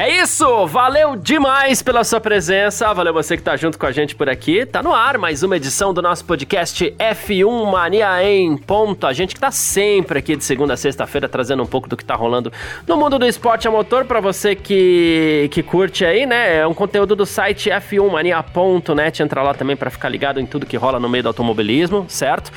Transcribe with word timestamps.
É 0.00 0.22
isso! 0.22 0.64
Valeu 0.68 1.16
demais 1.16 1.82
pela 1.82 2.04
sua 2.04 2.20
presença, 2.20 2.94
valeu 2.94 3.12
você 3.12 3.36
que 3.36 3.42
tá 3.42 3.56
junto 3.56 3.76
com 3.76 3.84
a 3.84 3.90
gente 3.90 4.14
por 4.14 4.28
aqui. 4.28 4.64
Tá 4.64 4.80
no 4.80 4.94
ar 4.94 5.18
mais 5.18 5.42
uma 5.42 5.56
edição 5.56 5.92
do 5.92 6.00
nosso 6.00 6.24
podcast 6.24 6.94
F1 6.96 7.68
Mania 7.68 8.22
em 8.22 8.56
ponto. 8.56 9.08
A 9.08 9.12
gente 9.12 9.34
que 9.34 9.40
tá 9.40 9.50
sempre 9.50 10.20
aqui 10.20 10.36
de 10.36 10.44
segunda 10.44 10.74
a 10.74 10.76
sexta-feira 10.76 11.28
trazendo 11.28 11.64
um 11.64 11.66
pouco 11.66 11.88
do 11.88 11.96
que 11.96 12.04
tá 12.04 12.14
rolando 12.14 12.52
no 12.86 12.96
mundo 12.96 13.18
do 13.18 13.26
esporte 13.26 13.66
a 13.66 13.72
motor 13.72 14.04
para 14.04 14.20
você 14.20 14.54
que, 14.54 15.48
que 15.50 15.64
curte 15.64 16.04
aí, 16.04 16.26
né? 16.26 16.58
É 16.58 16.66
um 16.68 16.74
conteúdo 16.74 17.16
do 17.16 17.26
site 17.26 17.68
f1mania.net. 17.68 19.20
Entra 19.20 19.42
lá 19.42 19.52
também 19.52 19.74
para 19.74 19.90
ficar 19.90 20.08
ligado 20.08 20.38
em 20.38 20.46
tudo 20.46 20.64
que 20.64 20.76
rola 20.76 21.00
no 21.00 21.08
meio 21.08 21.24
do 21.24 21.30
automobilismo, 21.30 22.06
certo? 22.08 22.52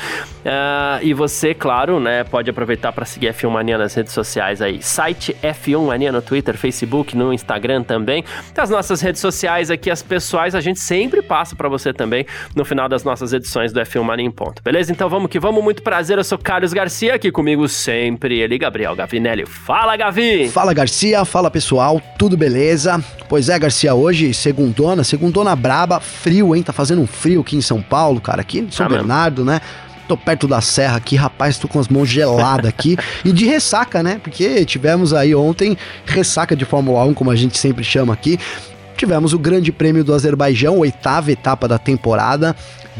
Uh, 0.45 1.01
e 1.01 1.11
você, 1.15 1.55
claro, 1.55 1.99
né, 1.99 2.23
pode 2.23 2.51
aproveitar 2.51 2.91
para 2.91 3.03
seguir 3.03 3.33
F1 3.33 3.49
Mania 3.49 3.79
nas 3.79 3.95
redes 3.95 4.13
sociais 4.13 4.61
aí. 4.61 4.79
Site 4.79 5.35
F1 5.41 5.87
Mania 5.87 6.11
no 6.11 6.21
Twitter, 6.21 6.55
Facebook, 6.55 7.17
no 7.17 7.30
Instagram 7.33 7.83
também. 7.83 8.23
As 8.57 8.69
nossas 8.69 9.01
redes 9.01 9.21
sociais 9.21 9.71
aqui, 9.71 9.89
as 9.89 10.01
pessoais, 10.01 10.55
a 10.55 10.61
gente 10.61 10.79
sempre 10.79 11.21
passa 11.21 11.55
para 11.55 11.67
você 11.67 11.93
também 11.93 12.25
no 12.55 12.63
final 12.63 12.87
das 12.87 13.03
nossas 13.03 13.33
edições 13.33 13.73
do 13.73 13.79
F1 13.79 14.03
Mania 14.03 14.25
em 14.25 14.31
Ponto, 14.31 14.61
beleza? 14.63 14.91
Então 14.91 15.09
vamos 15.09 15.29
que 15.29 15.39
vamos, 15.39 15.63
muito 15.63 15.81
prazer, 15.81 16.17
eu 16.17 16.23
sou 16.23 16.37
Carlos 16.37 16.73
Garcia, 16.73 17.15
aqui 17.15 17.31
comigo 17.31 17.67
sempre 17.67 18.39
ele, 18.39 18.57
Gabriel 18.57 18.95
Gavinelli. 18.95 19.45
Fala, 19.45 19.95
Gavi! 19.95 20.49
Fala, 20.49 20.73
Garcia, 20.73 21.23
fala 21.25 21.49
pessoal, 21.49 22.01
tudo 22.17 22.37
beleza? 22.37 23.03
Pois 23.27 23.49
é, 23.49 23.57
Garcia, 23.57 23.93
hoje, 23.93 24.33
segundona, 24.33 25.03
segundona 25.03 25.55
braba, 25.55 25.99
frio, 25.99 26.55
hein? 26.55 26.63
Tá 26.63 26.73
fazendo 26.73 27.01
um 27.01 27.07
frio 27.07 27.41
aqui 27.41 27.55
em 27.55 27.61
São 27.61 27.81
Paulo, 27.81 28.19
cara, 28.19 28.41
aqui 28.41 28.59
em 28.59 28.71
São 28.71 28.85
ah, 28.85 28.89
Bernardo, 28.89 29.45
mesmo. 29.45 29.51
né? 29.51 29.61
Tô 30.11 30.17
perto 30.17 30.45
da 30.45 30.59
serra 30.59 30.97
aqui, 30.97 31.15
rapaz, 31.15 31.57
tô 31.57 31.69
com 31.69 31.79
as 31.79 31.87
mãos 31.87 32.09
geladas 32.09 32.65
aqui. 32.65 32.97
e 33.23 33.31
de 33.31 33.45
ressaca, 33.45 34.03
né? 34.03 34.19
Porque 34.21 34.65
tivemos 34.65 35.13
aí 35.13 35.33
ontem 35.33 35.77
ressaca 36.05 36.53
de 36.53 36.65
Fórmula 36.65 37.05
1, 37.05 37.13
como 37.13 37.31
a 37.31 37.35
gente 37.35 37.57
sempre 37.57 37.81
chama 37.81 38.11
aqui. 38.11 38.37
Tivemos 38.97 39.31
o 39.33 39.39
Grande 39.39 39.71
Prêmio 39.71 40.03
do 40.03 40.13
Azerbaijão, 40.13 40.77
oitava 40.79 41.31
etapa 41.31 41.65
da 41.65 41.77
temporada. 41.79 42.53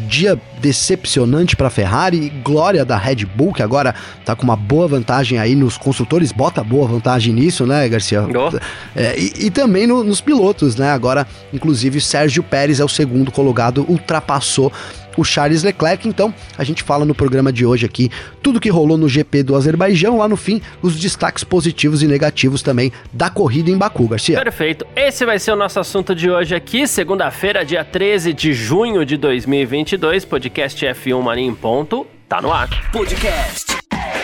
Dia 0.07 0.39
decepcionante 0.61 1.55
para 1.55 1.67
a 1.67 1.69
Ferrari, 1.69 2.29
glória 2.43 2.85
da 2.85 2.95
Red 2.95 3.25
Bull, 3.25 3.51
que 3.51 3.61
agora 3.61 3.93
tá 4.23 4.33
com 4.33 4.43
uma 4.43 4.55
boa 4.55 4.87
vantagem 4.87 5.37
aí 5.37 5.53
nos 5.53 5.77
construtores, 5.77 6.31
bota 6.31 6.63
boa 6.63 6.87
vantagem 6.87 7.33
nisso, 7.33 7.67
né, 7.67 7.87
Garcia? 7.89 8.23
Oh. 8.23 8.57
É, 8.95 9.19
e, 9.19 9.47
e, 9.47 9.51
também 9.51 9.85
no, 9.85 10.01
nos 10.01 10.21
pilotos, 10.21 10.77
né? 10.77 10.91
Agora, 10.91 11.27
inclusive, 11.51 11.99
Sérgio 11.99 12.41
Pérez 12.41 12.79
é 12.79 12.85
o 12.85 12.89
segundo 12.89 13.31
colocado, 13.31 13.85
ultrapassou 13.87 14.71
o 15.17 15.23
Charles 15.23 15.63
Leclerc. 15.63 16.07
Então, 16.07 16.33
a 16.57 16.63
gente 16.63 16.83
fala 16.83 17.05
no 17.05 17.15
programa 17.15 17.51
de 17.51 17.65
hoje 17.65 17.85
aqui 17.85 18.09
tudo 18.41 18.59
que 18.59 18.69
rolou 18.69 18.97
no 18.97 19.07
GP 19.07 19.43
do 19.43 19.55
Azerbaijão, 19.55 20.17
lá 20.17 20.27
no 20.27 20.35
fim, 20.35 20.61
os 20.81 20.99
destaques 20.99 21.43
positivos 21.43 22.01
e 22.03 22.07
negativos 22.07 22.61
também 22.61 22.91
da 23.11 23.29
corrida 23.29 23.69
em 23.69 23.77
Baku, 23.77 24.07
Garcia. 24.07 24.41
Perfeito. 24.41 24.85
Esse 24.95 25.25
vai 25.25 25.39
ser 25.39 25.51
o 25.51 25.55
nosso 25.55 25.79
assunto 25.79 26.15
de 26.15 26.29
hoje 26.29 26.55
aqui, 26.55 26.87
segunda-feira, 26.87 27.63
dia 27.65 27.83
13 27.83 28.33
de 28.33 28.53
junho 28.53 29.05
de 29.05 29.17
2022, 29.17 30.25
podcast 30.25 30.85
F1 30.85 31.21
Mania 31.21 31.45
em 31.45 31.55
ponto, 31.55 32.05
tá 32.27 32.41
no 32.41 32.51
ar. 32.51 32.69
Podcast 32.91 33.77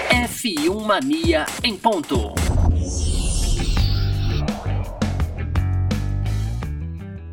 F1 0.09 0.85
Mania 0.85 1.45
em 1.63 1.75
ponto. 1.75 2.56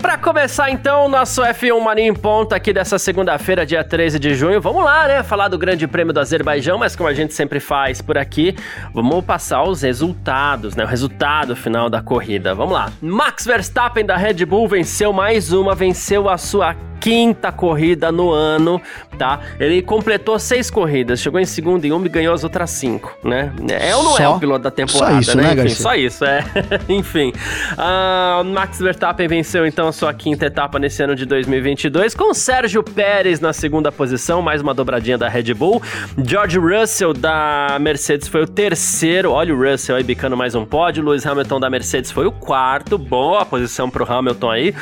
Para 0.04 0.19
começar 0.19 0.70
então 0.70 1.06
o 1.06 1.09
nosso 1.09 1.41
F1 1.41 1.81
Mania 1.81 2.04
em 2.04 2.12
ponta 2.12 2.54
aqui 2.54 2.75
dessa 2.75 2.98
segunda-feira, 2.98 3.65
dia 3.65 3.82
13 3.82 4.19
de 4.19 4.34
junho, 4.34 4.60
vamos 4.60 4.84
lá, 4.84 5.09
né? 5.09 5.22
Falar 5.22 5.48
do 5.48 5.56
Grande 5.56 5.87
Prêmio 5.88 6.12
do 6.12 6.20
Azerbaijão, 6.20 6.76
mas 6.76 6.94
como 6.94 7.09
a 7.09 7.15
gente 7.15 7.32
sempre 7.32 7.59
faz 7.59 8.03
por 8.03 8.19
aqui, 8.19 8.54
vamos 8.92 9.25
passar 9.25 9.62
os 9.62 9.81
resultados, 9.81 10.76
né? 10.76 10.84
O 10.84 10.87
resultado 10.87 11.56
final 11.56 11.88
da 11.88 12.03
corrida. 12.03 12.54
Vamos 12.54 12.75
lá. 12.75 12.92
Max 13.00 13.47
Verstappen 13.47 14.04
da 14.04 14.15
Red 14.15 14.44
Bull 14.44 14.69
venceu 14.69 15.10
mais 15.10 15.54
uma, 15.54 15.75
venceu 15.75 16.28
a 16.28 16.36
sua 16.36 16.76
quinta 17.04 17.53
corrida 17.53 18.10
no 18.10 18.31
ano, 18.31 18.81
tá? 19.19 19.38
Ele 19.60 19.82
completou 19.82 20.38
seis 20.38 20.70
corridas, 20.70 21.20
chegou 21.20 21.38
em 21.38 21.44
segundo 21.44 21.84
em 21.84 21.92
uma 21.92 22.06
e 22.06 22.09
ganhou 22.09 22.32
as 22.32 22.44
outras 22.44 22.70
cinco, 22.70 23.15
né? 23.22 23.53
É 23.69 23.94
ou 23.94 24.03
não 24.03 24.15
é 24.15 24.16
só, 24.16 24.22
é 24.22 24.28
o 24.31 24.38
piloto 24.38 24.62
da 24.62 24.70
temporada, 24.70 25.12
só 25.12 25.20
isso, 25.20 25.37
né? 25.37 25.54
né 25.54 25.65
Enfim, 25.65 25.75
só 25.75 25.94
isso, 25.94 26.25
é. 26.25 26.42
Enfim, 26.88 27.31
uh, 27.72 28.42
Max 28.42 28.78
Verstappen 28.78 29.28
venceu 29.28 29.66
então 29.66 29.87
a 29.87 29.92
sua 29.92 30.15
quinta 30.15 30.47
etapa 30.47 30.78
nesse 30.78 31.03
ano 31.03 31.15
de 31.15 31.26
2022 31.26 32.15
com 32.15 32.32
Sérgio 32.32 32.82
Pérez 32.82 33.38
na 33.38 33.53
segunda 33.53 33.92
posição, 33.92 34.41
mais 34.41 34.62
uma 34.62 34.72
dobradinha 34.72 35.19
da 35.19 35.28
Red 35.28 35.53
Bull. 35.53 35.82
George 36.16 36.59
Russell 36.59 37.12
da 37.12 37.76
Mercedes 37.82 38.28
foi 38.28 38.44
o 38.44 38.48
terceiro, 38.48 39.31
olha 39.31 39.54
o 39.54 39.62
Russell 39.62 39.97
aí 39.97 40.03
bicando 40.03 40.38
mais 40.38 40.54
um 40.54 40.65
pódio. 40.65 41.04
Lewis 41.04 41.26
Hamilton 41.26 41.60
da 41.60 41.69
Mercedes 41.69 42.10
foi 42.10 42.25
o 42.25 42.32
quarto, 42.32 42.97
boa 42.97 43.44
posição 43.44 43.91
pro 43.91 44.10
Hamilton 44.10 44.50
aí. 44.50 44.75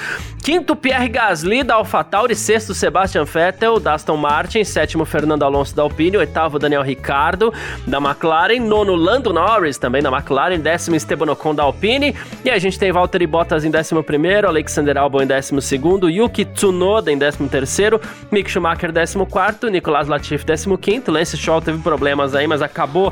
Quinto, 0.44 0.74
Pierre 0.74 1.08
Gasly 1.08 1.62
da 1.62 1.74
AlphaTauri 1.74 2.11
AlphaTauri, 2.12 2.36
sexto 2.36 2.74
Sebastian 2.74 3.24
Vettel 3.24 3.80
da 3.80 3.94
Aston 3.94 4.18
Martin, 4.18 4.62
sétimo 4.64 5.02
Fernando 5.06 5.44
Alonso 5.44 5.74
da 5.74 5.82
Alpine, 5.82 6.18
oitavo 6.18 6.58
Daniel 6.58 6.82
Ricciardo 6.82 7.52
da 7.86 7.96
McLaren, 7.96 8.60
nono 8.60 8.94
Lando 8.94 9.32
Norris 9.32 9.78
também 9.78 10.02
da 10.02 10.10
McLaren, 10.10 10.60
décimo 10.60 10.94
Esteban 10.94 11.32
Ocon 11.32 11.54
da 11.54 11.62
Alpine, 11.62 12.14
e 12.44 12.50
a 12.50 12.58
gente 12.58 12.78
tem 12.78 12.92
Valtteri 12.92 13.26
Bottas 13.26 13.64
em 13.64 13.70
décimo 13.70 14.02
primeiro, 14.02 14.46
Alexander 14.46 14.98
Albon 14.98 15.22
em 15.22 15.26
décimo 15.26 15.62
segundo, 15.62 16.10
Yuki 16.10 16.44
Tsunoda 16.44 17.10
em 17.10 17.16
décimo 17.16 17.48
terceiro, 17.48 17.98
Mick 18.30 18.50
Schumacher 18.50 18.92
décimo 18.92 19.24
quarto, 19.24 19.68
Nicolas 19.68 20.06
Latifi 20.06 20.44
décimo 20.44 20.76
quinto, 20.76 21.10
Lance 21.10 21.38
Stroll 21.38 21.62
teve 21.62 21.78
problemas 21.82 22.34
aí, 22.34 22.46
mas 22.46 22.60
acabou 22.60 23.10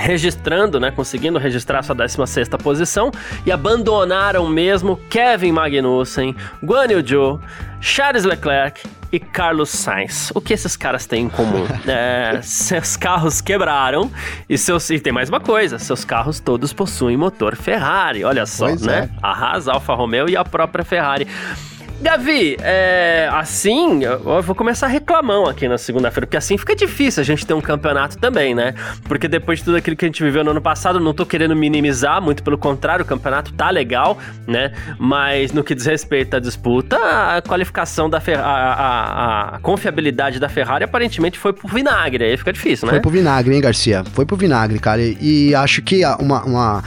registrando, 0.00 0.80
né, 0.80 0.90
conseguindo 0.90 1.38
registrar 1.38 1.82
sua 1.82 1.94
16 1.94 2.48
posição 2.62 3.10
e 3.44 3.52
abandonaram 3.52 4.48
mesmo 4.48 4.96
Kevin 5.10 5.52
Magnussen, 5.52 6.34
Guan 6.64 6.86
Yu 6.86 7.06
Zhou, 7.06 7.40
Charles 7.80 8.24
Leclerc 8.24 8.82
e 9.12 9.18
Carlos 9.18 9.68
Sainz. 9.70 10.30
O 10.34 10.40
que 10.40 10.54
esses 10.54 10.76
caras 10.76 11.06
têm 11.06 11.24
em 11.24 11.28
comum? 11.28 11.66
É, 11.86 12.40
seus 12.42 12.96
carros 12.96 13.40
quebraram 13.40 14.10
e 14.48 14.56
seus 14.56 14.88
e 14.90 15.00
tem 15.00 15.12
mais 15.12 15.28
uma 15.28 15.40
coisa, 15.40 15.78
seus 15.78 16.04
carros 16.04 16.38
todos 16.38 16.72
possuem 16.72 17.16
motor 17.16 17.56
Ferrari. 17.56 18.22
Olha 18.22 18.46
só, 18.46 18.66
pois 18.66 18.82
né? 18.82 19.10
É. 19.12 19.18
A 19.22 19.32
Haas, 19.32 19.66
Alfa 19.66 19.94
Romeo 19.94 20.28
e 20.28 20.36
a 20.36 20.44
própria 20.44 20.84
Ferrari. 20.84 21.26
Gavi, 22.00 22.56
é, 22.62 23.28
assim, 23.30 24.04
eu 24.04 24.42
vou 24.42 24.54
começar 24.54 24.86
reclamão 24.86 25.46
aqui 25.46 25.68
na 25.68 25.76
segunda-feira, 25.76 26.26
porque 26.26 26.36
assim 26.36 26.56
fica 26.56 26.74
difícil 26.74 27.20
a 27.20 27.24
gente 27.24 27.44
ter 27.44 27.52
um 27.52 27.60
campeonato 27.60 28.16
também, 28.16 28.54
né? 28.54 28.74
Porque 29.04 29.28
depois 29.28 29.58
de 29.58 29.66
tudo 29.66 29.76
aquilo 29.76 29.94
que 29.94 30.06
a 30.06 30.08
gente 30.08 30.22
viveu 30.22 30.42
no 30.42 30.52
ano 30.52 30.62
passado, 30.62 30.98
não 30.98 31.12
tô 31.12 31.26
querendo 31.26 31.54
minimizar, 31.54 32.22
muito 32.22 32.42
pelo 32.42 32.56
contrário, 32.56 33.04
o 33.04 33.06
campeonato 33.08 33.52
tá 33.52 33.68
legal, 33.68 34.18
né? 34.46 34.72
Mas 34.98 35.52
no 35.52 35.62
que 35.62 35.74
diz 35.74 35.84
respeito 35.84 36.36
à 36.36 36.40
disputa, 36.40 36.96
a 36.96 37.42
qualificação 37.42 38.08
da 38.08 38.18
Ferrari, 38.18 38.48
a, 38.48 38.50
a, 38.50 39.56
a, 39.56 39.58
confiabilidade 39.58 40.40
da 40.40 40.48
Ferrari 40.48 40.84
aparentemente 40.84 41.38
foi 41.38 41.52
pro 41.52 41.68
vinagre, 41.68 42.24
aí 42.24 42.36
fica 42.38 42.52
difícil, 42.52 42.86
né? 42.86 42.94
Foi 42.94 43.00
pro 43.00 43.10
vinagre, 43.10 43.54
hein, 43.54 43.60
Garcia? 43.60 44.04
Foi 44.14 44.24
pro 44.24 44.36
vinagre, 44.36 44.78
cara, 44.78 45.02
e, 45.02 45.50
e 45.50 45.54
acho 45.54 45.82
que 45.82 46.02
uma... 46.18 46.42
uma 46.44 46.82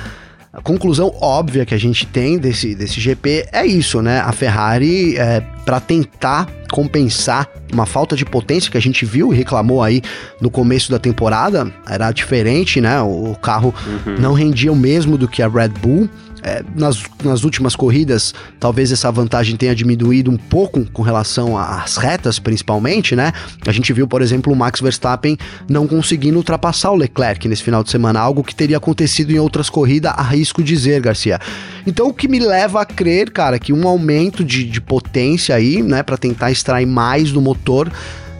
a 0.53 0.61
conclusão 0.61 1.11
óbvia 1.19 1.65
que 1.65 1.73
a 1.73 1.79
gente 1.79 2.05
tem 2.05 2.37
desse, 2.37 2.75
desse 2.75 3.01
GP 3.01 3.47
é 3.51 3.65
isso, 3.65 4.03
né? 4.03 4.19
A 4.19 4.31
Ferrari, 4.31 5.17
é, 5.17 5.41
para 5.65 5.79
tentar 5.79 6.47
compensar 6.71 7.49
uma 7.71 7.87
falta 7.87 8.15
de 8.15 8.23
potência 8.23 8.69
que 8.69 8.77
a 8.77 8.81
gente 8.81 9.03
viu 9.03 9.33
e 9.33 9.35
reclamou 9.35 9.81
aí 9.81 10.03
no 10.39 10.51
começo 10.51 10.91
da 10.91 10.99
temporada, 10.99 11.73
era 11.89 12.11
diferente, 12.11 12.79
né? 12.79 13.01
O 13.01 13.35
carro 13.41 13.73
uhum. 14.05 14.19
não 14.19 14.33
rendia 14.33 14.71
o 14.71 14.75
mesmo 14.75 15.17
do 15.17 15.27
que 15.27 15.41
a 15.41 15.47
Red 15.47 15.69
Bull 15.69 16.07
é, 16.43 16.63
nas, 16.75 17.01
nas 17.23 17.43
últimas 17.43 17.75
corridas, 17.75 18.33
talvez 18.59 18.91
essa 18.91 19.09
vantagem 19.11 19.55
tenha 19.55 19.73
diminuído 19.73 20.29
um 20.29 20.37
pouco 20.37 20.85
com 20.91 21.01
relação 21.01 21.57
às 21.57 21.95
retas, 21.97 22.37
principalmente, 22.37 23.15
né? 23.15 23.31
A 23.65 23.71
gente 23.71 23.91
viu, 23.93 24.07
por 24.07 24.21
exemplo, 24.21 24.51
o 24.51 24.55
Max 24.55 24.81
Verstappen 24.81 25.37
não 25.69 25.87
conseguindo 25.87 26.37
ultrapassar 26.37 26.91
o 26.91 26.95
Leclerc 26.95 27.47
nesse 27.47 27.63
final 27.63 27.83
de 27.83 27.89
semana, 27.89 28.19
algo 28.19 28.43
que 28.43 28.53
teria 28.53 28.77
acontecido 28.77 29.31
em 29.31 29.39
outras 29.39 29.69
corridas, 29.69 30.13
arrisco 30.15 30.61
dizer, 30.61 31.01
Garcia. 31.01 31.39
Então, 31.87 32.07
o 32.07 32.13
que 32.13 32.27
me 32.27 32.39
leva 32.39 32.81
a 32.81 32.85
crer, 32.85 33.31
cara, 33.31 33.57
que 33.57 33.71
um 33.71 33.87
aumento 33.87 34.43
de, 34.43 34.65
de 34.65 34.81
potência 34.81 35.55
aí, 35.55 35.81
né, 35.81 36.03
para 36.03 36.17
tentar 36.17 36.51
extrair 36.51 36.85
mais 36.85 37.31
do 37.31 37.39
motor 37.41 37.91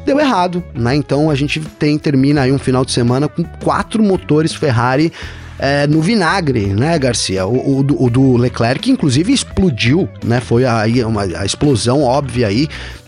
deu 0.06 0.20
errado, 0.20 0.62
né? 0.76 0.96
Então 0.96 1.30
a 1.30 1.36
gente 1.36 1.62
tem 1.80 1.98
termina 1.98 2.42
aí 2.42 2.52
um 2.52 2.60
final 2.60 2.84
de 2.84 2.92
semana 2.92 3.30
com 3.30 3.42
quatro 3.44 4.04
motores 4.04 4.54
Ferrari 4.54 5.14
é, 5.60 5.88
no 5.88 6.02
vinagre, 6.02 6.68
né, 6.68 6.98
Garcia? 6.98 7.46
O, 7.46 7.80
o, 7.80 8.06
o, 8.06 8.10
do 8.10 8.38
Leclerc, 8.38 8.90
inclusive, 8.90 9.32
explodiu, 9.32 10.10
né? 10.24 10.40
Foi 10.40 10.66
aí 10.66 11.04
uma 11.04 11.24
a 11.24 11.46
explosão 11.46 12.02
óbvia 12.02 12.48
aí 12.48 12.68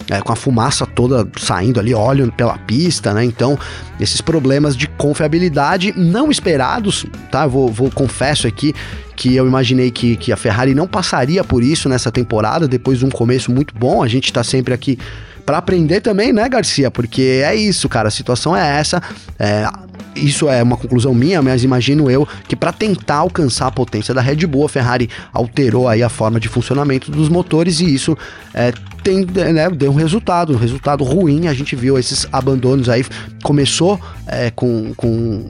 é, 0.10 0.22
com 0.22 0.32
a 0.32 0.36
fumaça 0.36 0.86
toda 0.86 1.28
saindo 1.38 1.80
ali, 1.80 1.94
óleo 1.94 2.32
pela 2.32 2.58
pista, 2.58 3.14
né? 3.14 3.26
Então, 3.26 3.58
esses 4.00 4.22
problemas 4.22 4.78
de 4.78 4.88
confiabilidade 4.88 5.94
não 5.98 6.30
esperados, 6.30 7.06
tá? 7.32 7.48
Vou, 7.48 7.72
vou 7.72 7.90
confesso 7.90 8.48
aqui 8.48 8.74
que 9.16 9.36
eu 9.36 9.48
imaginei 9.48 9.90
que, 9.92 10.16
que 10.18 10.32
a 10.32 10.38
Ferrari 10.38 10.76
não 10.76 10.88
passaria 10.88 11.44
por 11.44 11.64
isso 11.64 11.88
nessa 11.90 12.12
temporada, 12.12 12.68
depois 12.68 13.00
de 13.00 13.06
um 13.06 13.10
começo 13.10 13.52
muito 13.52 13.74
bom. 13.74 14.04
A 14.04 14.08
gente 14.08 14.32
tá 14.32 14.44
sempre 14.44 14.74
aqui 14.74 15.00
para 15.46 15.58
aprender 15.58 16.02
também, 16.02 16.34
né, 16.34 16.50
Garcia? 16.50 16.90
Porque 16.90 17.44
é 17.46 17.56
isso, 17.56 17.88
cara, 17.88 18.08
a 18.08 18.12
situação 18.12 18.56
é 18.56 18.80
essa. 18.80 19.02
É, 19.38 19.68
isso 20.16 20.50
é 20.50 20.64
uma 20.64 20.78
conclusão 20.78 21.14
minha, 21.14 21.42
mas 21.42 21.64
imagino 21.64 22.10
eu 22.10 22.28
que 22.48 22.56
para 22.56 22.72
tentar 22.72 23.18
alcançar 23.18 23.68
a 23.68 23.72
potência 23.72 24.14
da 24.14 24.22
Red 24.22 24.48
Bull, 24.48 24.66
a 24.66 24.70
Ferrari 24.70 25.10
alterou 25.34 25.88
aí 25.88 26.02
a 26.02 26.10
forma 26.10 26.40
de 26.40 26.48
funcionamento 26.48 27.12
dos 27.12 27.30
motores 27.30 27.80
e 27.80 27.94
isso 27.94 28.18
é, 28.54 28.74
tem, 29.06 29.24
né, 29.54 29.69
deu 29.69 29.92
um 29.92 29.96
resultado, 29.96 30.54
um 30.54 30.57
resultado 30.57 31.04
ruim. 31.04 31.48
A 31.48 31.54
gente 31.54 31.75
viu 31.75 32.00
esses 32.00 32.28
abandonos 32.31 32.90
aí. 32.90 33.06
Começou 33.44 34.00
é, 34.25 34.50
com. 34.50 34.96
com 34.96 35.46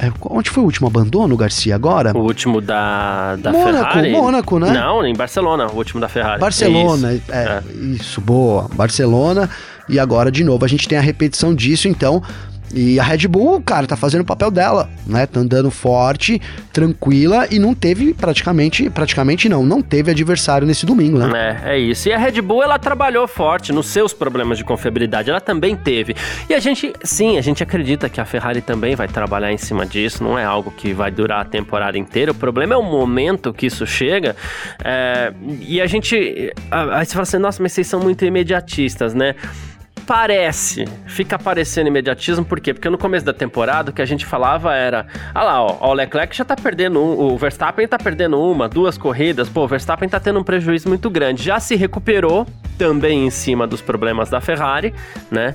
é, 0.00 0.12
onde 0.28 0.50
foi 0.50 0.64
o 0.64 0.66
último 0.66 0.88
abandono, 0.88 1.36
Garcia, 1.36 1.76
agora? 1.76 2.12
O 2.16 2.22
último 2.22 2.60
da, 2.60 3.36
da 3.36 3.52
Mônaco, 3.52 3.92
Ferrari? 3.92 4.12
Mônaco, 4.12 4.58
né? 4.58 4.72
Não, 4.72 5.06
em 5.06 5.14
Barcelona, 5.14 5.68
o 5.68 5.76
último 5.76 6.00
da 6.00 6.08
Ferrari. 6.08 6.40
Barcelona, 6.40 7.14
isso, 7.14 7.32
é, 7.32 7.36
é. 7.36 7.62
isso 7.94 8.20
boa. 8.20 8.68
Barcelona. 8.74 9.48
E 9.88 10.00
agora, 10.00 10.32
de 10.32 10.42
novo, 10.42 10.64
a 10.64 10.68
gente 10.68 10.88
tem 10.88 10.98
a 10.98 11.02
repetição 11.02 11.54
disso, 11.54 11.86
então 11.86 12.22
e 12.74 12.98
a 12.98 13.02
Red 13.02 13.28
Bull, 13.28 13.62
cara, 13.62 13.86
tá 13.86 13.96
fazendo 13.96 14.22
o 14.22 14.24
papel 14.24 14.50
dela, 14.50 14.90
né? 15.06 15.26
Tá 15.26 15.40
andando 15.40 15.70
forte, 15.70 16.40
tranquila 16.72 17.46
e 17.50 17.58
não 17.58 17.74
teve 17.74 18.12
praticamente, 18.12 18.90
praticamente 18.90 19.48
não, 19.48 19.64
não 19.64 19.80
teve 19.80 20.10
adversário 20.10 20.66
nesse 20.66 20.84
domingo, 20.84 21.18
né? 21.18 21.60
É, 21.64 21.74
é 21.74 21.78
isso. 21.78 22.08
E 22.08 22.12
a 22.12 22.18
Red 22.18 22.40
Bull, 22.40 22.62
ela 22.62 22.78
trabalhou 22.78 23.28
forte 23.28 23.72
nos 23.72 23.86
seus 23.86 24.12
problemas 24.12 24.58
de 24.58 24.64
confiabilidade, 24.64 25.30
ela 25.30 25.40
também 25.40 25.76
teve. 25.76 26.16
E 26.48 26.54
a 26.54 26.58
gente, 26.58 26.92
sim, 27.04 27.38
a 27.38 27.40
gente 27.40 27.62
acredita 27.62 28.08
que 28.08 28.20
a 28.20 28.24
Ferrari 28.24 28.60
também 28.60 28.96
vai 28.96 29.06
trabalhar 29.06 29.52
em 29.52 29.58
cima 29.58 29.86
disso, 29.86 30.24
não 30.24 30.38
é 30.38 30.44
algo 30.44 30.72
que 30.72 30.92
vai 30.92 31.10
durar 31.10 31.42
a 31.42 31.44
temporada 31.44 31.96
inteira. 31.96 32.32
O 32.32 32.34
problema 32.34 32.74
é 32.74 32.76
o 32.76 32.82
momento 32.82 33.52
que 33.52 33.66
isso 33.66 33.86
chega. 33.86 34.34
É, 34.84 35.32
e 35.60 35.80
a 35.80 35.86
gente. 35.86 36.52
Aí 36.70 37.06
você 37.06 37.12
fala 37.12 37.22
assim, 37.22 37.38
nossa, 37.38 37.62
mas 37.62 37.72
vocês 37.72 37.86
são 37.86 38.00
muito 38.00 38.24
imediatistas, 38.24 39.14
né? 39.14 39.34
Parece, 40.06 40.84
fica 41.06 41.38
parecendo 41.38 41.88
imediatismo, 41.88 42.44
por 42.44 42.60
quê? 42.60 42.74
Porque 42.74 42.88
no 42.90 42.98
começo 42.98 43.24
da 43.24 43.32
temporada 43.32 43.90
o 43.90 43.94
que 43.94 44.02
a 44.02 44.06
gente 44.06 44.24
falava 44.26 44.74
era, 44.74 45.06
ah 45.34 45.42
lá, 45.42 45.62
ó, 45.62 45.90
o 45.90 45.92
Leclerc 45.92 46.36
já 46.36 46.44
tá 46.44 46.54
perdendo 46.56 47.00
um, 47.00 47.32
o 47.32 47.38
Verstappen 47.38 47.86
tá 47.86 47.98
perdendo 47.98 48.40
uma, 48.40 48.68
duas 48.68 48.98
corridas, 48.98 49.48
pô, 49.48 49.64
o 49.64 49.68
Verstappen 49.68 50.08
tá 50.08 50.20
tendo 50.20 50.38
um 50.38 50.44
prejuízo 50.44 50.88
muito 50.88 51.08
grande. 51.10 51.42
Já 51.42 51.58
se 51.58 51.74
recuperou 51.74 52.46
também 52.78 53.26
em 53.26 53.30
cima 53.30 53.66
dos 53.66 53.80
problemas 53.80 54.28
da 54.28 54.40
Ferrari, 54.40 54.94
né? 55.30 55.54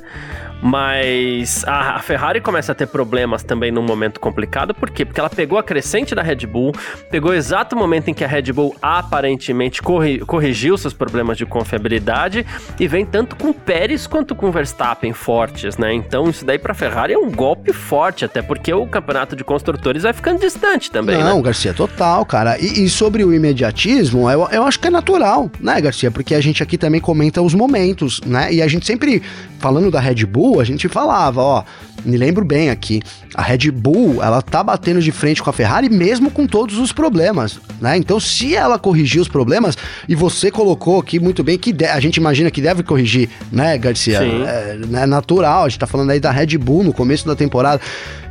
Mas 0.61 1.63
a, 1.65 1.99
Ferrari 1.99 2.41
começa 2.41 2.73
a 2.73 2.75
ter 2.75 2.87
problemas 2.87 3.43
também 3.43 3.71
num 3.71 3.81
momento 3.81 4.19
complicado, 4.19 4.73
por 4.73 4.89
quê? 4.89 5.05
Porque 5.05 5.19
ela 5.19 5.29
pegou 5.29 5.57
a 5.57 5.63
crescente 5.63 6.13
da 6.13 6.21
Red 6.21 6.45
Bull, 6.45 6.73
pegou 7.09 7.31
o 7.31 7.33
exato 7.33 7.75
momento 7.75 8.09
em 8.09 8.13
que 8.13 8.23
a 8.23 8.27
Red 8.27 8.51
Bull 8.51 8.75
aparentemente 8.81 9.81
corri, 9.81 10.19
corrigiu 10.19 10.77
seus 10.77 10.93
problemas 10.93 11.37
de 11.37 11.45
confiabilidade 11.45 12.45
e 12.79 12.87
vem 12.87 13.05
tanto 13.05 13.35
com 13.35 13.53
Pérez 13.53 14.05
quanto 14.05 14.35
com 14.35 14.51
Verstappen 14.51 15.13
fortes, 15.13 15.77
né? 15.77 15.93
Então 15.93 16.29
isso 16.29 16.43
daí 16.43 16.59
pra 16.59 16.73
Ferrari 16.73 17.13
é 17.13 17.17
um 17.17 17.31
golpe 17.31 17.71
forte, 17.71 18.25
até 18.25 18.41
porque 18.41 18.73
o 18.73 18.85
campeonato 18.85 19.35
de 19.35 19.43
construtores 19.43 20.03
vai 20.03 20.13
ficando 20.13 20.39
distante 20.39 20.91
também, 20.91 21.17
Não, 21.23 21.37
né? 21.37 21.43
Garcia, 21.43 21.73
total, 21.73 22.25
cara. 22.25 22.57
E, 22.59 22.83
e 22.83 22.89
sobre 22.89 23.23
o 23.23 23.33
imediatismo, 23.33 24.29
eu, 24.29 24.47
eu 24.51 24.63
acho 24.63 24.79
que 24.79 24.87
é 24.87 24.91
natural, 24.91 25.49
né, 25.59 25.79
Garcia? 25.79 26.11
Porque 26.11 26.35
a 26.35 26.41
gente 26.41 26.61
aqui 26.61 26.77
também 26.77 26.99
comenta 26.99 27.41
os 27.41 27.53
momentos, 27.53 28.19
né? 28.25 28.53
E 28.53 28.61
a 28.61 28.67
gente 28.67 28.85
sempre, 28.85 29.21
falando 29.59 29.89
da 29.89 29.99
Red 29.99 30.25
Bull, 30.25 30.48
Bull, 30.49 30.59
a 30.59 30.63
gente 30.63 30.87
falava, 30.87 31.41
ó, 31.41 31.63
me 32.03 32.17
lembro 32.17 32.43
bem 32.43 32.69
aqui, 32.69 33.01
a 33.35 33.41
Red 33.41 33.71
Bull, 33.71 34.23
ela 34.23 34.41
tá 34.41 34.63
batendo 34.63 35.01
de 35.01 35.11
frente 35.11 35.43
com 35.43 35.49
a 35.49 35.53
Ferrari 35.53 35.89
mesmo 35.89 36.31
com 36.31 36.47
todos 36.47 36.77
os 36.77 36.91
problemas, 36.91 37.59
né? 37.79 37.97
Então, 37.97 38.19
se 38.19 38.55
ela 38.55 38.79
corrigir 38.79 39.21
os 39.21 39.27
problemas, 39.27 39.77
e 40.07 40.15
você 40.15 40.49
colocou 40.49 40.99
aqui 40.99 41.19
muito 41.19 41.43
bem 41.43 41.57
que 41.57 41.75
a 41.85 41.99
gente 41.99 42.17
imagina 42.17 42.49
que 42.49 42.61
deve 42.61 42.83
corrigir, 42.83 43.29
né, 43.51 43.77
Garcia? 43.77 44.21
É, 44.23 44.79
é 44.93 45.05
natural, 45.05 45.65
a 45.65 45.69
gente 45.69 45.79
tá 45.79 45.87
falando 45.87 46.09
aí 46.09 46.19
da 46.19 46.31
Red 46.31 46.57
Bull 46.57 46.83
no 46.83 46.93
começo 46.93 47.27
da 47.27 47.35
temporada. 47.35 47.81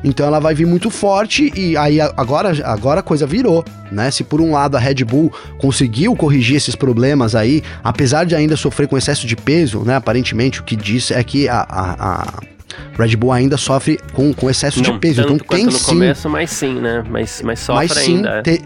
Então 0.03 0.27
ela 0.27 0.39
vai 0.39 0.55
vir 0.55 0.67
muito 0.67 0.91
forte 0.91 1.53
e 1.57 1.77
aí 1.77 2.01
agora, 2.01 2.53
agora 2.65 3.01
a 3.01 3.03
coisa 3.03 3.27
virou, 3.27 3.65
né? 3.91 4.11
Se 4.11 4.23
por 4.23 4.41
um 4.41 4.53
lado 4.53 4.77
a 4.77 4.81
Red 4.81 5.05
Bull 5.05 5.33
conseguiu 5.59 6.15
corrigir 6.15 6.57
esses 6.57 6.77
problemas 6.77 7.35
aí, 7.35 7.63
apesar 7.83 8.25
de 8.25 8.35
ainda 8.35 8.57
sofrer 8.57 8.87
com 8.87 8.97
excesso 8.97 9.27
de 9.27 9.35
peso, 9.35 9.81
né? 9.81 9.97
Aparentemente 9.97 10.61
o 10.61 10.63
que 10.63 10.77
diz 10.77 11.11
é 11.11 11.23
que 11.25 11.49
a, 11.49 11.67
a, 11.69 12.08
a 12.09 12.41
Red 12.99 13.17
Bull 13.17 13.33
ainda 13.33 13.57
sofre 13.57 13.99
com, 14.13 14.33
com 14.33 14.51
excesso 14.51 14.83
Não 14.83 14.93
de 14.93 14.99
peso. 14.99 15.23
Tanto 15.23 15.45
então 15.45 15.57
tem 15.57 15.67
no 15.67 15.73
sim. 15.73 15.85
começo, 15.87 16.29
mas 16.29 16.51
sim, 16.51 16.75
né? 16.75 17.05
Mas, 17.09 17.43
mas 17.43 17.61
sofre 17.61 17.89
mas, 17.89 17.99
sim, 17.99 18.17
ainda. 18.17 18.43
Te, 18.43 18.63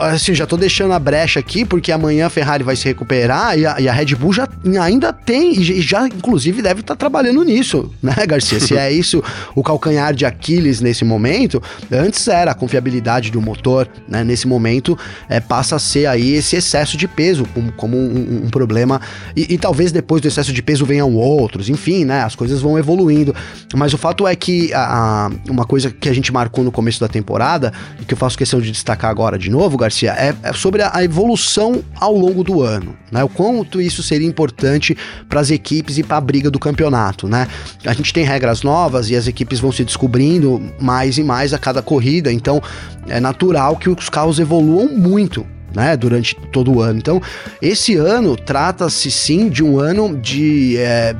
assim, 0.00 0.34
já 0.34 0.46
tô 0.46 0.56
deixando 0.56 0.92
a 0.92 0.98
brecha 0.98 1.40
aqui, 1.40 1.64
porque 1.64 1.92
amanhã 1.92 2.26
a 2.26 2.30
Ferrari 2.30 2.62
vai 2.62 2.76
se 2.76 2.84
recuperar 2.84 3.58
e 3.58 3.66
a, 3.66 3.80
e 3.80 3.88
a 3.88 3.92
Red 3.92 4.14
Bull 4.14 4.32
já 4.32 4.48
ainda 4.80 5.12
tem, 5.12 5.52
e 5.52 5.80
já 5.80 6.06
inclusive 6.06 6.60
deve 6.60 6.80
estar 6.80 6.94
tá 6.94 6.98
trabalhando 6.98 7.42
nisso, 7.44 7.90
né, 8.02 8.14
Garcia? 8.26 8.60
Se 8.60 8.76
é 8.76 8.90
isso 8.92 9.22
o 9.54 9.62
calcanhar 9.62 10.14
de 10.14 10.24
Aquiles 10.24 10.80
nesse 10.80 11.04
momento, 11.04 11.62
antes 11.90 12.26
era 12.28 12.50
a 12.50 12.54
confiabilidade 12.54 13.30
do 13.30 13.40
motor, 13.40 13.88
né? 14.08 14.24
Nesse 14.24 14.46
momento 14.46 14.98
é, 15.28 15.40
passa 15.40 15.76
a 15.76 15.78
ser 15.78 16.06
aí 16.06 16.34
esse 16.34 16.56
excesso 16.56 16.96
de 16.96 17.06
peso 17.06 17.46
como, 17.54 17.72
como 17.72 17.96
um, 17.96 18.42
um, 18.44 18.50
problema, 18.50 19.00
e, 19.34 19.54
e, 19.54 19.58
talvez 19.58 19.92
depois 19.92 20.20
do 20.20 20.28
excesso 20.28 20.52
de 20.52 20.62
peso 20.62 20.84
venham 20.84 21.14
outros, 21.14 21.68
enfim, 21.68 22.04
né? 22.04 22.22
As 22.22 22.34
coisas 22.34 22.60
vão 22.60 22.78
evoluindo, 22.78 23.34
mas 23.74 23.92
o 23.92 23.98
fato 23.98 24.26
é 24.26 24.34
que 24.34 24.72
a, 24.72 25.26
a, 25.26 25.30
uma 25.50 25.64
coisa 25.64 25.90
que 25.90 26.08
a 26.08 26.12
gente 26.12 26.32
marcou 26.32 26.64
no 26.64 26.72
começo 26.72 27.00
da 27.00 27.08
temporada, 27.08 27.72
e 28.00 28.04
que 28.04 28.14
eu 28.14 28.18
faço 28.18 28.36
questão 28.36 28.60
de 28.60 28.70
destacar 28.70 29.10
agora 29.10 29.38
de 29.38 29.45
novo, 29.50 29.76
Garcia, 29.76 30.12
é, 30.12 30.34
é 30.42 30.52
sobre 30.52 30.82
a, 30.82 31.02
evolução 31.02 31.82
ao 31.94 32.14
longo 32.14 32.42
do 32.42 32.62
ano, 32.62 32.96
né? 33.10 33.22
O 33.24 33.28
quanto 33.28 33.80
isso 33.80 34.02
seria 34.02 34.26
importante 34.26 34.96
para 35.28 35.40
as 35.40 35.50
equipes 35.50 35.98
e 35.98 36.02
para 36.02 36.16
a 36.16 36.20
briga 36.20 36.50
do 36.50 36.58
campeonato, 36.58 37.28
né? 37.28 37.46
A 37.84 37.92
gente 37.92 38.12
tem 38.12 38.24
regras 38.24 38.62
novas 38.62 39.10
e 39.10 39.16
as 39.16 39.26
equipes 39.26 39.60
vão 39.60 39.72
se 39.72 39.84
descobrindo 39.84 40.60
mais 40.80 41.18
e 41.18 41.22
mais 41.22 41.52
a 41.52 41.58
cada 41.58 41.82
corrida, 41.82 42.32
então 42.32 42.62
é 43.08 43.20
natural 43.20 43.76
que 43.76 43.88
os 43.88 44.08
carros 44.08 44.38
evoluam 44.38 44.88
muito 44.88 45.46
né, 45.74 45.96
durante 45.96 46.34
todo 46.52 46.72
o 46.72 46.80
ano. 46.80 46.98
Então, 46.98 47.20
esse 47.60 47.96
ano 47.96 48.36
trata-se 48.36 49.10
sim 49.10 49.48
de 49.48 49.62
um 49.62 49.78
ano 49.78 50.16
de, 50.16 50.76
é, 50.78 51.14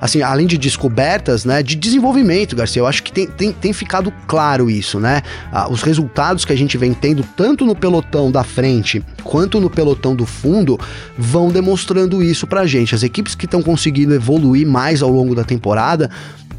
assim, 0.00 0.22
além 0.22 0.46
de 0.46 0.58
descobertas, 0.58 1.44
né, 1.44 1.62
de 1.62 1.76
desenvolvimento, 1.76 2.56
Garcia. 2.56 2.80
Eu 2.80 2.86
acho 2.86 3.02
que 3.02 3.12
tem, 3.12 3.26
tem, 3.26 3.52
tem 3.52 3.72
ficado 3.72 4.12
claro 4.26 4.70
isso, 4.70 4.98
né? 4.98 5.22
Ah, 5.52 5.68
os 5.70 5.82
resultados 5.82 6.44
que 6.44 6.52
a 6.52 6.56
gente 6.56 6.76
vem 6.76 6.92
tendo, 6.92 7.22
tanto 7.36 7.64
no 7.64 7.74
pelotão 7.74 8.30
da 8.30 8.42
frente 8.42 9.02
quanto 9.22 9.60
no 9.60 9.70
pelotão 9.70 10.14
do 10.14 10.26
fundo, 10.26 10.78
vão 11.16 11.50
demonstrando 11.50 12.22
isso 12.22 12.46
pra 12.46 12.66
gente. 12.66 12.94
As 12.94 13.02
equipes 13.02 13.34
que 13.34 13.44
estão 13.44 13.62
conseguindo 13.62 14.14
evoluir 14.14 14.66
mais 14.66 15.02
ao 15.02 15.10
longo 15.10 15.34
da 15.34 15.44
temporada 15.44 16.10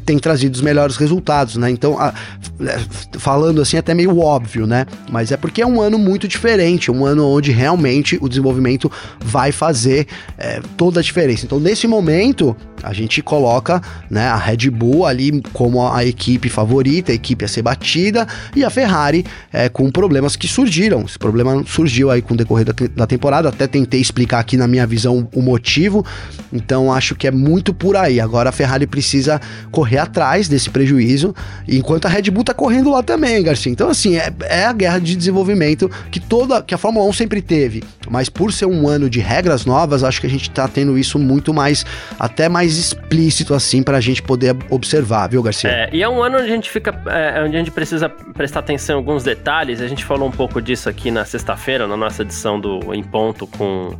tem 0.04 0.18
trazido 0.18 0.54
os 0.54 0.60
melhores 0.60 0.96
resultados, 0.96 1.56
né? 1.56 1.70
Então, 1.70 1.98
a, 1.98 2.12
é, 2.60 2.78
falando 3.18 3.60
assim, 3.60 3.76
até 3.76 3.94
meio 3.94 4.18
óbvio, 4.18 4.66
né? 4.66 4.86
Mas 5.10 5.32
é 5.32 5.36
porque 5.36 5.62
é 5.62 5.66
um 5.66 5.80
ano 5.80 5.98
muito 5.98 6.28
diferente, 6.28 6.90
um 6.90 7.04
ano 7.04 7.26
onde 7.26 7.50
realmente 7.50 8.18
o 8.20 8.28
desenvolvimento 8.28 8.90
vai 9.20 9.52
fazer 9.52 10.06
é, 10.38 10.60
toda 10.76 11.00
a 11.00 11.02
diferença. 11.02 11.44
Então, 11.44 11.58
nesse 11.58 11.86
momento, 11.86 12.56
a 12.82 12.92
gente 12.92 13.22
coloca 13.22 13.80
né, 14.10 14.26
a 14.26 14.36
Red 14.36 14.68
Bull 14.70 15.06
ali 15.06 15.40
como 15.52 15.86
a 15.86 16.04
equipe 16.04 16.48
favorita, 16.48 17.12
a 17.12 17.14
equipe 17.14 17.44
a 17.44 17.48
ser 17.48 17.62
batida, 17.62 18.26
e 18.56 18.64
a 18.64 18.70
Ferrari 18.70 19.24
é, 19.52 19.68
com 19.68 19.90
problemas 19.90 20.34
que 20.34 20.48
surgiram. 20.48 21.02
Esse 21.02 21.18
problema 21.18 21.62
surgiu 21.66 22.10
aí 22.10 22.20
com 22.20 22.34
o 22.34 22.36
decorrer 22.36 22.66
da, 22.66 22.74
da 22.94 23.06
temporada, 23.06 23.48
até 23.48 23.66
tentei 23.66 24.00
explicar 24.00 24.40
aqui 24.40 24.56
na 24.56 24.66
minha 24.66 24.86
visão 24.86 25.28
o 25.32 25.40
motivo, 25.40 26.04
então 26.52 26.92
acho 26.92 27.14
que 27.14 27.26
é 27.26 27.30
muito 27.30 27.72
por 27.72 27.96
aí. 27.96 28.20
Agora 28.20 28.48
a 28.48 28.52
Ferrari 28.52 28.86
precisa 28.86 29.40
correr 29.70 29.91
atrás 29.98 30.48
desse 30.48 30.70
prejuízo, 30.70 31.34
enquanto 31.68 32.06
a 32.06 32.08
Red 32.08 32.30
Bull 32.30 32.44
tá 32.44 32.54
correndo 32.54 32.90
lá 32.90 33.02
também, 33.02 33.42
Garcia. 33.42 33.72
Então, 33.72 33.88
assim, 33.88 34.16
é, 34.16 34.32
é 34.42 34.64
a 34.64 34.72
guerra 34.72 34.98
de 34.98 35.16
desenvolvimento 35.16 35.90
que 36.10 36.20
toda 36.20 36.62
que 36.62 36.74
a 36.74 36.78
Fórmula 36.78 37.06
1 37.06 37.12
sempre 37.12 37.42
teve, 37.42 37.82
mas 38.08 38.28
por 38.28 38.52
ser 38.52 38.66
um 38.66 38.88
ano 38.88 39.08
de 39.08 39.20
regras 39.20 39.64
novas, 39.64 40.04
acho 40.04 40.20
que 40.20 40.26
a 40.26 40.30
gente 40.30 40.50
tá 40.50 40.68
tendo 40.68 40.96
isso 40.98 41.18
muito 41.18 41.52
mais, 41.52 41.84
até 42.18 42.48
mais 42.48 42.76
explícito 42.76 43.54
assim 43.54 43.82
para 43.82 43.98
a 43.98 44.00
gente 44.00 44.22
poder 44.22 44.56
observar, 44.70 45.28
viu, 45.28 45.42
Garcia? 45.42 45.70
É, 45.70 45.90
e 45.92 46.02
é 46.02 46.08
um 46.08 46.22
ano 46.22 46.36
onde 46.36 46.50
a 46.50 46.54
gente 46.54 46.70
fica, 46.70 46.94
é, 47.06 47.42
onde 47.42 47.56
a 47.56 47.58
gente 47.58 47.70
precisa 47.70 48.08
prestar 48.08 48.60
atenção 48.60 48.96
em 48.96 48.98
alguns 48.98 49.22
detalhes. 49.22 49.80
A 49.80 49.88
gente 49.88 50.04
falou 50.04 50.28
um 50.28 50.32
pouco 50.32 50.60
disso 50.60 50.88
aqui 50.88 51.10
na 51.10 51.24
sexta-feira, 51.24 51.86
na 51.86 51.96
nossa 51.96 52.22
edição 52.22 52.60
do 52.60 52.94
Em 52.94 53.02
Ponto 53.02 53.46
com, 53.46 53.96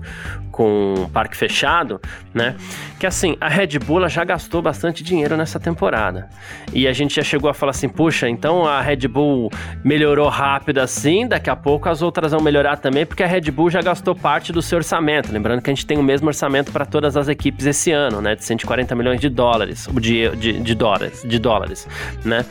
com 0.52 1.09
parque 1.12 1.37
fechado, 1.37 2.00
né? 2.32 2.54
Que 3.00 3.06
assim, 3.06 3.37
a 3.40 3.49
Red 3.49 3.78
Bull 3.78 4.06
já 4.09 4.23
gastou 4.23 4.62
bastante 4.62 5.02
dinheiro 5.02 5.37
nessa 5.37 5.59
temporada. 5.59 6.28
E 6.73 6.87
a 6.87 6.92
gente 6.92 7.16
já 7.16 7.23
chegou 7.23 7.50
a 7.50 7.54
falar 7.54 7.71
assim, 7.71 7.88
puxa, 7.88 8.28
então 8.28 8.64
a 8.66 8.80
Red 8.80 9.09
Bull 9.09 9.50
melhorou 9.82 10.28
rápido 10.28 10.78
assim, 10.78 11.26
daqui 11.26 11.50
a 11.50 11.56
pouco 11.56 11.88
as 11.88 12.02
outras 12.02 12.32
vão 12.32 12.40
melhorar 12.40 12.76
também, 12.76 13.06
porque 13.06 13.23
a 13.23 13.26
Red 13.26 13.50
Bull 13.50 13.71
já 13.71 13.80
gastou 13.80 14.14
parte 14.14 14.52
do 14.52 14.61
seu 14.61 14.78
orçamento. 14.78 15.32
Lembrando 15.32 15.62
que 15.62 15.71
a 15.71 15.75
gente 15.75 15.87
tem 15.87 15.99
o 15.99 16.02
mesmo 16.02 16.28
orçamento 16.28 16.71
para 16.71 16.85
todas 16.85 17.16
as 17.16 17.28
equipes 17.28 17.66
esse 17.66 17.90
ano, 17.90 18.21
né? 18.21 18.37
De 18.37 18.44
140 18.44 18.94
milhões 18.94 19.21
de 19.21 19.30
dólares, 19.30 19.88
de, 19.94 20.28
de, 20.37 20.61
de 20.61 20.75
dólares, 20.75 21.25
de 21.26 21.38
dólares, 21.38 21.88
né? 22.25 22.44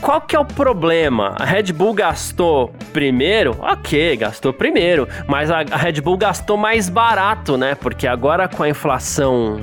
Qual 0.00 0.20
que 0.20 0.36
é 0.36 0.38
o 0.38 0.44
problema? 0.44 1.34
A 1.38 1.44
Red 1.44 1.72
Bull 1.72 1.94
gastou 1.94 2.72
primeiro? 2.92 3.56
Ok, 3.60 4.16
gastou 4.16 4.52
primeiro, 4.52 5.08
mas 5.26 5.50
a 5.50 5.62
Red 5.62 6.00
Bull 6.00 6.16
gastou 6.16 6.56
mais 6.56 6.88
barato, 6.88 7.56
né? 7.56 7.74
Porque 7.74 8.06
agora 8.06 8.48
com 8.48 8.62
a 8.62 8.68
inflação 8.68 9.60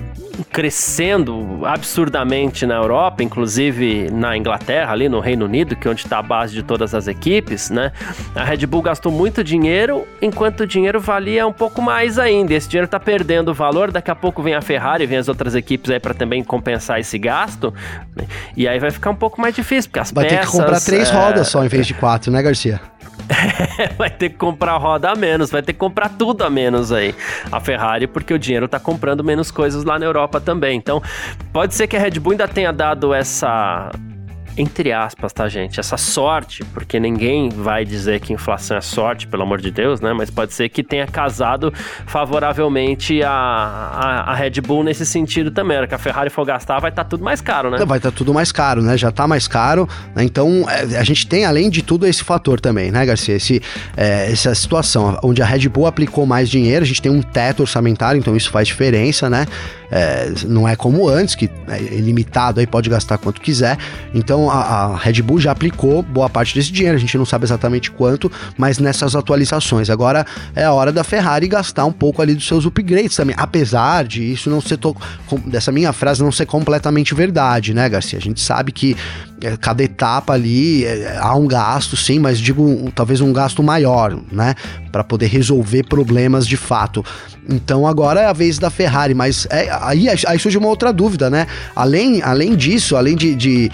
crescendo 0.52 1.62
absurdamente 1.64 2.66
na 2.66 2.76
Europa, 2.76 3.24
inclusive 3.24 4.10
na 4.12 4.36
Inglaterra, 4.36 4.92
ali 4.92 5.08
no 5.08 5.20
Reino 5.20 5.46
Unido, 5.46 5.76
que 5.76 5.88
é 5.88 5.92
onde 5.92 6.02
está 6.02 6.18
a 6.18 6.22
base 6.22 6.54
de 6.54 6.64
todas 6.64 6.94
as 6.96 7.08
equipes, 7.08 7.70
né? 7.70 7.92
A 8.36 8.44
Red 8.44 8.66
Bull 8.66 8.82
gastou 8.82 9.12
muito 9.12 9.44
dinheiro, 9.44 10.08
enquanto 10.22 10.62
o 10.62 10.68
dinheiro 10.68 11.00
valia 11.00 11.46
um 11.46 11.54
pouco 11.54 11.82
mais 11.82 12.18
ainda. 12.18 12.54
Esse 12.54 12.68
dinheiro 12.68 12.86
está 12.86 13.00
perdendo 13.00 13.54
valor, 13.54 13.92
daqui 13.92 14.10
a 14.10 14.16
pouco 14.16 14.42
vem 14.42 14.56
a 14.56 14.62
Ferrari, 14.62 15.06
vem 15.06 15.18
as 15.18 15.28
outras 15.28 15.56
equipes 15.56 15.92
aí 15.92 16.00
para 16.00 16.14
também 16.14 16.44
compensar 16.44 17.00
esse 17.00 17.18
gasto, 17.20 17.74
né? 18.16 18.26
e 18.58 18.68
aí 18.68 18.80
vai 18.80 18.92
ficar 18.92 19.12
um 19.12 19.16
pouco 19.16 19.40
mais 19.40 19.56
difícil, 19.56 19.90
porque 19.90 20.00
as 20.00 20.12
vai 20.12 20.26
peças... 20.26 20.38
Vai 20.38 20.46
ter 20.46 20.52
que 20.52 20.58
comprar 20.58 20.82
três 20.82 21.10
é... 21.10 21.14
rodas 21.14 21.48
só 21.48 21.64
em 21.64 21.68
vez 21.68 21.86
de 21.86 21.94
quatro, 21.94 22.32
né, 22.32 22.42
Garcia? 22.42 22.82
vai 23.98 24.10
ter 24.10 24.30
que 24.30 24.38
comprar 24.38 24.78
roda 24.78 25.12
a 25.12 25.16
menos, 25.16 25.52
vai 25.52 25.62
ter 25.62 25.74
que 25.74 25.80
comprar 25.80 26.10
tudo 26.10 26.44
a 26.44 26.50
menos 26.50 26.92
aí. 26.92 27.16
A 27.52 27.60
Ferrari, 27.60 28.08
porque 28.08 28.34
o 28.34 28.40
dinheiro 28.40 28.68
tá 28.68 28.80
comprando 28.80 29.24
menos 29.24 29.52
coisas 29.52 29.84
lá 29.84 29.98
na 29.98 30.06
Europa 30.06 30.40
também. 30.40 30.78
Então, 30.78 31.02
pode 31.52 31.74
ser 31.74 31.88
que 31.88 31.96
a 31.96 32.00
Red 32.00 32.20
Bull 32.20 32.32
ainda 32.32 32.48
tenha 32.48 32.72
dado 32.72 33.14
essa 33.14 33.92
entre 34.58 34.92
aspas, 34.92 35.34
tá, 35.34 35.48
gente? 35.48 35.80
Essa 35.80 35.98
sorte, 35.98 36.64
porque 36.74 37.00
ninguém 37.00 37.50
vai 37.50 37.84
dizer 37.84 38.20
que 38.20 38.34
inflação 38.34 38.78
é 38.78 38.82
sorte, 38.82 39.28
pelo 39.28 39.44
amor 39.44 39.60
de 39.60 39.72
Deus, 39.72 40.00
né? 40.00 40.14
Mas 40.14 40.30
pode 40.30 40.54
ser 40.54 40.70
que 40.70 40.84
tenha 40.84 41.08
casado 41.08 41.74
favoravelmente 42.06 43.24
a, 43.24 43.30
a, 43.32 44.32
a 44.32 44.36
Red 44.36 44.62
Bull 44.62 44.84
nesse 44.84 45.06
sentido 45.06 45.52
também. 45.52 45.78
Era 45.78 45.88
que 45.88 45.96
a 45.96 45.98
Ferrari 45.98 46.30
for 46.30 46.46
gastar, 46.46 46.80
vai 46.80 46.92
estar 46.92 47.04
tá 47.04 47.10
tudo 47.10 47.24
mais 47.24 47.42
caro, 47.42 47.72
né? 47.72 47.78
Vai 47.86 47.98
estar 47.98 48.12
tá 48.12 48.18
tudo 48.18 48.34
mais 48.34 48.52
caro, 48.52 48.82
né? 48.82 48.98
Já 48.98 49.12
tá 49.12 49.28
mais 49.28 49.48
caro, 49.48 49.88
né? 50.16 50.24
Então 50.24 50.66
é, 50.70 50.98
a 50.98 51.04
gente 51.04 51.28
tem, 51.28 51.46
além 51.46 51.70
de 51.70 51.82
tudo, 51.82 52.06
esse 52.06 52.24
fator 52.24 52.60
também, 52.60 52.92
né, 52.92 53.06
Garcia? 53.06 53.36
Esse, 53.36 53.62
é, 53.98 54.32
essa 54.32 54.54
situação 54.54 55.18
onde 55.24 55.42
a 55.42 55.46
Red 55.46 55.68
Bull 55.70 55.88
aplicou 55.88 56.26
mais 56.26 56.50
dinheiro, 56.50 56.84
a 56.84 56.88
gente 56.88 57.02
tem 57.02 57.12
um 57.12 57.22
teto 57.22 57.62
orçamentário, 57.62 58.20
então 58.20 58.36
isso 58.36 58.52
faz 58.52 58.68
diferença, 58.68 59.30
né? 59.30 59.46
É, 59.96 60.32
não 60.48 60.68
é 60.68 60.76
como 60.76 61.08
antes, 61.08 61.36
que 61.36 61.48
é 61.68 61.80
ilimitado 61.80 62.60
aí, 62.60 62.66
pode 62.66 62.90
gastar 62.90 63.20
quanto 63.20 63.40
quiser. 63.40 63.78
Então 64.12 64.43
a, 64.50 64.62
a, 64.62 64.98
Red 64.98 65.22
Bull 65.22 65.40
já 65.40 65.52
aplicou 65.52 66.02
boa 66.02 66.30
parte 66.30 66.56
desse 66.56 66.72
dinheiro, 66.72 66.98
a 66.98 67.00
gente 67.00 67.18
não 67.18 67.26
sabe 67.26 67.46
exatamente 67.46 67.92
quanto, 67.92 68.32
mas 68.58 68.80
nessas 68.80 69.16
atualizações. 69.16 69.90
Agora 69.90 70.26
é 70.56 70.64
a 70.64 70.72
hora 70.72 70.92
da 70.92 71.04
Ferrari 71.04 71.48
gastar 71.48 71.86
um 71.86 71.92
pouco 71.92 72.22
ali 72.22 72.36
dos 72.36 72.48
seus 72.48 72.66
upgrades 72.66 73.16
também, 73.16 73.36
apesar 73.38 74.04
de 74.06 74.32
isso 74.32 74.50
não 74.50 74.62
ser, 74.62 74.78
to, 74.78 74.96
dessa 75.46 75.72
minha 75.72 75.94
frase 75.94 76.24
não 76.24 76.32
ser 76.32 76.46
completamente 76.46 77.14
verdade, 77.14 77.74
né, 77.74 77.88
Garcia? 77.90 78.18
A 78.18 78.22
gente 78.22 78.42
sabe 78.42 78.72
que 78.72 78.96
é, 79.42 79.58
cada 79.58 79.84
etapa 79.84 80.34
ali 80.34 80.86
é, 80.86 81.18
há 81.20 81.36
um 81.36 81.48
gasto, 81.48 81.98
sim, 81.98 82.18
mas 82.18 82.40
digo 82.40 82.64
um, 82.64 82.90
talvez 82.90 83.20
um 83.20 83.34
gasto 83.34 83.62
maior, 83.62 84.18
né, 84.32 84.56
para 84.92 85.04
poder 85.04 85.28
resolver 85.28 85.84
problemas 85.84 86.48
de 86.48 86.56
fato. 86.56 87.04
Então 87.50 87.86
agora 87.86 88.22
é 88.22 88.26
a 88.26 88.34
vez 88.34 88.58
da 88.58 88.70
Ferrari, 88.70 89.14
mas 89.14 89.46
é, 89.50 89.70
aí, 89.82 90.08
aí 90.10 90.40
surge 90.40 90.58
uma 90.58 90.70
outra 90.70 90.94
dúvida, 90.94 91.30
né? 91.30 91.46
Além, 91.76 92.22
além 92.22 92.56
disso, 92.56 92.96
além 92.96 93.16
de, 93.16 93.36
de 93.36 93.72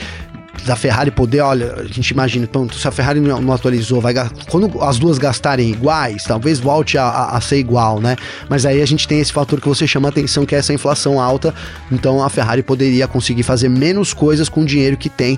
da 0.65 0.75
Ferrari 0.75 1.11
poder, 1.11 1.41
olha, 1.41 1.75
a 1.77 1.83
gente 1.85 2.09
imagina, 2.09 2.45
então, 2.49 2.69
se 2.69 2.87
a 2.87 2.91
Ferrari 2.91 3.19
não, 3.19 3.41
não 3.41 3.53
atualizou, 3.53 4.01
vai 4.01 4.13
quando 4.49 4.81
as 4.83 4.97
duas 4.97 5.17
gastarem 5.17 5.69
iguais, 5.69 6.23
talvez 6.23 6.59
volte 6.59 6.97
a, 6.97 7.03
a, 7.03 7.37
a, 7.37 7.41
ser 7.41 7.57
igual, 7.57 7.99
né? 7.99 8.15
Mas 8.49 8.65
aí 8.65 8.81
a 8.81 8.85
gente 8.85 9.07
tem 9.07 9.19
esse 9.19 9.31
fator 9.31 9.59
que 9.59 9.67
você 9.67 9.87
chama 9.87 10.07
a 10.07 10.11
atenção, 10.11 10.45
que 10.45 10.55
é 10.55 10.57
essa 10.57 10.73
inflação 10.73 11.19
alta, 11.19 11.53
então 11.91 12.23
a 12.23 12.29
Ferrari 12.29 12.63
poderia 12.63 13.07
conseguir 13.07 13.43
fazer 13.43 13.69
menos 13.69 14.13
coisas 14.13 14.49
com 14.49 14.61
o 14.61 14.65
dinheiro 14.65 14.97
que 14.97 15.09
tem, 15.09 15.37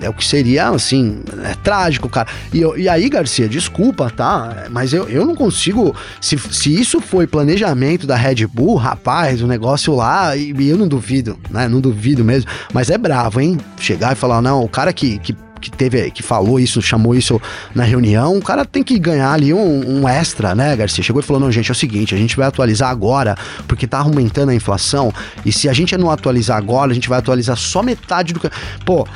é 0.00 0.08
o 0.08 0.12
que 0.12 0.24
seria, 0.24 0.68
assim, 0.68 1.22
é 1.44 1.54
trágico, 1.54 2.08
cara. 2.08 2.28
E, 2.52 2.60
e 2.80 2.88
aí, 2.88 3.08
Garcia, 3.08 3.48
desculpa, 3.48 4.10
tá? 4.10 4.66
Mas 4.70 4.92
eu, 4.92 5.08
eu 5.08 5.24
não 5.24 5.34
consigo, 5.34 5.94
se, 6.20 6.38
se 6.38 6.78
isso 6.78 7.00
foi 7.00 7.26
planejamento 7.26 8.06
da 8.06 8.16
Red 8.16 8.46
Bull, 8.46 8.76
rapaz, 8.76 9.42
o 9.42 9.46
negócio 9.46 9.94
lá, 9.94 10.36
e, 10.36 10.52
e 10.52 10.68
eu 10.68 10.76
não 10.76 10.88
duvido, 10.88 11.38
né? 11.50 11.68
Não 11.68 11.80
duvido 11.80 12.24
mesmo, 12.24 12.50
mas 12.72 12.90
é 12.90 12.98
bravo, 12.98 13.40
hein? 13.40 13.58
Chegar 13.78 14.12
e 14.12 14.16
falar, 14.16 14.42
não, 14.42 14.59
o 14.64 14.68
cara 14.68 14.92
que, 14.92 15.18
que 15.18 15.34
que 15.60 15.70
teve, 15.70 16.10
que 16.10 16.22
falou 16.22 16.58
isso, 16.58 16.80
chamou 16.80 17.14
isso 17.14 17.40
na 17.74 17.84
reunião, 17.84 18.36
o 18.36 18.42
cara 18.42 18.64
tem 18.64 18.82
que 18.82 18.98
ganhar 18.98 19.32
ali 19.32 19.52
um, 19.52 20.00
um, 20.00 20.08
extra, 20.08 20.54
né, 20.54 20.74
Garcia? 20.74 21.04
Chegou 21.04 21.20
e 21.20 21.24
falou: 21.24 21.40
não, 21.40 21.52
gente, 21.52 21.70
é 21.70 21.72
o 21.72 21.74
seguinte, 21.74 22.14
a 22.14 22.18
gente 22.18 22.36
vai 22.36 22.46
atualizar 22.46 22.88
agora, 22.88 23.36
porque 23.68 23.86
tá 23.86 23.98
aumentando 23.98 24.50
a 24.50 24.54
inflação, 24.54 25.12
e 25.44 25.52
se 25.52 25.68
a 25.68 25.72
gente 25.72 25.96
não 25.96 26.10
atualizar 26.10 26.56
agora, 26.56 26.90
a 26.90 26.94
gente 26.94 27.08
vai 27.08 27.18
atualizar 27.18 27.56
só 27.56 27.82
metade 27.82 28.32
do 28.32 28.40
que. 28.40 28.50
Pô. 28.84 29.06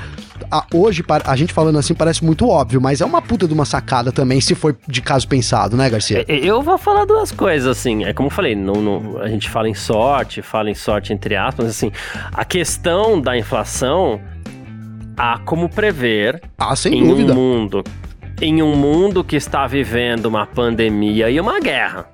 A, 0.50 0.66
hoje, 0.74 1.02
a 1.24 1.36
gente 1.36 1.52
falando 1.52 1.78
assim 1.78 1.94
parece 1.94 2.22
muito 2.24 2.48
óbvio, 2.48 2.80
mas 2.80 3.00
é 3.00 3.04
uma 3.04 3.22
puta 3.22 3.46
de 3.46 3.54
uma 3.54 3.64
sacada 3.64 4.10
também, 4.10 4.40
se 4.40 4.54
for 4.54 4.76
de 4.86 5.00
caso 5.00 5.28
pensado, 5.28 5.76
né, 5.76 5.88
Garcia? 5.88 6.24
Eu 6.28 6.60
vou 6.60 6.76
falar 6.76 7.04
duas 7.04 7.30
coisas, 7.30 7.68
assim. 7.68 8.04
É 8.04 8.12
como 8.12 8.26
eu 8.26 8.30
falei, 8.30 8.54
não, 8.54 8.82
não, 8.82 9.18
a 9.18 9.28
gente 9.28 9.48
fala 9.48 9.68
em 9.68 9.74
sorte, 9.74 10.42
fala 10.42 10.68
em 10.68 10.74
sorte 10.74 11.12
entre 11.12 11.36
aspas, 11.36 11.66
assim. 11.66 11.92
A 12.32 12.44
questão 12.44 13.20
da 13.20 13.38
inflação 13.38 14.20
há 15.16 15.38
como 15.38 15.68
prever 15.68 16.42
ah, 16.58 16.74
sem 16.74 16.98
em 16.98 17.06
dúvida. 17.06 17.32
um 17.32 17.36
mundo 17.36 17.84
em 18.40 18.62
um 18.62 18.74
mundo 18.74 19.22
que 19.22 19.36
está 19.36 19.66
vivendo 19.66 20.26
uma 20.26 20.44
pandemia 20.44 21.30
e 21.30 21.40
uma 21.40 21.60
guerra. 21.60 22.06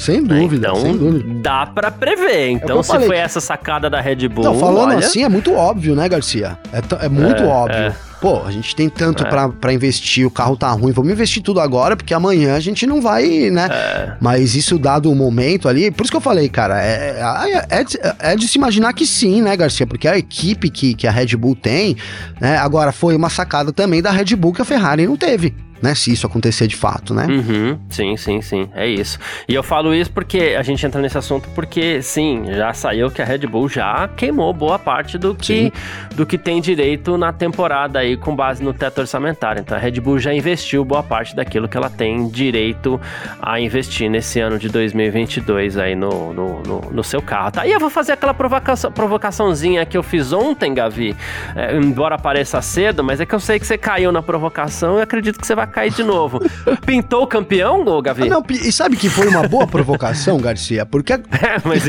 Sem 0.00 0.22
dúvida, 0.22 0.68
então, 0.68 0.80
sem 0.80 0.96
dúvida. 0.96 1.40
dá 1.42 1.66
para 1.66 1.90
prever. 1.90 2.30
É 2.30 2.50
então, 2.50 2.82
se 2.82 2.98
foi 3.00 3.18
essa 3.18 3.38
sacada 3.38 3.90
da 3.90 4.00
Red 4.00 4.28
Bull. 4.28 4.44
Não, 4.44 4.58
falando 4.58 4.94
olha... 4.94 4.98
assim, 4.98 5.22
é 5.22 5.28
muito 5.28 5.52
óbvio, 5.52 5.94
né, 5.94 6.08
Garcia? 6.08 6.56
É, 6.72 7.04
é 7.04 7.08
muito 7.08 7.42
é, 7.42 7.46
óbvio. 7.46 7.76
É. 7.76 7.94
Pô, 8.18 8.42
a 8.42 8.50
gente 8.50 8.74
tem 8.74 8.88
tanto 8.88 9.24
é. 9.26 9.28
para 9.28 9.72
investir, 9.74 10.26
o 10.26 10.30
carro 10.30 10.56
tá 10.56 10.70
ruim, 10.70 10.92
vamos 10.92 11.12
investir 11.12 11.42
tudo 11.42 11.60
agora, 11.60 11.96
porque 11.96 12.14
amanhã 12.14 12.54
a 12.54 12.60
gente 12.60 12.86
não 12.86 13.02
vai, 13.02 13.50
né? 13.50 13.68
É. 13.70 14.12
Mas 14.20 14.54
isso 14.54 14.78
dado 14.78 15.10
o 15.10 15.14
momento 15.14 15.68
ali, 15.68 15.90
por 15.90 16.04
isso 16.04 16.10
que 16.10 16.16
eu 16.16 16.20
falei, 16.20 16.48
cara, 16.48 16.82
é, 16.82 17.20
é, 17.20 17.80
é, 17.80 17.84
de, 17.84 17.98
é 18.18 18.36
de 18.36 18.48
se 18.48 18.56
imaginar 18.56 18.94
que 18.94 19.06
sim, 19.06 19.42
né, 19.42 19.54
Garcia? 19.54 19.86
Porque 19.86 20.08
a 20.08 20.16
equipe 20.16 20.70
que, 20.70 20.94
que 20.94 21.06
a 21.06 21.10
Red 21.10 21.36
Bull 21.36 21.56
tem, 21.56 21.96
né? 22.40 22.56
Agora 22.56 22.90
foi 22.90 23.14
uma 23.14 23.28
sacada 23.28 23.70
também 23.70 24.00
da 24.00 24.10
Red 24.10 24.34
Bull 24.34 24.54
que 24.54 24.62
a 24.62 24.66
Ferrari 24.66 25.06
não 25.06 25.16
teve 25.16 25.54
né? 25.82 25.94
Se 25.94 26.12
isso 26.12 26.26
acontecer 26.26 26.66
de 26.66 26.76
fato, 26.76 27.14
né? 27.14 27.26
Uhum, 27.26 27.78
sim, 27.88 28.16
sim, 28.16 28.40
sim. 28.42 28.68
É 28.74 28.86
isso. 28.86 29.18
E 29.48 29.54
eu 29.54 29.62
falo 29.62 29.94
isso 29.94 30.10
porque 30.10 30.56
a 30.58 30.62
gente 30.62 30.84
entra 30.84 31.00
nesse 31.00 31.16
assunto 31.16 31.48
porque, 31.54 32.02
sim, 32.02 32.44
já 32.48 32.72
saiu 32.72 33.10
que 33.10 33.22
a 33.22 33.24
Red 33.24 33.46
Bull 33.46 33.68
já 33.68 34.08
queimou 34.08 34.52
boa 34.52 34.78
parte 34.78 35.18
do 35.18 35.34
que, 35.34 35.72
do 36.14 36.26
que 36.26 36.36
tem 36.36 36.60
direito 36.60 37.16
na 37.16 37.32
temporada 37.32 37.98
aí 37.98 38.16
com 38.16 38.34
base 38.34 38.62
no 38.62 38.72
teto 38.72 39.00
orçamentário. 39.00 39.60
Então 39.60 39.76
a 39.76 39.80
Red 39.80 40.00
Bull 40.00 40.18
já 40.18 40.32
investiu 40.32 40.84
boa 40.84 41.02
parte 41.02 41.34
daquilo 41.34 41.68
que 41.68 41.76
ela 41.76 41.90
tem 41.90 42.28
direito 42.28 43.00
a 43.40 43.60
investir 43.60 44.10
nesse 44.10 44.40
ano 44.40 44.58
de 44.58 44.68
2022 44.68 45.76
aí 45.76 45.94
no, 45.94 46.32
no, 46.32 46.62
no, 46.62 46.80
no 46.90 47.04
seu 47.04 47.22
carro. 47.22 47.52
Tá? 47.52 47.66
E 47.66 47.72
eu 47.72 47.80
vou 47.80 47.90
fazer 47.90 48.12
aquela 48.12 48.34
provocação, 48.34 48.92
provocaçãozinha 48.92 49.84
que 49.86 49.96
eu 49.96 50.02
fiz 50.02 50.32
ontem, 50.32 50.74
Gavi, 50.74 51.16
é, 51.56 51.76
embora 51.76 52.18
pareça 52.18 52.60
cedo, 52.60 53.02
mas 53.02 53.20
é 53.20 53.26
que 53.26 53.34
eu 53.34 53.40
sei 53.40 53.58
que 53.58 53.66
você 53.66 53.78
caiu 53.78 54.12
na 54.12 54.22
provocação 54.22 54.98
e 54.98 55.02
acredito 55.02 55.38
que 55.38 55.46
você 55.46 55.54
vai 55.54 55.66
cair 55.70 55.92
de 55.92 56.02
novo. 56.02 56.40
Pintou 56.84 57.22
o 57.22 57.26
campeão, 57.26 57.84
ô 57.86 58.02
Gavi? 58.02 58.28
Não, 58.28 58.42
e 58.48 58.72
sabe 58.72 58.96
que 58.96 59.08
foi 59.08 59.28
uma 59.28 59.46
boa 59.46 59.66
provocação, 59.66 60.38
Garcia? 60.38 60.84
Porque 60.84 61.12
é, 61.14 61.18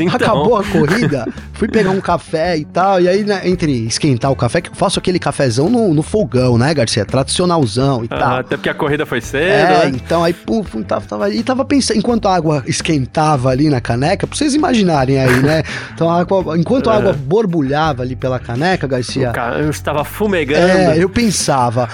então... 0.00 0.14
acabou 0.14 0.56
a 0.56 0.64
corrida, 0.64 1.26
fui 1.52 1.68
pegar 1.68 1.90
um 1.90 2.00
café 2.00 2.56
e 2.56 2.64
tal, 2.64 3.00
e 3.00 3.08
aí, 3.08 3.24
né, 3.24 3.42
entre 3.44 3.86
esquentar 3.86 4.30
o 4.30 4.36
café, 4.36 4.60
que 4.60 4.70
eu 4.70 4.74
faço 4.74 4.98
aquele 4.98 5.18
cafezão 5.18 5.68
no, 5.68 5.92
no 5.92 6.02
fogão, 6.02 6.56
né, 6.56 6.72
Garcia? 6.74 7.04
Tradicionalzão 7.04 8.04
e 8.04 8.08
ah, 8.10 8.18
tal. 8.18 8.38
Até 8.38 8.56
porque 8.56 8.68
a 8.68 8.74
corrida 8.74 9.04
foi 9.04 9.20
cedo. 9.20 9.42
É, 9.42 9.84
né? 9.86 9.92
então 9.94 10.24
aí, 10.24 10.32
pô, 10.32 10.64
tava, 10.86 11.06
tava, 11.06 11.30
e 11.30 11.42
tava 11.42 11.64
pensando, 11.64 11.98
enquanto 11.98 12.28
a 12.28 12.34
água 12.34 12.62
esquentava 12.66 13.50
ali 13.50 13.68
na 13.68 13.80
caneca, 13.80 14.26
pra 14.26 14.36
vocês 14.36 14.54
imaginarem 14.54 15.18
aí, 15.18 15.42
né? 15.42 15.62
Então, 15.94 16.10
a 16.10 16.20
água, 16.20 16.58
enquanto 16.58 16.90
a 16.90 16.96
água 16.96 17.10
é. 17.10 17.14
borbulhava 17.14 18.02
ali 18.02 18.16
pela 18.16 18.38
caneca, 18.38 18.86
Garcia. 18.86 19.32
Eu 19.58 19.70
estava 19.70 20.04
fumegando. 20.04 20.66
É, 20.66 21.02
eu 21.02 21.08
pensava, 21.08 21.88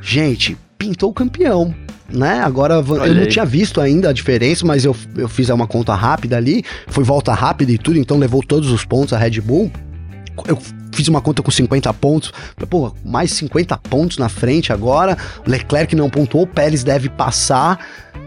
gente, 0.00 0.56
pintou 0.84 1.10
o 1.10 1.14
campeão. 1.14 1.74
Né? 2.12 2.40
Agora 2.40 2.74
eu 2.74 3.14
não 3.14 3.26
tinha 3.26 3.46
visto 3.46 3.80
ainda 3.80 4.10
a 4.10 4.12
diferença, 4.12 4.66
mas 4.66 4.84
eu, 4.84 4.94
eu 5.16 5.28
fiz 5.28 5.48
uma 5.48 5.66
conta 5.66 5.94
rápida 5.94 6.36
ali, 6.36 6.62
foi 6.86 7.02
volta 7.02 7.32
rápida 7.32 7.72
e 7.72 7.78
tudo, 7.78 7.98
então 7.98 8.18
levou 8.18 8.42
todos 8.42 8.70
os 8.70 8.84
pontos 8.84 9.14
a 9.14 9.18
Red 9.18 9.40
Bull. 9.40 9.72
Eu 10.46 10.58
fiz 10.92 11.08
uma 11.08 11.20
conta 11.20 11.42
com 11.42 11.50
50 11.50 11.92
pontos. 11.94 12.32
Pô, 12.68 12.92
mais 13.04 13.32
50 13.32 13.78
pontos 13.78 14.18
na 14.18 14.28
frente 14.28 14.72
agora. 14.72 15.16
Leclerc 15.46 15.96
não 15.96 16.10
pontuou, 16.10 16.46
Pérez 16.46 16.84
deve 16.84 17.08
passar. 17.08 17.78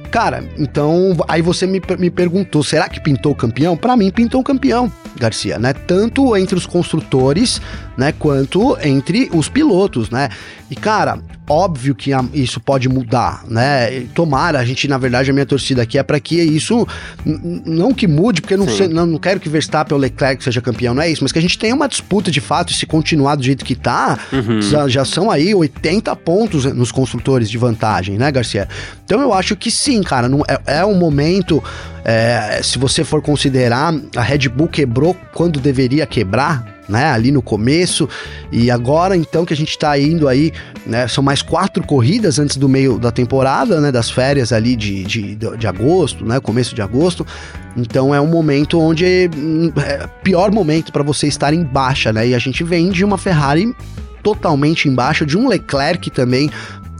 Cara, 0.09 0.43
então 0.57 1.15
aí 1.27 1.41
você 1.41 1.67
me, 1.67 1.81
me 1.99 2.09
perguntou, 2.09 2.63
será 2.63 2.87
que 2.87 2.99
pintou 2.99 3.33
o 3.33 3.35
campeão? 3.35 3.75
Para 3.75 3.95
mim 3.95 4.09
pintou 4.09 4.41
o 4.41 4.43
campeão, 4.43 4.91
Garcia, 5.17 5.59
né? 5.59 5.73
Tanto 5.73 6.35
entre 6.37 6.55
os 6.55 6.65
construtores, 6.65 7.61
né, 7.97 8.13
quanto 8.17 8.77
entre 8.81 9.29
os 9.33 9.49
pilotos, 9.49 10.09
né? 10.09 10.29
E 10.69 10.75
cara, 10.75 11.19
óbvio 11.49 11.95
que 11.95 12.11
isso 12.33 12.59
pode 12.59 12.89
mudar, 12.89 13.43
né? 13.47 14.01
Tomara, 14.13 14.59
a 14.59 14.65
gente, 14.65 14.87
na 14.87 14.97
verdade, 14.97 15.31
a 15.31 15.33
minha 15.33 15.45
torcida 15.45 15.81
aqui 15.81 15.97
é 15.97 16.03
para 16.03 16.19
que 16.19 16.35
isso 16.35 16.85
não 17.65 17.93
que 17.93 18.05
mude, 18.05 18.41
porque 18.41 18.53
eu 18.53 18.57
não, 18.57 18.67
sei, 18.67 18.87
não, 18.87 19.05
não 19.05 19.17
quero 19.17 19.39
que 19.39 19.47
Verstappen 19.47 19.95
ou 19.95 19.99
Leclerc 19.99 20.43
seja 20.43 20.61
campeão, 20.61 20.93
não 20.93 21.01
é 21.01 21.09
isso, 21.09 21.23
mas 21.23 21.31
que 21.31 21.39
a 21.39 21.41
gente 21.41 21.57
tenha 21.57 21.73
uma 21.73 21.87
disputa 21.87 22.29
de 22.29 22.41
fato 22.41 22.71
e 22.71 22.75
se 22.75 22.85
continuar 22.85 23.35
do 23.35 23.43
jeito 23.43 23.63
que 23.63 23.75
tá, 23.75 24.19
uhum. 24.31 24.61
já, 24.61 24.87
já, 24.87 25.05
são 25.05 25.31
aí 25.31 25.55
80 25.55 26.13
pontos 26.17 26.65
nos 26.65 26.91
construtores 26.91 27.49
de 27.49 27.57
vantagem, 27.57 28.17
né, 28.17 28.29
Garcia? 28.31 28.67
Então 29.05 29.21
eu 29.21 29.33
acho 29.33 29.55
que 29.55 29.71
sim, 29.71 30.03
cara, 30.03 30.27
não, 30.27 30.43
é, 30.47 30.79
é 30.79 30.85
um 30.85 30.95
momento, 30.95 31.63
é, 32.09 32.61
se 32.63 32.79
você 32.79 33.03
for 33.03 33.21
considerar, 33.21 33.93
a 34.15 34.21
Red 34.21 34.47
Bull 34.47 34.69
quebrou 34.69 35.13
quando 35.33 35.59
deveria 35.59 36.05
quebrar, 36.05 36.65
né, 36.87 37.11
ali 37.11 37.33
no 37.33 37.41
começo, 37.41 38.07
e 38.49 38.71
agora 38.71 39.17
então 39.17 39.43
que 39.43 39.53
a 39.53 39.57
gente 39.57 39.71
está 39.71 39.99
indo 39.99 40.25
aí, 40.25 40.53
né, 40.85 41.05
são 41.09 41.21
mais 41.21 41.41
quatro 41.41 41.85
corridas 41.85 42.39
antes 42.39 42.55
do 42.55 42.69
meio 42.69 42.97
da 42.97 43.11
temporada, 43.11 43.81
né, 43.81 43.91
das 43.91 44.09
férias 44.09 44.53
ali 44.53 44.73
de, 44.77 45.03
de, 45.03 45.35
de 45.35 45.67
agosto, 45.67 46.23
né, 46.23 46.39
começo 46.39 46.73
de 46.73 46.81
agosto, 46.81 47.27
então 47.75 48.15
é 48.15 48.21
um 48.21 48.27
momento 48.27 48.79
onde 48.79 49.29
hum, 49.35 49.69
é 49.75 50.07
pior 50.23 50.49
momento 50.49 50.93
para 50.93 51.03
você 51.03 51.27
estar 51.27 51.53
em 51.53 51.61
baixa, 51.61 52.13
né, 52.13 52.25
e 52.29 52.33
a 52.33 52.39
gente 52.39 52.63
vem 52.63 52.89
de 52.89 53.03
uma 53.03 53.17
Ferrari 53.17 53.75
totalmente 54.23 54.87
em 54.87 54.95
baixa, 54.95 55.25
de 55.25 55.37
um 55.37 55.49
Leclerc 55.49 56.09
também 56.09 56.49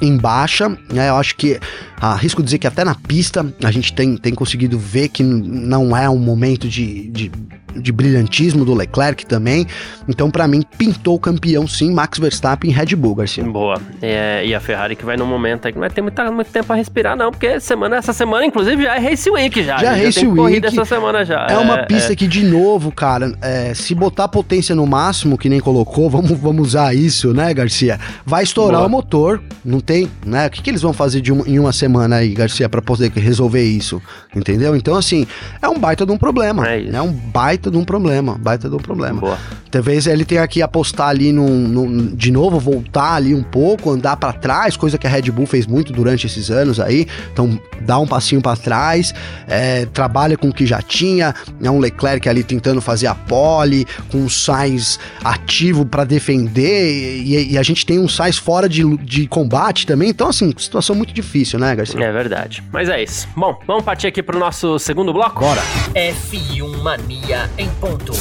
em 0.02 0.18
baixa, 0.18 0.70
né? 0.92 1.10
Eu 1.10 1.16
acho 1.16 1.36
que 1.36 1.60
arrisco 2.00 2.44
dizer 2.44 2.58
que 2.60 2.68
até 2.68 2.84
na 2.84 2.96
pista 2.96 3.46
a 3.64 3.72
gente 3.72 3.94
tem, 3.94 4.18
tem 4.18 4.34
conseguido 4.34 4.78
ver 4.78 5.10
que 5.10 5.24
não 5.24 5.96
é 5.96 6.10
um 6.10 6.20
momento 6.20 6.68
de, 6.68 7.08
de 7.10 7.32
de 7.80 7.92
brilhantismo 7.92 8.66
do 8.66 8.74
Leclerc 8.74 9.26
também. 9.26 9.66
Então, 10.08 10.30
para 10.30 10.48
mim, 10.48 10.64
pintou 10.78 11.16
o 11.16 11.20
campeão 11.20 11.68
sim, 11.68 11.92
Max 11.92 12.18
Verstappen 12.20 12.72
Red 12.72 12.96
Bull, 12.96 13.16
Garcia. 13.16 13.44
Boa. 13.44 13.80
É, 14.02 14.46
e 14.46 14.54
a 14.54 14.60
Ferrari 14.60 14.96
que 14.96 15.06
vai 15.06 15.18
num 15.18 15.26
momento 15.26 15.66
aí 15.66 15.72
que 15.72 15.78
não 15.78 15.82
vai 15.82 15.90
ter 15.90 16.02
muita, 16.02 16.30
muito 16.32 16.52
tempo 16.52 16.68
para 16.68 16.76
respirar, 16.76 17.16
não, 17.16 17.32
porque 17.32 17.60
semana, 17.60 17.98
essa 17.98 18.14
semana, 18.14 18.46
inclusive, 18.46 18.84
já 18.84 18.96
é 18.96 19.00
Race 19.00 19.30
Week 19.30 19.64
já. 19.64 19.78
Já 19.78 19.98
é 19.98 20.06
Race 20.06 20.22
já 20.22 20.28
Week. 20.28 20.66
essa 20.66 20.86
semana 20.86 21.26
já. 21.26 21.48
É, 21.50 21.58
uma 21.58 21.80
é, 21.80 21.86
pista 21.86 22.14
é. 22.14 22.16
que, 22.16 22.28
de 22.28 22.44
novo, 22.44 22.92
cara, 22.92 23.34
é, 23.42 23.74
se 23.74 23.94
botar 23.94 24.28
potência 24.28 24.76
no 24.76 24.86
máximo, 24.86 25.38
que 25.38 25.50
nem 25.50 25.60
colocou, 25.60 26.10
vamos, 26.12 26.32
vamos 26.32 26.68
usar 26.70 26.94
isso, 26.94 27.34
né, 27.34 27.54
Garcia? 27.54 28.00
Vai 28.26 28.44
estourar 28.44 28.80
Boa. 28.80 28.88
o 28.88 28.92
motor, 28.92 29.42
não 29.64 29.80
tem, 29.80 30.10
né? 30.26 30.48
O 30.48 30.50
que, 30.50 30.62
que 30.62 30.70
eles 30.70 30.82
vão 30.82 30.94
fazer 30.94 31.22
de 31.22 31.32
em 31.32 31.60
uma 31.60 31.72
semana 31.72 32.18
aí, 32.18 32.34
Garcia, 32.34 32.68
para 32.70 32.82
poder 32.82 33.12
resolver 33.12 33.64
isso? 33.64 34.02
Entendeu? 34.36 34.76
Então, 34.76 34.96
assim, 34.96 35.28
é 35.62 35.68
um 35.68 35.78
baita 35.78 36.06
de 36.06 36.12
um 36.12 36.18
problema. 36.18 36.68
É 36.68 36.80
isso. 36.80 36.96
É 36.96 37.02
um 37.02 37.12
baita 37.12 37.67
baita 37.68 37.72
de 37.72 37.78
um 37.78 37.84
problema, 37.84 38.38
baita 38.38 38.70
de 38.70 38.76
um 38.76 38.80
problema. 38.80 39.20
Boa. 39.20 39.38
Talvez 39.70 40.08
ele 40.08 40.26
tenha 40.26 40.48
que 40.48 40.62
apostar 40.62 41.10
ali 41.10 41.32
num, 41.32 41.68
num, 41.68 42.16
de 42.16 42.32
novo, 42.32 42.60
voltar 42.60 43.16
ali 43.16 43.36
um 43.36 43.44
pouco, 43.44 43.92
andar 43.92 44.16
para 44.16 44.34
trás, 44.34 44.78
coisa 44.78 44.98
que 44.98 45.06
a 45.06 45.10
Red 45.10 45.30
Bull 45.32 45.46
fez 45.46 45.68
muito 45.68 45.92
durante 45.92 46.26
esses 46.26 46.50
anos 46.50 46.80
aí. 46.80 47.06
Então, 47.32 47.60
dá 47.82 48.00
um 48.00 48.08
passinho 48.08 48.42
para 48.42 48.56
trás, 48.56 49.14
é, 49.48 49.86
trabalha 49.86 50.38
com 50.38 50.50
o 50.50 50.54
que 50.54 50.66
já 50.66 50.82
tinha, 50.82 51.36
é 51.62 51.70
um 51.70 51.80
Leclerc 51.80 52.28
ali 52.28 52.44
tentando 52.44 52.82
fazer 52.82 53.08
a 53.08 53.16
pole, 53.16 53.86
com 54.10 54.26
o 54.26 54.30
Sainz 54.30 55.00
ativo 55.24 55.86
para 55.86 56.04
defender, 56.04 57.22
e, 57.24 57.52
e, 57.54 57.58
a 57.58 57.64
gente 57.64 57.86
tem 57.86 58.00
um 58.00 58.08
Sainz 58.08 58.38
fora 58.38 58.70
de, 58.70 58.84
de 58.98 59.28
combate 59.28 59.86
também. 59.86 60.10
Então, 60.10 60.30
assim, 60.30 60.54
situação 60.58 60.96
muito 60.96 61.14
difícil, 61.14 61.60
né, 61.60 61.76
Garcia? 61.76 62.00
É 62.04 62.12
verdade. 62.12 62.64
Mas 62.72 62.90
é 62.90 63.04
isso. 63.04 63.28
Bom, 63.36 63.60
vamos 63.68 63.84
partir 63.84 64.08
aqui 64.08 64.24
pro 64.24 64.40
nosso 64.40 64.80
segundo 64.80 65.12
bloco? 65.12 65.42
Bora. 65.42 65.62
F1 65.94 66.78
Mania 66.82 67.50
em 67.58 67.70
ponto. 67.72 68.14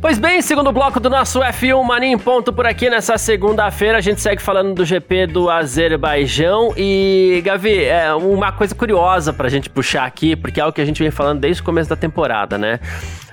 Pois 0.00 0.18
bem, 0.18 0.40
segundo 0.40 0.70
bloco 0.70 1.00
do 1.00 1.10
nosso 1.10 1.40
F1 1.40 1.82
Mania 1.82 2.08
em 2.08 2.18
ponto 2.18 2.52
por 2.52 2.64
aqui 2.64 2.88
nessa 2.88 3.18
segunda-feira. 3.18 3.98
A 3.98 4.00
gente 4.00 4.20
segue 4.20 4.40
falando 4.40 4.74
do 4.74 4.84
GP 4.84 5.26
do 5.26 5.50
Azerbaijão. 5.50 6.72
E, 6.76 7.42
Gavi, 7.44 7.84
é 7.84 8.12
uma 8.14 8.52
coisa 8.52 8.74
curiosa 8.74 9.32
pra 9.32 9.48
gente 9.48 9.68
puxar 9.68 10.04
aqui, 10.04 10.36
porque 10.36 10.60
é 10.60 10.62
algo 10.62 10.72
que 10.72 10.80
a 10.80 10.84
gente 10.84 11.02
vem 11.02 11.10
falando 11.10 11.40
desde 11.40 11.60
o 11.60 11.64
começo 11.64 11.90
da 11.90 11.96
temporada, 11.96 12.56
né? 12.56 12.78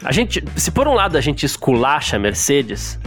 A 0.04 0.12
gente, 0.12 0.44
se 0.56 0.72
por 0.72 0.88
um 0.88 0.94
lado 0.94 1.16
a 1.16 1.22
gente 1.22 1.46
esculacha 1.46 2.16
a 2.16 2.20
Mercedes, 2.20 3.00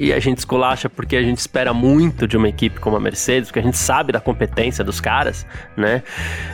e 0.00 0.14
a 0.14 0.18
gente 0.18 0.38
esculacha 0.38 0.88
porque 0.88 1.14
a 1.14 1.22
gente 1.22 1.36
espera 1.36 1.74
muito 1.74 2.26
de 2.26 2.34
uma 2.34 2.48
equipe 2.48 2.80
como 2.80 2.96
a 2.96 3.00
Mercedes, 3.00 3.50
porque 3.50 3.58
a 3.58 3.62
gente 3.62 3.76
sabe 3.76 4.12
da 4.12 4.18
competência 4.18 4.82
dos 4.82 4.98
caras, 4.98 5.46
né? 5.76 6.02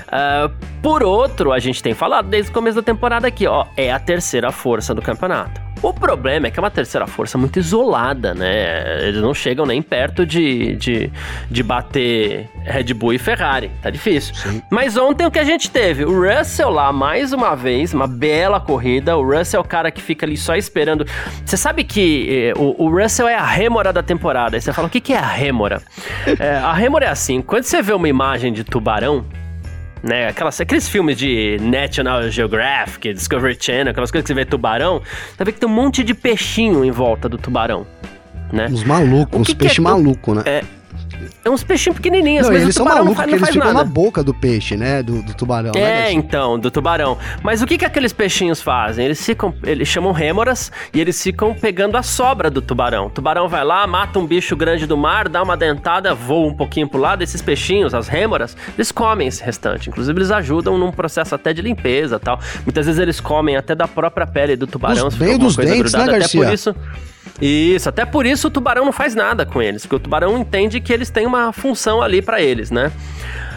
Uh, 0.08 0.52
por 0.82 1.04
outro, 1.04 1.52
a 1.52 1.60
gente 1.60 1.80
tem 1.80 1.94
falado 1.94 2.28
desde 2.28 2.50
o 2.50 2.54
começo 2.54 2.74
da 2.74 2.82
temporada 2.82 3.28
aqui, 3.28 3.46
ó, 3.46 3.64
é 3.76 3.92
a 3.92 4.00
terceira 4.00 4.50
força 4.50 4.92
do 4.92 5.00
campeonato. 5.00 5.65
O 5.82 5.92
problema 5.92 6.46
é 6.46 6.50
que 6.50 6.58
é 6.58 6.62
uma 6.62 6.70
terceira 6.70 7.06
força 7.06 7.36
muito 7.36 7.58
isolada, 7.58 8.34
né? 8.34 9.06
Eles 9.06 9.20
não 9.20 9.34
chegam 9.34 9.66
nem 9.66 9.82
perto 9.82 10.24
de, 10.24 10.74
de, 10.76 11.12
de 11.50 11.62
bater 11.62 12.48
Red 12.64 12.94
Bull 12.94 13.12
e 13.12 13.18
Ferrari. 13.18 13.70
Tá 13.82 13.90
difícil. 13.90 14.34
Sim. 14.34 14.62
Mas 14.70 14.96
ontem 14.96 15.26
o 15.26 15.30
que 15.30 15.38
a 15.38 15.44
gente 15.44 15.70
teve? 15.70 16.04
O 16.04 16.22
Russell 16.22 16.70
lá, 16.70 16.92
mais 16.92 17.32
uma 17.32 17.54
vez, 17.54 17.92
uma 17.92 18.06
bela 18.06 18.58
corrida. 18.58 19.16
O 19.16 19.22
Russell 19.22 19.58
é 19.58 19.60
o 19.60 19.66
cara 19.66 19.90
que 19.90 20.00
fica 20.00 20.24
ali 20.24 20.36
só 20.36 20.56
esperando. 20.56 21.06
Você 21.44 21.56
sabe 21.56 21.84
que 21.84 22.52
eh, 22.56 22.58
o, 22.58 22.84
o, 22.84 22.90
Russell 22.90 23.28
é 23.28 23.34
a 23.34 23.44
rêmora 23.44 23.92
da 23.92 24.02
temporada. 24.02 24.56
Aí 24.56 24.60
você 24.60 24.72
fala, 24.72 24.88
o 24.88 24.90
que, 24.90 25.00
que 25.00 25.12
é 25.12 25.18
a 25.18 25.26
rêmora? 25.26 25.82
é, 26.40 26.56
a 26.56 26.72
rêmora 26.72 27.06
é 27.06 27.10
assim, 27.10 27.42
quando 27.42 27.64
você 27.64 27.82
vê 27.82 27.92
uma 27.92 28.08
imagem 28.08 28.52
de 28.52 28.64
tubarão, 28.64 29.24
né? 30.06 30.28
Aquelas, 30.28 30.60
aqueles 30.60 30.88
filmes 30.88 31.18
de 31.18 31.58
National 31.60 32.30
Geographic, 32.30 33.12
Discovery 33.12 33.56
Channel, 33.60 33.90
aquelas 33.90 34.10
coisas 34.10 34.24
que 34.24 34.28
você 34.28 34.34
vê 34.34 34.44
tubarão, 34.44 35.02
você 35.36 35.44
vê 35.44 35.52
que 35.52 35.60
tem 35.60 35.68
um 35.68 35.72
monte 35.72 36.04
de 36.04 36.14
peixinho 36.14 36.84
em 36.84 36.90
volta 36.90 37.28
do 37.28 37.36
tubarão. 37.36 37.86
Né? 38.52 38.68
Uns 38.70 38.84
malucos, 38.84 39.40
uns 39.40 39.52
peixes 39.52 39.78
é, 39.78 39.82
malucos, 39.82 40.36
né? 40.36 40.42
É, 40.46 40.64
é 41.44 41.50
uns 41.50 41.62
peixinhos 41.62 41.96
pequenininhos, 41.96 42.46
não, 42.46 42.52
mas 42.52 42.62
eles 42.62 42.74
são 42.74 42.84
malucos 42.84 43.16
porque 43.16 43.34
eles 43.34 43.48
ficam 43.48 43.72
nada. 43.72 43.84
na 43.84 43.84
boca 43.84 44.22
do 44.22 44.34
peixe, 44.34 44.76
né? 44.76 45.02
Do, 45.02 45.22
do 45.22 45.34
tubarão. 45.34 45.72
Né, 45.72 46.08
é, 46.08 46.12
então, 46.12 46.58
do 46.58 46.70
tubarão. 46.70 47.18
Mas 47.42 47.62
o 47.62 47.66
que 47.66 47.78
que 47.78 47.84
aqueles 47.84 48.12
peixinhos 48.12 48.60
fazem? 48.60 49.04
Eles 49.04 49.24
ficam, 49.24 49.54
eles 49.62 49.88
chamam 49.88 50.12
rêmoras 50.12 50.70
e 50.92 51.00
eles 51.00 51.22
ficam 51.22 51.54
pegando 51.54 51.96
a 51.96 52.02
sobra 52.02 52.50
do 52.50 52.60
tubarão. 52.60 53.06
O 53.06 53.10
tubarão 53.10 53.48
vai 53.48 53.64
lá, 53.64 53.86
mata 53.86 54.18
um 54.18 54.26
bicho 54.26 54.56
grande 54.56 54.86
do 54.86 54.96
mar, 54.96 55.28
dá 55.28 55.42
uma 55.42 55.56
dentada, 55.56 56.14
voa 56.14 56.48
um 56.48 56.54
pouquinho 56.54 56.88
pro 56.88 57.00
lado, 57.00 57.22
esses 57.22 57.42
peixinhos, 57.42 57.94
as 57.94 58.08
rêmoras, 58.08 58.56
eles 58.76 58.92
comem 58.92 59.28
esse 59.28 59.42
restante. 59.42 59.88
Inclusive, 59.88 60.18
eles 60.18 60.30
ajudam 60.30 60.78
num 60.78 60.90
processo 60.90 61.34
até 61.34 61.52
de 61.52 61.62
limpeza 61.62 62.18
tal. 62.18 62.40
Muitas 62.64 62.86
vezes 62.86 63.00
eles 63.00 63.20
comem 63.20 63.56
até 63.56 63.74
da 63.74 63.88
própria 63.88 64.26
pele 64.26 64.56
do 64.56 64.66
tubarão. 64.66 65.08
Os 65.08 65.14
bem 65.14 65.38
dos 65.38 65.56
dentes, 65.56 65.92
grudada, 65.92 66.12
né, 66.12 66.18
Garcia? 66.18 66.40
Até 66.40 66.48
por 66.48 66.54
isso... 66.54 66.76
Isso, 67.40 67.88
até 67.88 68.04
por 68.04 68.26
isso 68.26 68.48
o 68.48 68.50
tubarão 68.50 68.84
não 68.84 68.92
faz 68.92 69.14
nada 69.14 69.44
com 69.44 69.60
eles, 69.60 69.82
porque 69.82 69.96
o 69.96 70.00
tubarão 70.00 70.38
entende 70.38 70.80
que 70.80 70.92
eles 70.92 71.10
têm 71.10 71.26
uma 71.26 71.52
função 71.52 72.02
ali 72.02 72.22
para 72.22 72.40
eles, 72.40 72.70
né? 72.70 72.92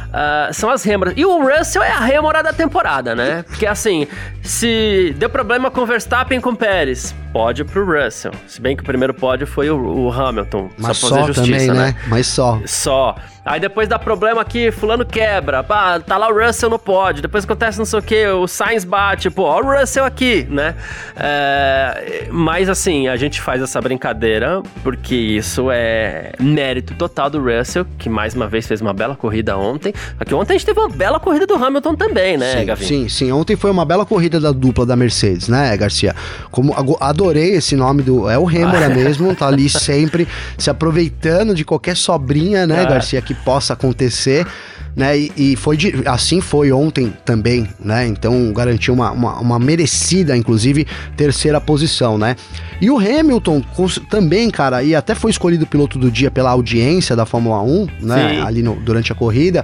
Uh, 0.10 0.52
são 0.54 0.70
as 0.72 0.84
rêmoras. 0.84 1.14
E 1.16 1.24
o 1.24 1.40
Russell 1.40 1.84
é 1.84 1.92
a 1.92 2.00
rêmora 2.00 2.42
da 2.42 2.52
temporada, 2.52 3.16
né? 3.16 3.44
Porque 3.44 3.66
assim, 3.66 4.08
se 4.42 5.14
deu 5.18 5.30
problema 5.30 5.70
com 5.70 5.86
Verstappen 5.86 6.42
com 6.42 6.56
Pérez, 6.56 7.14
pódio 7.32 7.66
pro 7.66 7.86
Russell. 7.86 8.32
Se 8.48 8.62
bem 8.62 8.76
que 8.76 8.84
o 8.84 8.86
primeiro 8.86 9.14
pódio 9.14 9.46
foi 9.46 9.70
o, 9.70 10.06
o 10.06 10.12
Hamilton. 10.12 10.70
Mas 10.78 10.98
só, 10.98 11.08
só 11.08 11.28
justiça, 11.28 11.52
também, 11.52 11.68
né? 11.68 11.74
né? 11.74 11.96
Mas 12.08 12.28
só. 12.28 12.60
Só. 12.66 13.16
Aí 13.46 13.60
depois 13.60 13.88
dá 13.88 13.98
problema 13.98 14.42
aqui, 14.42 14.72
fulano 14.72 15.06
quebra. 15.06 15.64
Pá, 15.64 16.00
tá 16.00 16.18
lá 16.18 16.30
o 16.30 16.46
Russell 16.46 16.70
no 16.70 16.78
pódio. 16.78 17.22
Depois 17.22 17.46
acontece 17.46 17.80
não 17.80 17.86
sei 17.86 18.00
o 18.00 18.02
que, 18.02 18.28
o 18.28 18.48
Sainz 18.48 18.84
bate. 18.84 19.30
Pô, 19.30 19.44
ó 19.44 19.60
o 19.60 19.80
Russell 19.80 20.06
aqui, 20.06 20.46
né? 20.50 20.76
É, 21.16 22.28
mas 22.32 22.70
assim, 22.70 23.08
a 23.08 23.16
gente 23.16 23.42
faz 23.42 23.62
essa 23.62 23.82
brincadeira 23.82 24.62
porque 24.84 25.16
isso 25.16 25.70
é 25.72 26.34
mérito 26.40 26.94
total 26.96 27.30
do 27.30 27.40
Russell, 27.42 27.86
que 27.98 28.10
mais 28.10 28.34
uma 28.34 28.48
vez 28.48 28.68
fez 28.68 28.82
uma 28.82 28.94
bela 28.94 29.16
corrida 29.16 29.58
ontem. 29.58 29.94
Aqui 30.20 30.34
ontem 30.34 30.54
a 30.54 30.58
gente 30.58 30.66
teve 30.66 30.80
uma 30.80 30.90
bela 30.90 31.20
corrida 31.20 31.48
do 31.48 31.56
Hamilton 31.56 31.96
também, 31.96 32.38
né, 32.38 32.60
sim, 32.60 32.66
Gavin? 32.66 32.86
Sim, 32.86 33.10
sim. 33.10 33.32
Ontem 33.32 33.56
foi 33.56 33.72
uma 33.72 33.86
bela 33.86 34.06
corrida 34.06 34.40
da 34.40 34.52
dupla 34.52 34.86
da 34.86 34.96
Mercedes, 34.96 35.48
né, 35.48 35.76
Garcia? 35.76 36.16
Como 36.52 36.74
a, 37.00 37.10
adorei 37.20 37.56
esse 37.56 37.76
nome 37.76 38.02
do. 38.02 38.30
É 38.30 38.38
o 38.38 38.46
Rêmora 38.46 38.86
ah. 38.86 38.90
mesmo, 38.96 39.36
tá 39.36 39.48
ali 39.48 39.70
sempre 39.70 40.28
se 40.58 40.70
aproveitando 40.70 41.54
de 41.54 41.66
qualquer 41.66 41.98
sobrinha, 41.98 42.66
né, 42.66 42.82
ah. 42.82 42.86
Garcia, 42.86 43.22
que 43.22 43.34
possa 43.34 43.74
acontecer. 43.74 44.48
Né, 44.96 45.18
e, 45.18 45.32
e 45.38 45.56
foi 45.56 45.78
de, 45.78 45.94
assim 46.06 46.42
foi 46.42 46.72
ontem 46.72 47.14
também, 47.24 47.70
né? 47.80 48.08
Então 48.08 48.52
garantiu 48.52 48.94
uma, 48.94 49.12
uma, 49.12 49.40
uma, 49.40 49.60
merecida, 49.60 50.36
inclusive, 50.36 50.86
terceira 51.16 51.62
posição, 51.62 52.18
né? 52.18 52.36
E 52.82 52.90
o 52.90 52.98
Hamilton 52.98 53.64
também, 54.10 54.50
cara, 54.50 54.84
e 54.84 54.96
até 54.96 55.14
foi 55.14 55.32
escolhido 55.32 55.66
piloto 55.68 55.98
do 55.98 56.10
dia 56.10 56.32
pela 56.32 56.50
audiência 56.50 57.16
da 57.16 57.26
Fórmula 57.26 57.62
1, 57.62 57.88
né? 58.02 58.30
Sim. 58.30 58.42
Ali 58.42 58.64
no, 58.64 58.76
durante 58.76 59.12
a 59.12 59.16
corrida. 59.16 59.64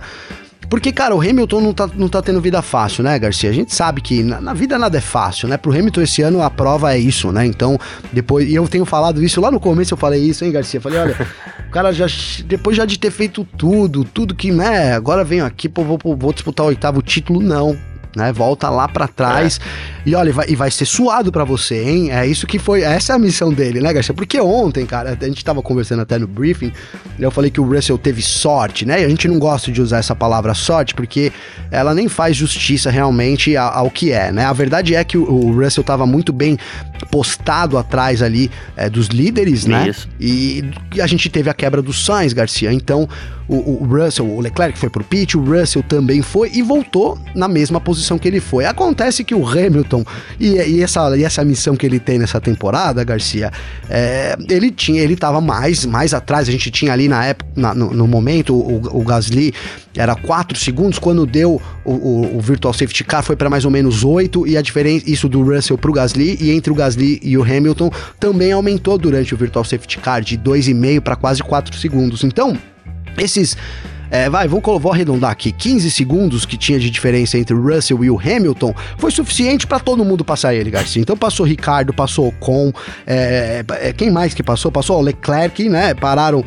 Porque, 0.69 0.91
cara, 0.91 1.15
o 1.15 1.21
Hamilton 1.21 1.61
não 1.61 1.73
tá, 1.73 1.89
não 1.95 2.09
tá 2.09 2.21
tendo 2.21 2.41
vida 2.41 2.61
fácil, 2.61 3.03
né, 3.03 3.17
Garcia? 3.17 3.49
A 3.49 3.53
gente 3.53 3.73
sabe 3.73 4.01
que 4.01 4.23
na, 4.23 4.41
na, 4.41 4.53
vida 4.53 4.77
nada 4.77 4.97
é 4.97 5.01
fácil, 5.01 5.47
né? 5.47 5.57
Pro 5.57 5.71
Hamilton 5.71 6.01
esse 6.01 6.21
ano 6.21 6.41
a 6.41 6.49
prova 6.49 6.93
é 6.93 6.97
isso, 6.97 7.31
né? 7.31 7.45
Então, 7.45 7.79
depois. 8.11 8.49
E 8.49 8.55
eu 8.55 8.67
tenho 8.67 8.85
falado 8.85 9.23
isso 9.23 9.39
lá 9.39 9.51
no 9.51 9.59
começo, 9.59 9.93
eu 9.93 9.97
falei 9.97 10.21
isso, 10.21 10.43
hein, 10.43 10.51
Garcia? 10.51 10.81
falei, 10.81 10.99
olha, 10.99 11.27
o 11.67 11.71
cara 11.71 11.91
já. 11.91 12.07
Depois 12.45 12.75
já 12.75 12.85
de 12.85 12.97
ter 12.97 13.11
feito 13.11 13.45
tudo, 13.57 14.03
tudo 14.03 14.35
que, 14.35 14.51
né? 14.51 14.93
Agora 14.93 15.23
venho 15.23 15.45
aqui, 15.45 15.69
pô, 15.69 15.83
vou, 15.83 15.99
vou 16.15 16.33
disputar 16.33 16.65
o 16.65 16.69
oitavo 16.69 17.01
título, 17.01 17.41
não 17.41 17.77
né? 18.15 18.31
Volta 18.31 18.69
lá 18.69 18.87
para 18.87 19.07
trás 19.07 19.59
é. 19.59 20.09
e 20.09 20.15
olha, 20.15 20.31
vai, 20.31 20.45
e 20.49 20.55
vai 20.55 20.71
ser 20.71 20.85
suado 20.85 21.31
para 21.31 21.43
você, 21.43 21.83
hein? 21.83 22.11
É 22.11 22.25
isso 22.25 22.47
que 22.47 22.57
foi, 22.57 22.81
essa 22.81 23.13
é 23.13 23.15
a 23.15 23.19
missão 23.19 23.51
dele, 23.51 23.81
né, 23.81 23.91
Garcia? 23.93 24.13
Porque 24.13 24.39
ontem, 24.39 24.85
cara, 24.85 25.17
a 25.19 25.25
gente 25.25 25.43
tava 25.43 25.61
conversando 25.61 26.01
até 26.01 26.17
no 26.17 26.27
briefing, 26.27 26.71
eu 27.19 27.31
falei 27.31 27.51
que 27.51 27.59
o 27.59 27.63
Russell 27.63 27.97
teve 27.97 28.21
sorte, 28.21 28.85
né? 28.85 29.01
E 29.01 29.05
a 29.05 29.09
gente 29.09 29.27
não 29.27 29.39
gosta 29.39 29.71
de 29.71 29.81
usar 29.81 29.97
essa 29.97 30.15
palavra 30.15 30.53
sorte 30.53 30.93
porque 30.93 31.31
ela 31.69 31.93
nem 31.93 32.07
faz 32.07 32.35
justiça 32.35 32.89
realmente 32.89 33.55
ao, 33.57 33.89
que 33.89 34.11
é, 34.11 34.31
né? 34.31 34.45
A 34.45 34.53
verdade 34.53 34.95
é 34.95 35.03
que 35.03 35.17
o, 35.17 35.23
o 35.29 35.63
Russell 35.63 35.83
tava 35.83 36.05
muito 36.05 36.31
bem 36.31 36.57
postado 37.11 37.77
atrás 37.77 38.21
ali 38.21 38.49
é, 38.75 38.89
dos 38.89 39.07
líderes, 39.07 39.65
né? 39.65 39.89
Isso. 39.89 40.07
E, 40.19 40.63
e 40.95 41.01
a 41.01 41.07
gente 41.07 41.29
teve 41.29 41.49
a 41.49 41.53
quebra 41.53 41.81
do 41.81 41.93
Sainz, 41.93 42.33
Garcia. 42.33 42.71
Então, 42.71 43.07
o, 43.47 43.83
o, 43.83 43.85
Russell, 43.85 44.25
o 44.25 44.39
Leclerc 44.39 44.77
foi 44.77 44.89
pro 44.89 45.03
pit, 45.03 45.37
o 45.37 45.43
Russell 45.43 45.83
também 45.83 46.21
foi 46.21 46.51
e 46.53 46.61
voltou 46.61 47.17
na 47.35 47.47
mesma 47.47 47.79
posição 47.79 48.17
que 48.17 48.27
ele 48.27 48.39
foi. 48.39 48.65
Acontece 48.65 49.23
que 49.23 49.35
o 49.35 49.47
Hamilton 49.47 50.03
e, 50.39 50.55
e 50.55 50.81
essa, 50.81 51.15
e 51.15 51.23
essa 51.23 51.43
missão 51.43 51.75
que 51.75 51.85
ele 51.85 51.99
tem 51.99 52.17
nessa 52.17 52.41
temporada, 52.41 53.03
Garcia, 53.03 53.51
é, 53.89 54.35
ele 54.49 54.71
tinha, 54.71 55.01
ele 55.01 55.15
tava 55.15 55.39
mais, 55.39 55.85
mais 55.85 56.13
atrás. 56.13 56.47
A 56.47 56.51
gente 56.51 56.71
tinha 56.71 56.91
ali 56.91 57.07
na 57.07 57.25
época, 57.25 57.49
na, 57.55 57.73
no, 57.73 57.93
no, 57.93 58.07
momento, 58.07 58.55
o, 58.55 58.99
o 58.99 59.03
Gasly 59.03 59.53
era 59.95 60.15
4 60.15 60.57
segundos, 60.57 60.99
quando 60.99 61.25
deu 61.25 61.61
o, 61.83 62.35
o, 62.35 62.39
Virtual 62.41 62.73
Safety 62.73 63.03
Car 63.03 63.23
foi 63.23 63.35
para 63.35 63.49
mais 63.49 63.65
ou 63.65 63.71
menos 63.71 64.03
8 64.03 64.47
e 64.47 64.57
a 64.57 64.61
diferença, 64.61 65.09
isso 65.09 65.29
do 65.29 65.41
Russell 65.41 65.77
pro 65.77 65.93
Gasly 65.93 66.37
e 66.41 66.51
entre 66.51 66.71
o 66.71 66.75
Gasly 66.75 67.19
e 67.23 67.37
o 67.37 67.43
Hamilton 67.43 67.89
também 68.19 68.51
aumentou 68.51 68.97
durante 68.97 69.33
o 69.33 69.37
Virtual 69.37 69.63
Safety 69.63 69.99
Car 69.99 70.21
de 70.21 70.37
2,5 70.37 71.01
para 71.01 71.15
quase 71.15 71.41
4 71.41 71.77
segundos. 71.77 72.23
Então, 72.23 72.57
esses 73.17 73.57
é, 74.09 74.29
vai, 74.29 74.47
vou, 74.47 74.61
vou 74.79 74.91
arredondar 74.91 75.31
aqui, 75.31 75.51
15 75.51 75.89
segundos 75.89 76.45
que 76.45 76.57
tinha 76.57 76.79
de 76.79 76.89
diferença 76.89 77.37
entre 77.37 77.55
o 77.55 77.61
Russell 77.61 78.03
e 78.03 78.09
o 78.09 78.19
Hamilton 78.19 78.73
foi 78.97 79.11
suficiente 79.11 79.65
para 79.65 79.79
todo 79.79 80.05
mundo 80.05 80.23
passar 80.23 80.53
ele, 80.53 80.69
Garcia. 80.69 81.01
Então 81.01 81.17
passou 81.17 81.45
Ricardo, 81.45 81.93
passou 81.93 82.27
Ocon, 82.27 82.71
é, 83.05 83.63
é, 83.81 83.93
quem 83.93 84.11
mais 84.11 84.33
que 84.33 84.43
passou? 84.43 84.71
Passou 84.71 84.99
o 84.99 85.01
Leclerc, 85.01 85.67
né? 85.67 85.93
Pararam 85.93 86.45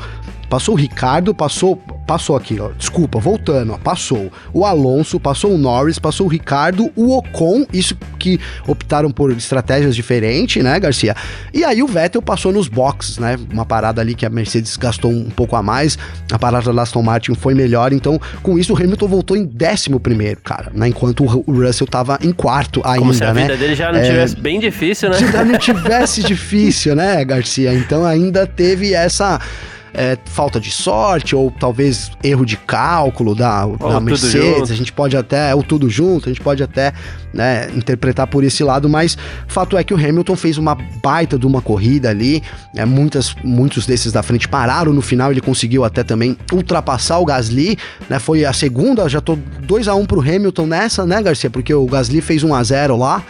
Passou 0.48 0.74
o 0.74 0.78
Ricardo, 0.78 1.34
passou. 1.34 1.76
Passou 2.06 2.36
aqui, 2.36 2.58
ó. 2.58 2.70
Desculpa, 2.70 3.18
voltando, 3.18 3.74
ó. 3.74 3.76
Passou 3.76 4.32
o 4.54 4.64
Alonso, 4.64 5.20
passou 5.20 5.52
o 5.52 5.58
Norris, 5.58 5.98
passou 5.98 6.24
o 6.26 6.28
Ricardo, 6.28 6.90
o 6.96 7.14
Ocon, 7.14 7.66
isso 7.70 7.94
que 8.18 8.40
optaram 8.66 9.10
por 9.10 9.30
estratégias 9.30 9.94
diferentes, 9.94 10.64
né, 10.64 10.80
Garcia? 10.80 11.14
E 11.52 11.62
aí 11.64 11.82
o 11.82 11.86
Vettel 11.86 12.22
passou 12.22 12.50
nos 12.50 12.66
boxes, 12.66 13.18
né? 13.18 13.36
Uma 13.52 13.66
parada 13.66 14.00
ali 14.00 14.14
que 14.14 14.24
a 14.24 14.30
Mercedes 14.30 14.74
gastou 14.78 15.10
um 15.10 15.28
pouco 15.28 15.54
a 15.54 15.62
mais, 15.62 15.98
a 16.32 16.38
parada 16.38 16.72
da 16.72 16.82
Aston 16.82 17.02
Martin 17.02 17.34
foi 17.34 17.52
melhor, 17.52 17.92
então 17.92 18.18
com 18.42 18.58
isso 18.58 18.72
o 18.72 18.76
Hamilton 18.76 19.06
voltou 19.06 19.36
em 19.36 19.44
décimo 19.44 20.00
primeiro, 20.00 20.40
cara, 20.40 20.70
né? 20.72 20.88
Enquanto 20.88 21.24
o 21.24 21.52
Russell 21.52 21.86
tava 21.86 22.18
em 22.22 22.32
quarto 22.32 22.80
ainda, 22.84 23.00
Como 23.00 23.12
se 23.12 23.22
a 23.22 23.34
né? 23.34 23.42
vida 23.42 23.56
dele 23.58 23.74
já 23.74 23.92
não 23.92 23.98
é... 23.98 24.08
tivesse 24.08 24.36
bem 24.36 24.58
difícil, 24.58 25.10
né? 25.10 25.18
Já 25.30 25.44
não 25.44 25.56
tivesse 25.60 26.22
difícil, 26.22 26.96
né, 26.96 27.22
Garcia? 27.22 27.74
Então 27.74 28.06
ainda 28.06 28.46
teve 28.46 28.94
essa 28.94 29.38
é, 29.98 30.16
falta 30.26 30.60
de 30.60 30.70
sorte 30.70 31.34
ou 31.34 31.50
talvez 31.50 32.12
erro 32.22 32.46
de 32.46 32.56
cálculo 32.56 33.34
da, 33.34 33.66
da 33.66 33.98
Mercedes. 33.98 34.70
A 34.70 34.74
gente 34.74 34.92
pode 34.92 35.16
até, 35.16 35.52
ou 35.52 35.62
tudo 35.64 35.90
junto, 35.90 36.28
a 36.28 36.32
gente 36.32 36.40
pode 36.40 36.62
até 36.62 36.92
né, 37.34 37.68
interpretar 37.74 38.28
por 38.28 38.44
esse 38.44 38.62
lado, 38.62 38.88
mas 38.88 39.18
fato 39.48 39.76
é 39.76 39.82
que 39.82 39.92
o 39.92 39.96
Hamilton 39.96 40.36
fez 40.36 40.56
uma 40.56 40.76
baita 41.02 41.36
de 41.36 41.48
uma 41.48 41.60
corrida 41.60 42.10
ali. 42.10 42.44
É, 42.76 42.84
muitas, 42.84 43.34
muitos 43.42 43.86
desses 43.86 44.12
da 44.12 44.22
frente 44.22 44.46
pararam 44.46 44.92
no 44.92 45.02
final, 45.02 45.32
ele 45.32 45.40
conseguiu 45.40 45.84
até 45.84 46.04
também 46.04 46.38
ultrapassar 46.52 47.18
o 47.18 47.24
Gasly, 47.24 47.76
né? 48.08 48.20
Foi 48.20 48.44
a 48.44 48.52
segunda, 48.52 49.08
já 49.08 49.20
tô 49.20 49.36
2 49.62 49.88
a 49.88 49.96
1 49.96 49.98
um 50.00 50.06
pro 50.06 50.20
Hamilton 50.20 50.66
nessa, 50.66 51.04
né, 51.04 51.20
Garcia? 51.20 51.50
Porque 51.50 51.74
o 51.74 51.86
Gasly 51.86 52.20
fez 52.20 52.44
1 52.44 52.48
um 52.48 52.54
a 52.54 52.62
0 52.62 52.96
lá, 52.96 53.20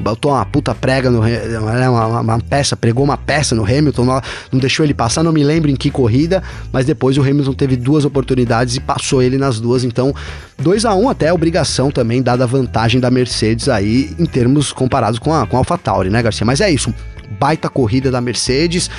botou 0.00 0.32
uma 0.32 0.44
puta 0.44 0.74
prega 0.74 1.10
no 1.10 1.20
né, 1.22 1.88
uma, 1.88 2.20
uma, 2.20 2.40
peça, 2.40 2.76
pregou 2.76 3.04
uma 3.04 3.16
peça 3.16 3.54
no 3.54 3.64
Hamilton, 3.64 4.04
não, 4.04 4.20
não, 4.52 4.60
deixou 4.60 4.84
ele 4.84 4.94
passar, 4.94 5.22
não 5.22 5.32
me 5.32 5.44
lembro 5.44 5.70
em 5.70 5.76
que 5.76 5.90
corrida, 5.90 6.42
mas 6.72 6.86
depois 6.86 7.16
o 7.16 7.22
Hamilton 7.22 7.52
teve 7.52 7.76
duas 7.76 8.04
oportunidades 8.04 8.76
e 8.76 8.80
passou 8.80 9.22
ele 9.22 9.38
nas 9.38 9.60
duas, 9.60 9.84
então 9.84 10.14
2 10.58 10.84
a 10.84 10.94
1 10.94 11.02
um 11.02 11.08
até 11.08 11.32
obrigação 11.32 11.90
também, 11.90 12.22
dada 12.22 12.44
a 12.44 12.46
vantagem 12.46 13.00
da 13.00 13.10
Mercedes 13.10 13.68
aí 13.68 14.14
em 14.18 14.26
termos 14.26 14.72
comparados 14.72 15.18
com 15.18 15.32
a, 15.32 15.46
com 15.46 15.56
a 15.56 15.60
AlphaTauri, 15.60 16.10
né, 16.10 16.22
Garcia? 16.22 16.44
Mas 16.44 16.60
é 16.60 16.70
isso, 16.70 16.92
baita 17.38 17.68
corrida 17.68 18.10
da 18.10 18.20
Mercedes, 18.20 18.90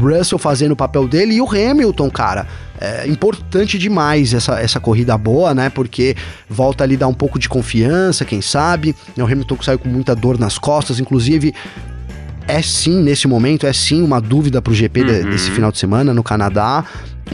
Russell 0.00 0.38
fazendo 0.38 0.72
o 0.72 0.76
papel 0.76 1.06
dele 1.06 1.34
e 1.34 1.40
o 1.40 1.48
Hamilton, 1.48 2.10
cara. 2.10 2.46
É 2.80 3.06
importante 3.06 3.78
demais 3.78 4.34
essa, 4.34 4.60
essa 4.60 4.78
corrida 4.80 5.16
boa, 5.16 5.54
né? 5.54 5.70
Porque 5.70 6.16
volta 6.48 6.84
ali 6.84 6.96
dar 6.96 7.08
um 7.08 7.14
pouco 7.14 7.38
de 7.38 7.48
confiança, 7.48 8.24
quem 8.24 8.40
sabe. 8.40 8.94
O 9.16 9.22
Hamilton 9.22 9.58
saiu 9.62 9.78
com 9.78 9.88
muita 9.88 10.14
dor 10.14 10.38
nas 10.38 10.58
costas, 10.58 11.00
inclusive 11.00 11.54
é 12.48 12.62
sim, 12.62 13.02
nesse 13.02 13.26
momento, 13.26 13.66
é 13.66 13.72
sim 13.72 14.02
uma 14.02 14.20
dúvida 14.20 14.62
pro 14.62 14.74
GP 14.74 15.00
uhum. 15.00 15.06
de, 15.06 15.22
desse 15.30 15.50
final 15.50 15.72
de 15.72 15.78
semana 15.78 16.14
no 16.14 16.22
Canadá. 16.22 16.84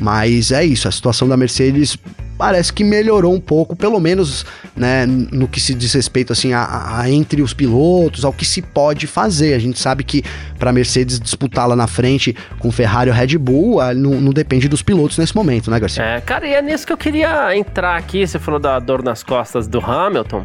Mas 0.00 0.50
é 0.50 0.64
isso, 0.64 0.88
a 0.88 0.90
situação 0.90 1.28
da 1.28 1.36
Mercedes 1.36 1.98
parece 2.38 2.72
que 2.72 2.82
melhorou 2.82 3.32
um 3.32 3.40
pouco, 3.40 3.76
pelo 3.76 4.00
menos 4.00 4.44
né, 4.74 5.06
no 5.06 5.46
que 5.46 5.60
se 5.60 5.74
diz 5.74 5.92
respeito 5.92 6.32
assim 6.32 6.52
a, 6.52 6.98
a, 6.98 7.10
entre 7.10 7.42
os 7.42 7.54
pilotos, 7.54 8.24
ao 8.24 8.32
que 8.32 8.44
se 8.44 8.62
pode 8.62 9.06
fazer. 9.06 9.54
A 9.54 9.58
gente 9.58 9.78
sabe 9.78 10.02
que 10.02 10.24
para 10.58 10.70
a 10.70 10.72
Mercedes 10.72 11.20
disputar 11.20 11.68
lá 11.68 11.76
na 11.76 11.86
frente 11.86 12.34
com 12.58 12.72
Ferrari 12.72 13.10
ou 13.10 13.16
Red 13.16 13.38
Bull, 13.38 13.78
não, 13.94 14.20
não, 14.20 14.32
depende 14.32 14.66
dos 14.66 14.82
pilotos 14.82 15.18
nesse 15.18 15.36
momento, 15.36 15.70
né, 15.70 15.78
Garcia? 15.78 16.02
É, 16.02 16.20
cara, 16.20 16.46
e 16.48 16.54
é 16.54 16.62
nisso 16.62 16.86
que 16.86 16.92
eu 16.92 16.96
queria 16.96 17.56
entrar 17.56 17.96
aqui. 17.96 18.26
Você 18.26 18.38
falou 18.38 18.58
da 18.58 18.78
dor 18.78 19.04
nas 19.04 19.22
costas 19.22 19.68
do 19.68 19.78
Hamilton. 19.78 20.44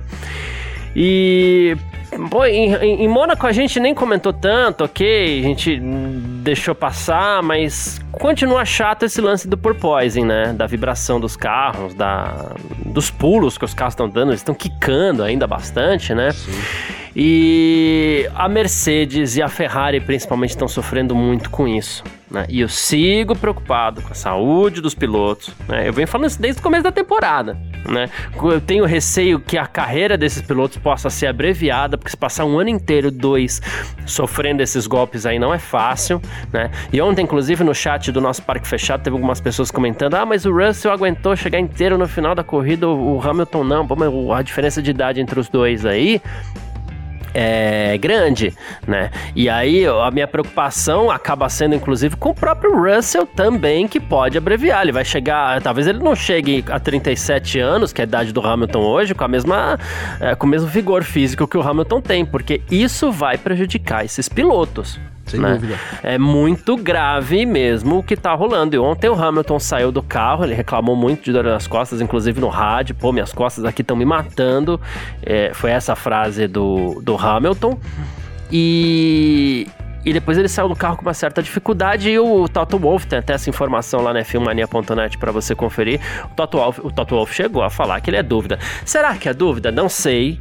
E 0.95 1.75
Pô, 2.29 2.45
em, 2.45 2.73
em, 2.73 3.07
Mônaco 3.07 3.45
a 3.45 3.51
gente 3.51 3.79
nem 3.79 3.93
comentou 3.93 4.31
tanto, 4.31 4.83
ok? 4.83 5.39
A 5.39 5.43
gente 5.43 5.79
deixou 5.79 6.73
passar, 6.73 7.43
mas 7.43 7.99
continua 8.13 8.63
chato 8.63 9.03
esse 9.03 9.19
lance 9.19 9.47
do 9.47 9.57
porpoising, 9.57 10.25
né? 10.25 10.53
Da 10.53 10.65
vibração 10.65 11.19
dos 11.19 11.35
carros, 11.35 11.93
da, 11.93 12.51
dos 12.85 13.11
pulos 13.11 13.57
que 13.57 13.65
os 13.65 13.73
carros 13.73 13.93
estão 13.93 14.07
dando, 14.07 14.29
eles 14.29 14.39
estão 14.39 14.55
quicando 14.55 15.21
ainda 15.21 15.45
bastante, 15.45 16.13
né? 16.13 16.31
Sim. 16.31 16.51
E 17.19 18.29
a 18.35 18.47
Mercedes 18.47 19.37
e 19.37 19.41
a 19.41 19.49
Ferrari 19.49 19.99
principalmente 19.99 20.51
estão 20.51 20.67
sofrendo 20.67 21.15
muito 21.15 21.49
com 21.49 21.67
isso. 21.67 22.03
Né? 22.29 22.45
E 22.47 22.59
eu 22.59 22.69
sigo 22.69 23.35
preocupado 23.35 24.03
com 24.03 24.11
a 24.11 24.15
saúde 24.15 24.81
dos 24.81 24.93
pilotos. 24.93 25.51
Né? 25.67 25.87
Eu 25.87 25.93
venho 25.93 26.07
falando 26.07 26.29
isso 26.29 26.39
desde 26.39 26.59
o 26.59 26.63
começo 26.63 26.83
da 26.83 26.91
temporada. 26.91 27.57
Né? 27.89 28.07
Eu 28.39 28.61
tenho 28.61 28.85
receio 28.85 29.39
que 29.39 29.57
a 29.57 29.65
carreira 29.65 30.15
desses 30.15 30.43
pilotos 30.43 30.77
possa 30.77 31.09
ser 31.09 31.25
abreviada, 31.25 31.97
porque 31.97 32.11
se 32.11 32.17
passar 32.17 32.45
um 32.45 32.59
ano 32.59 32.69
inteiro, 32.69 33.09
dois, 33.09 33.63
sofrendo 34.05 34.61
esses 34.61 34.85
golpes 34.85 35.25
aí 35.25 35.39
não 35.39 35.51
é 35.51 35.57
fácil. 35.57 36.21
Né? 36.53 36.69
E 36.93 37.01
ontem, 37.01 37.23
inclusive, 37.23 37.63
no 37.63 37.73
chat 37.73 38.11
do 38.11 38.21
nosso 38.21 38.43
parque 38.43 38.67
fechado, 38.67 39.01
teve 39.01 39.15
algumas 39.15 39.41
pessoas 39.41 39.71
comentando: 39.71 40.13
ah, 40.13 40.25
mas 40.25 40.45
o 40.45 40.51
Russell 40.51 40.91
aguentou 40.91 41.35
chegar 41.35 41.59
inteiro 41.59 41.97
no 41.97 42.07
final 42.07 42.35
da 42.35 42.43
corrida, 42.43 42.87
o 42.87 43.19
Hamilton 43.27 43.63
não. 43.63 43.87
Pô, 43.87 43.95
a 44.33 44.43
diferença 44.43 44.83
de 44.83 44.91
idade 44.91 45.19
entre 45.19 45.39
os 45.39 45.49
dois 45.49 45.83
aí 45.83 46.21
é, 47.39 47.95
grande, 47.99 48.51
né? 48.87 49.11
E 49.35 49.47
aí 49.47 49.85
a 49.85 50.09
minha 50.09 50.27
preocupação 50.27 51.11
acaba 51.11 51.47
sendo, 51.49 51.75
inclusive, 51.75 52.15
com 52.15 52.29
o 52.29 52.33
próprio 52.33 52.75
Russell 52.75 53.27
também, 53.27 53.87
que 53.87 53.99
pode 53.99 54.39
abreviar. 54.39 54.81
Ele 54.81 54.91
vai 54.91 55.05
chegar, 55.05 55.61
talvez 55.61 55.85
ele 55.85 55.99
não 55.99 56.15
chegue 56.15 56.65
a 56.67 56.79
37 56.79 57.59
anos, 57.59 57.93
que 57.93 58.01
é 58.01 58.05
a 58.05 58.07
idade 58.07 58.33
do 58.33 58.41
Hamilton 58.41 58.79
hoje, 58.79 59.13
com 59.13 59.23
a 59.23 59.27
mesma, 59.27 59.77
é, 60.19 60.33
com 60.33 60.47
o 60.47 60.49
mesmo 60.49 60.67
vigor 60.67 61.03
físico 61.03 61.47
que 61.47 61.57
o 61.57 61.61
Hamilton 61.61 62.01
tem, 62.01 62.25
porque 62.25 62.59
isso 62.71 63.11
vai 63.11 63.37
prejudicar 63.37 64.03
esses 64.03 64.27
pilotos. 64.27 64.99
Sem 65.31 65.39
né? 65.39 65.53
dúvida. 65.53 65.79
É 66.03 66.17
muito 66.17 66.75
grave 66.77 67.45
mesmo 67.45 67.99
o 67.99 68.03
que 68.03 68.15
tá 68.15 68.33
rolando. 68.33 68.75
E 68.75 68.79
ontem 68.79 69.09
o 69.09 69.13
Hamilton 69.13 69.59
saiu 69.59 69.91
do 69.91 70.01
carro, 70.01 70.43
ele 70.43 70.53
reclamou 70.53 70.95
muito 70.95 71.23
de 71.23 71.31
dor 71.31 71.43
nas 71.43 71.67
costas, 71.67 72.01
inclusive 72.01 72.39
no 72.39 72.47
rádio. 72.47 72.95
Pô, 72.95 73.11
minhas 73.11 73.31
costas 73.31 73.65
aqui 73.65 73.81
estão 73.81 73.95
me 73.95 74.05
matando. 74.05 74.79
É, 75.23 75.51
foi 75.53 75.71
essa 75.71 75.95
frase 75.95 76.47
do, 76.47 77.01
do 77.01 77.15
Hamilton. 77.15 77.77
E, 78.51 79.67
e 80.05 80.13
depois 80.13 80.37
ele 80.37 80.47
saiu 80.47 80.69
do 80.69 80.75
carro 80.75 80.95
com 80.95 81.01
uma 81.01 81.13
certa 81.13 81.43
dificuldade 81.43 82.09
e 82.09 82.17
o 82.17 82.47
Toto 82.47 82.77
Wolff 82.77 83.05
tem 83.05 83.19
até 83.19 83.33
essa 83.33 83.49
informação 83.49 84.01
lá 84.01 84.13
na 84.13 84.23
filmania.net 84.23 85.17
para 85.17 85.31
você 85.31 85.53
conferir. 85.53 85.99
O 86.31 86.35
Toto, 86.35 86.57
Wolff, 86.57 86.81
o 86.81 86.91
Toto 86.91 87.15
Wolff 87.15 87.35
chegou 87.35 87.61
a 87.61 87.69
falar 87.69 87.99
que 87.99 88.09
ele 88.09 88.17
é 88.17 88.23
dúvida. 88.23 88.57
Será 88.85 89.15
que 89.15 89.27
é 89.27 89.33
dúvida? 89.33 89.71
Não 89.71 89.89
sei. 89.89 90.39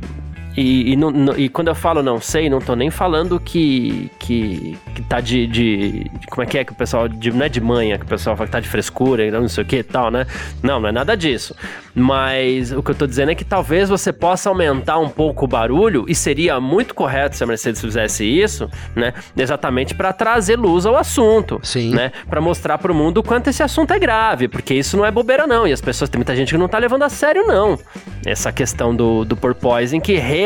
E, 0.56 0.92
e, 0.92 0.96
não, 0.96 1.36
e, 1.36 1.50
quando 1.50 1.68
eu 1.68 1.74
falo 1.74 2.02
não 2.02 2.18
sei, 2.18 2.48
não 2.48 2.60
tô 2.60 2.74
nem 2.74 2.90
falando 2.90 3.38
que, 3.38 4.10
que, 4.18 4.78
que 4.94 5.02
tá 5.02 5.20
de, 5.20 5.46
de, 5.46 6.10
Como 6.30 6.42
é 6.42 6.46
que 6.46 6.56
é 6.56 6.64
que 6.64 6.72
o 6.72 6.74
pessoal. 6.74 7.06
De, 7.08 7.30
não 7.30 7.44
é 7.44 7.48
de 7.48 7.60
manha 7.60 7.98
que 7.98 8.04
o 8.04 8.08
pessoal 8.08 8.34
fala 8.36 8.46
que 8.46 8.52
tá 8.52 8.60
de 8.60 8.68
frescura, 8.68 9.30
não 9.30 9.48
sei 9.48 9.64
o 9.64 9.66
que 9.66 9.76
e 9.76 9.82
tal, 9.82 10.10
né? 10.10 10.26
Não, 10.62 10.80
não 10.80 10.88
é 10.88 10.92
nada 10.92 11.14
disso. 11.14 11.54
Mas 11.94 12.72
o 12.72 12.82
que 12.82 12.90
eu 12.90 12.94
tô 12.94 13.06
dizendo 13.06 13.32
é 13.32 13.34
que 13.34 13.44
talvez 13.44 13.88
você 13.88 14.12
possa 14.12 14.48
aumentar 14.48 14.98
um 14.98 15.10
pouco 15.10 15.44
o 15.44 15.48
barulho, 15.48 16.06
e 16.08 16.14
seria 16.14 16.58
muito 16.58 16.94
correto 16.94 17.36
se 17.36 17.44
a 17.44 17.46
Mercedes 17.46 17.80
fizesse 17.80 18.24
isso, 18.24 18.70
né? 18.94 19.12
Exatamente 19.36 19.94
para 19.94 20.12
trazer 20.12 20.56
luz 20.56 20.86
ao 20.86 20.96
assunto. 20.96 21.60
Sim. 21.62 21.94
Né? 21.94 22.12
Para 22.30 22.40
mostrar 22.40 22.78
pro 22.78 22.94
mundo 22.94 23.18
o 23.18 23.22
quanto 23.22 23.50
esse 23.50 23.62
assunto 23.62 23.92
é 23.92 23.98
grave, 23.98 24.48
porque 24.48 24.72
isso 24.72 24.96
não 24.96 25.04
é 25.04 25.10
bobeira, 25.10 25.46
não. 25.46 25.66
E 25.66 25.72
as 25.72 25.82
pessoas, 25.82 26.08
tem 26.08 26.18
muita 26.18 26.34
gente 26.34 26.52
que 26.52 26.58
não 26.58 26.68
tá 26.68 26.78
levando 26.78 27.02
a 27.02 27.10
sério, 27.10 27.46
não. 27.46 27.78
Essa 28.24 28.50
questão 28.50 28.94
do, 28.94 29.24
do 29.24 29.36
porpoising 29.36 30.00
que 30.00 30.14
realmente 30.14 30.45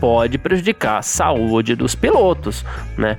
pode 0.00 0.38
prejudicar 0.38 0.98
a 0.98 1.02
saúde 1.02 1.74
dos 1.74 1.94
pilotos, 1.94 2.64
né? 2.96 3.16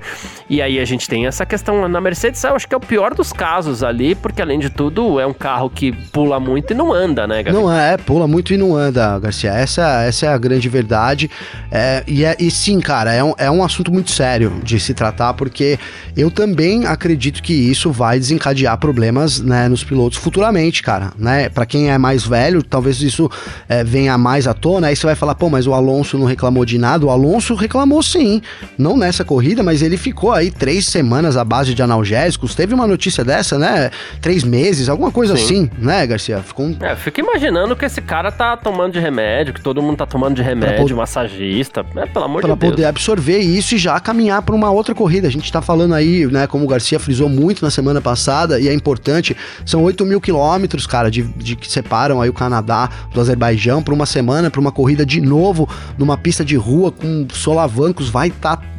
E 0.48 0.60
aí 0.60 0.78
a 0.78 0.84
gente 0.84 1.08
tem 1.08 1.26
essa 1.26 1.44
questão 1.44 1.88
na 1.88 2.00
Mercedes, 2.00 2.42
eu 2.44 2.54
acho 2.54 2.68
que 2.68 2.74
é 2.74 2.76
o 2.76 2.80
pior 2.80 3.14
dos 3.14 3.32
casos 3.32 3.82
ali, 3.82 4.14
porque 4.14 4.40
além 4.40 4.58
de 4.58 4.70
tudo 4.70 5.18
é 5.18 5.26
um 5.26 5.32
carro 5.32 5.68
que 5.68 5.92
pula 5.92 6.38
muito 6.38 6.72
e 6.72 6.74
não 6.74 6.92
anda, 6.92 7.26
né, 7.26 7.42
Gabi? 7.42 7.56
Não 7.56 7.72
é, 7.72 7.96
pula 7.96 8.26
muito 8.26 8.52
e 8.52 8.56
não 8.56 8.76
anda, 8.76 9.18
Garcia. 9.18 9.50
Essa, 9.50 10.02
essa 10.02 10.26
é 10.26 10.28
a 10.28 10.38
grande 10.38 10.68
verdade. 10.68 11.30
É, 11.70 12.02
e, 12.06 12.24
é, 12.24 12.36
e 12.38 12.50
sim, 12.50 12.80
cara, 12.80 13.12
é 13.12 13.22
um, 13.22 13.34
é 13.38 13.50
um 13.50 13.62
assunto 13.62 13.92
muito 13.92 14.10
sério 14.10 14.60
de 14.62 14.78
se 14.78 14.94
tratar, 14.94 15.34
porque 15.34 15.78
eu 16.16 16.30
também 16.30 16.86
acredito 16.86 17.42
que 17.42 17.52
isso 17.52 17.90
vai 17.90 18.18
desencadear 18.18 18.78
problemas 18.78 19.40
né, 19.40 19.68
nos 19.68 19.82
pilotos 19.82 20.18
futuramente, 20.18 20.82
cara. 20.82 21.12
Né? 21.18 21.48
Para 21.48 21.66
quem 21.66 21.90
é 21.90 21.98
mais 21.98 22.24
velho, 22.24 22.62
talvez 22.62 23.00
isso 23.02 23.30
é, 23.68 23.82
venha 23.82 24.16
mais 24.16 24.46
à 24.46 24.54
tona. 24.54 24.88
Aí 24.88 24.96
você 24.96 25.06
vai 25.06 25.14
falar, 25.14 25.34
pô, 25.34 25.50
mas 25.50 25.66
o 25.66 25.73
Alonso 25.74 26.18
não 26.18 26.26
reclamou 26.26 26.64
de 26.64 26.78
nada. 26.78 27.06
O 27.06 27.10
Alonso 27.10 27.54
reclamou 27.54 28.02
sim, 28.02 28.40
não 28.78 28.96
nessa 28.96 29.24
corrida, 29.24 29.62
mas 29.62 29.82
ele 29.82 29.96
ficou 29.96 30.32
aí 30.32 30.50
três 30.50 30.86
semanas 30.86 31.36
à 31.36 31.44
base 31.44 31.74
de 31.74 31.82
analgésicos. 31.82 32.54
Teve 32.54 32.74
uma 32.74 32.86
notícia 32.86 33.24
dessa, 33.24 33.58
né? 33.58 33.90
Três 34.20 34.44
meses, 34.44 34.88
alguma 34.88 35.10
coisa 35.10 35.36
sim. 35.36 35.44
assim, 35.44 35.70
né, 35.78 36.06
Garcia? 36.06 36.38
Ficou 36.40 36.66
um... 36.66 36.76
É, 36.80 36.94
fica 36.96 37.20
imaginando 37.20 37.74
que 37.76 37.84
esse 37.84 38.00
cara 38.00 38.30
tá 38.30 38.56
tomando 38.56 38.92
de 38.92 39.00
remédio, 39.00 39.54
que 39.54 39.60
todo 39.60 39.82
mundo 39.82 39.96
tá 39.96 40.06
tomando 40.06 40.34
de 40.34 40.42
remédio, 40.42 40.96
massagista. 40.96 41.84
É, 41.96 42.06
pelo 42.06 42.24
amor 42.24 42.42
de 42.42 42.48
Deus. 42.48 42.58
Pra 42.58 42.70
poder 42.70 42.84
absorver 42.84 43.38
isso 43.38 43.74
e 43.74 43.78
já 43.78 43.98
caminhar 44.00 44.42
para 44.42 44.54
uma 44.54 44.70
outra 44.70 44.94
corrida. 44.94 45.28
A 45.28 45.30
gente 45.30 45.50
tá 45.50 45.60
falando 45.60 45.94
aí, 45.94 46.26
né, 46.26 46.46
como 46.46 46.64
o 46.64 46.68
Garcia 46.68 46.98
frisou 46.98 47.28
muito 47.28 47.64
na 47.64 47.70
semana 47.70 48.00
passada, 48.00 48.60
e 48.60 48.68
é 48.68 48.74
importante, 48.74 49.36
são 49.64 49.82
8 49.82 50.04
mil 50.04 50.20
quilômetros, 50.20 50.86
cara, 50.86 51.10
de, 51.10 51.22
de 51.22 51.56
que 51.56 51.70
separam 51.70 52.20
aí 52.20 52.28
o 52.28 52.32
Canadá 52.32 52.88
do 53.12 53.20
Azerbaijão 53.20 53.82
para 53.82 53.94
uma 53.94 54.06
semana, 54.06 54.50
para 54.50 54.60
uma 54.60 54.72
corrida 54.72 55.04
de 55.04 55.20
novo 55.20 55.63
numa 55.98 56.16
pista 56.16 56.44
de 56.44 56.56
rua 56.56 56.90
com 56.90 57.26
solavancos, 57.32 58.08
vai 58.08 58.28
estar 58.28 58.56
tá 58.56 58.73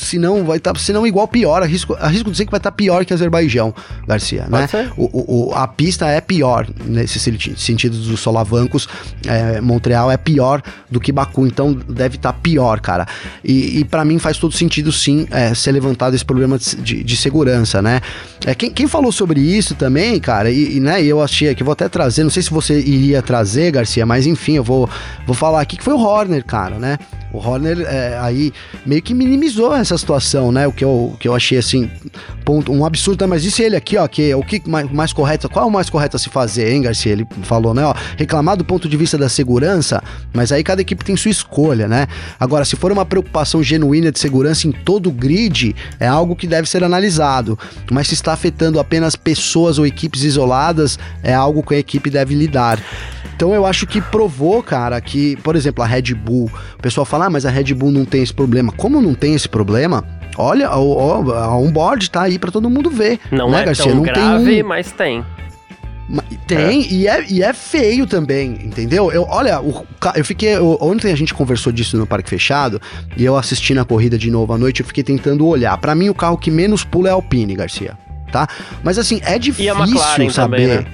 se 0.00 0.18
não 0.18 0.44
vai 0.44 0.56
estar, 0.56 0.72
tá, 0.72 0.78
se 0.78 0.92
não 0.92 1.06
igual 1.06 1.28
pior, 1.28 1.62
arrisco, 1.62 1.94
arrisco 2.00 2.30
dizer 2.30 2.44
que 2.44 2.50
vai 2.50 2.58
estar 2.58 2.70
tá 2.70 2.76
pior 2.76 3.04
que 3.04 3.12
Azerbaijão, 3.12 3.74
Garcia, 4.06 4.46
né? 4.48 4.66
O, 4.96 5.50
o, 5.50 5.54
a 5.54 5.68
pista 5.68 6.06
é 6.06 6.20
pior 6.20 6.66
nesse 6.84 7.18
sentido 7.56 7.96
dos 7.96 8.20
solavancos, 8.20 8.88
é, 9.26 9.60
Montreal 9.60 10.10
é 10.10 10.16
pior 10.16 10.62
do 10.90 10.98
que 10.98 11.12
Baku, 11.12 11.46
então 11.46 11.72
deve 11.72 12.16
estar 12.16 12.32
tá 12.32 12.38
pior, 12.38 12.80
cara. 12.80 13.06
E, 13.44 13.80
e 13.80 13.84
para 13.84 14.04
mim 14.04 14.18
faz 14.18 14.38
todo 14.38 14.54
sentido 14.54 14.90
sim 14.90 15.26
é, 15.30 15.54
ser 15.54 15.72
levantado 15.72 16.14
esse 16.14 16.24
problema 16.24 16.58
de, 16.58 17.04
de 17.04 17.16
segurança, 17.16 17.82
né? 17.82 18.00
É, 18.46 18.54
quem, 18.54 18.70
quem, 18.70 18.86
falou 18.86 19.12
sobre 19.12 19.40
isso 19.40 19.74
também, 19.74 20.18
cara, 20.18 20.50
e, 20.50 20.76
e 20.76 20.80
né, 20.80 21.02
eu 21.02 21.22
achei 21.22 21.54
que 21.54 21.62
vou 21.62 21.72
até 21.72 21.88
trazer, 21.88 22.22
não 22.22 22.30
sei 22.30 22.42
se 22.42 22.50
você 22.50 22.78
iria 22.80 23.22
trazer, 23.22 23.70
Garcia, 23.70 24.06
mas 24.06 24.26
enfim, 24.26 24.54
eu 24.54 24.64
vou, 24.64 24.88
vou 25.26 25.34
falar 25.34 25.60
aqui 25.60 25.76
que 25.76 25.84
foi 25.84 25.94
o 25.94 26.00
Horner, 26.00 26.44
cara, 26.44 26.78
né? 26.78 26.98
O 27.32 27.38
Horner 27.38 27.80
é, 27.80 28.18
aí 28.18 28.52
meio 28.84 29.02
que 29.02 29.14
minimizou 29.14 29.74
essa 29.74 29.96
situação, 29.96 30.50
né? 30.50 30.66
O 30.66 30.72
que 30.72 30.84
eu, 30.84 31.16
que 31.18 31.28
eu 31.28 31.34
achei 31.34 31.58
assim, 31.58 31.90
ponto, 32.44 32.72
um 32.72 32.84
absurdo, 32.84 33.26
mas 33.28 33.42
disse 33.42 33.62
ele 33.62 33.76
aqui, 33.76 33.96
ó, 33.96 34.06
que 34.08 34.34
o 34.34 34.42
que 34.42 34.62
mais, 34.68 34.90
mais 34.90 35.12
correto, 35.12 35.48
qual 35.48 35.68
o 35.68 35.70
mais 35.70 35.88
correto 35.88 36.16
a 36.16 36.18
se 36.18 36.28
fazer, 36.28 36.72
hein, 36.72 36.82
Garcia? 36.82 37.12
Ele 37.12 37.26
falou, 37.42 37.72
né, 37.72 37.84
ó, 37.84 37.94
reclamar 38.16 38.56
do 38.56 38.64
ponto 38.64 38.88
de 38.88 38.96
vista 38.96 39.16
da 39.16 39.28
segurança, 39.28 40.02
mas 40.32 40.50
aí 40.52 40.64
cada 40.64 40.80
equipe 40.82 41.04
tem 41.04 41.16
sua 41.16 41.30
escolha, 41.30 41.86
né? 41.86 42.06
Agora, 42.38 42.64
se 42.64 42.76
for 42.76 42.90
uma 42.90 43.04
preocupação 43.04 43.62
genuína 43.62 44.10
de 44.10 44.18
segurança 44.18 44.66
em 44.66 44.72
todo 44.72 45.08
o 45.08 45.12
grid, 45.12 45.74
é 45.98 46.06
algo 46.06 46.34
que 46.34 46.46
deve 46.46 46.68
ser 46.68 46.82
analisado, 46.82 47.58
mas 47.90 48.08
se 48.08 48.14
está 48.14 48.32
afetando 48.32 48.80
apenas 48.80 49.14
pessoas 49.14 49.78
ou 49.78 49.86
equipes 49.86 50.24
isoladas, 50.24 50.98
é 51.22 51.32
algo 51.32 51.62
que 51.62 51.74
a 51.74 51.78
equipe 51.78 52.10
deve 52.10 52.34
lidar. 52.34 52.80
Então 53.40 53.54
eu 53.54 53.64
acho 53.64 53.86
que 53.86 54.02
provou, 54.02 54.62
cara, 54.62 55.00
que, 55.00 55.34
por 55.36 55.56
exemplo, 55.56 55.82
a 55.82 55.86
Red 55.86 56.12
Bull, 56.14 56.50
o 56.78 56.82
pessoal 56.82 57.06
fala, 57.06 57.24
ah, 57.24 57.30
mas 57.30 57.46
a 57.46 57.50
Red 57.50 57.72
Bull 57.72 57.90
não 57.90 58.04
tem 58.04 58.22
esse 58.22 58.34
problema. 58.34 58.70
Como 58.70 59.00
não 59.00 59.14
tem 59.14 59.34
esse 59.34 59.48
problema? 59.48 60.04
Olha, 60.36 60.68
a 60.68 61.56
onboard 61.56 62.10
tá 62.10 62.20
aí 62.20 62.38
para 62.38 62.50
todo 62.50 62.68
mundo 62.68 62.90
ver. 62.90 63.18
Não 63.32 63.50
né, 63.50 63.62
é 63.62 63.64
Garcia? 63.64 63.86
tão 63.86 63.94
não 63.94 64.02
grave, 64.02 64.44
tem 64.44 64.62
um... 64.62 64.68
mas 64.68 64.92
tem. 64.92 65.24
Tem, 66.46 66.82
é. 66.82 66.86
E, 66.92 67.08
é, 67.08 67.24
e 67.30 67.42
é 67.42 67.54
feio 67.54 68.06
também, 68.06 68.58
entendeu? 68.62 69.10
Eu, 69.10 69.24
olha, 69.26 69.58
o, 69.62 69.86
eu 70.14 70.24
fiquei. 70.24 70.58
Eu, 70.58 70.76
ontem 70.78 71.10
a 71.10 71.16
gente 71.16 71.32
conversou 71.32 71.72
disso 71.72 71.96
no 71.96 72.06
Parque 72.06 72.28
Fechado 72.28 72.78
e 73.16 73.24
eu 73.24 73.38
assisti 73.38 73.72
na 73.72 73.86
corrida 73.86 74.18
de 74.18 74.30
novo 74.30 74.52
à 74.52 74.58
noite. 74.58 74.80
Eu 74.80 74.86
fiquei 74.86 75.02
tentando 75.02 75.46
olhar. 75.46 75.78
Para 75.78 75.94
mim, 75.94 76.10
o 76.10 76.14
carro 76.14 76.36
que 76.36 76.50
menos 76.50 76.84
pula 76.84 77.08
é 77.08 77.10
a 77.10 77.14
Alpine, 77.14 77.54
Garcia. 77.54 77.96
Tá? 78.30 78.46
Mas 78.84 78.98
assim, 78.98 79.18
é 79.24 79.38
difícil 79.38 79.74
saber. 80.30 80.32
Também, 80.32 80.66
né? 80.66 80.86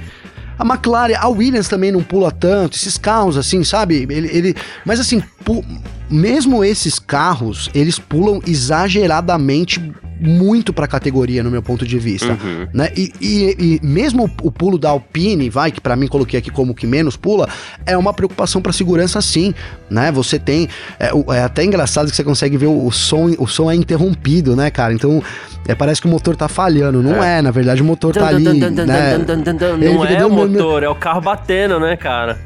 A 0.59 0.65
McLaren, 0.65 1.15
a 1.19 1.29
Williams 1.29 1.69
também 1.69 1.93
não 1.93 2.03
pula 2.03 2.31
tanto, 2.31 2.77
esses 2.77 2.97
carros 2.97 3.37
assim, 3.37 3.63
sabe? 3.63 4.07
Ele, 4.09 4.29
ele 4.29 4.55
mas 4.85 4.99
assim, 4.99 5.23
mesmo 6.11 6.65
esses 6.65 6.99
carros, 6.99 7.71
eles 7.75 7.99
pulam 7.99 8.41
exageradamente 8.47 9.81
muito 10.19 10.73
para 10.73 10.87
a 10.87 10.89
categoria, 10.89 11.43
no 11.43 11.51
meu 11.51 11.63
ponto 11.63 11.87
de 11.87 11.99
vista. 11.99 12.33
Uhum. 12.43 12.69
Né? 12.73 12.91
E, 12.97 13.13
e, 13.21 13.81
e, 13.83 13.87
mesmo 13.87 14.31
o, 14.43 14.51
pulo 14.51 14.79
da 14.79 14.91
Alpine, 14.91 15.51
vai, 15.51 15.71
que 15.71 15.81
para 15.81 15.95
mim 15.95 16.07
coloquei 16.07 16.39
aqui 16.39 16.51
como 16.51 16.75
que 16.75 16.87
menos 16.87 17.17
pula, 17.17 17.49
é 17.85 17.97
uma 17.97 18.15
preocupação 18.15 18.63
para 18.63 18.73
segurança 18.73 19.21
sim. 19.21 19.55
Né? 19.91 20.11
Você 20.13 20.39
tem. 20.39 20.69
É, 20.99 21.11
é, 21.35 21.43
até 21.43 21.65
engraçado 21.65 22.09
que 22.11 22.17
você 22.17 22.25
consegue 22.25 22.57
ver 22.57 22.67
o, 22.67 22.87
o, 22.87 22.93
som, 22.93 23.31
o 23.39 23.47
som 23.47 23.71
é 23.71 23.75
interrompido, 23.75 24.57
né, 24.57 24.71
cara? 24.71 24.93
Então. 24.93 25.23
É, 25.69 25.75
parece 25.75 26.01
que 26.01 26.07
o 26.07 26.11
motor 26.11 26.37
tá 26.37 26.47
falhando. 26.47 27.03
Não 27.03 27.21
é, 27.21 27.39
é 27.39 27.43
na 27.43 27.51
verdade 27.51 27.83
o 27.83 27.85
motor 27.85 28.15
tá 28.15 28.29
ali. 28.29 28.45
né? 28.45 28.71
Não 28.71 30.05
é 30.05 30.25
o 30.25 30.31
motor, 30.31 30.85
é 30.85 30.89
o 30.89 30.95
carro 30.95 31.21
batendo, 31.21 31.81
né, 31.81 31.97
cara? 31.97 32.39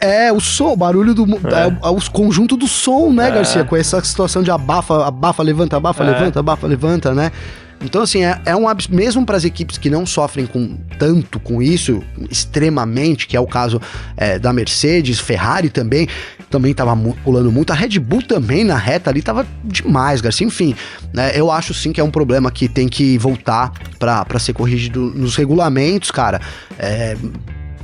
É, 0.00 0.32
o 0.32 0.40
som, 0.40 0.72
o 0.72 0.76
barulho 0.76 1.12
do. 1.12 1.24
É. 1.24 1.66
É, 1.66 1.88
o 1.88 2.10
conjunto 2.10 2.56
do 2.56 2.66
som, 2.66 3.07
né, 3.12 3.28
é. 3.28 3.30
Garcia? 3.30 3.64
Com 3.64 3.76
essa 3.76 4.02
situação 4.02 4.42
de 4.42 4.50
abafa, 4.50 5.06
abafa, 5.06 5.42
levanta, 5.42 5.76
abafa, 5.76 6.04
é. 6.04 6.10
levanta, 6.10 6.40
abafa, 6.40 6.66
levanta, 6.66 7.14
né? 7.14 7.32
Então, 7.80 8.02
assim, 8.02 8.24
é, 8.24 8.40
é 8.44 8.56
um 8.56 8.64
mesmo 8.90 9.24
para 9.24 9.36
as 9.36 9.44
equipes 9.44 9.78
que 9.78 9.88
não 9.88 10.04
sofrem 10.04 10.46
com 10.46 10.76
tanto 10.98 11.38
com 11.38 11.62
isso, 11.62 12.02
extremamente, 12.28 13.26
que 13.26 13.36
é 13.36 13.40
o 13.40 13.46
caso 13.46 13.80
é, 14.16 14.38
da 14.38 14.52
Mercedes, 14.52 15.20
Ferrari 15.20 15.70
também, 15.70 16.08
também 16.50 16.72
estava 16.72 16.96
pulando 17.22 17.52
muito. 17.52 17.72
A 17.72 17.76
Red 17.76 17.98
Bull 18.00 18.22
também 18.22 18.64
na 18.64 18.76
reta 18.76 19.10
ali 19.10 19.20
estava 19.20 19.46
demais, 19.62 20.20
Garcia. 20.20 20.46
Enfim, 20.46 20.74
né, 21.12 21.30
eu 21.34 21.50
acho 21.50 21.72
sim 21.72 21.92
que 21.92 22.00
é 22.00 22.04
um 22.04 22.10
problema 22.10 22.50
que 22.50 22.68
tem 22.68 22.88
que 22.88 23.16
voltar 23.16 23.72
para 23.98 24.38
ser 24.38 24.54
corrigido 24.54 25.12
nos 25.14 25.36
regulamentos, 25.36 26.10
cara. 26.10 26.40
É, 26.78 27.16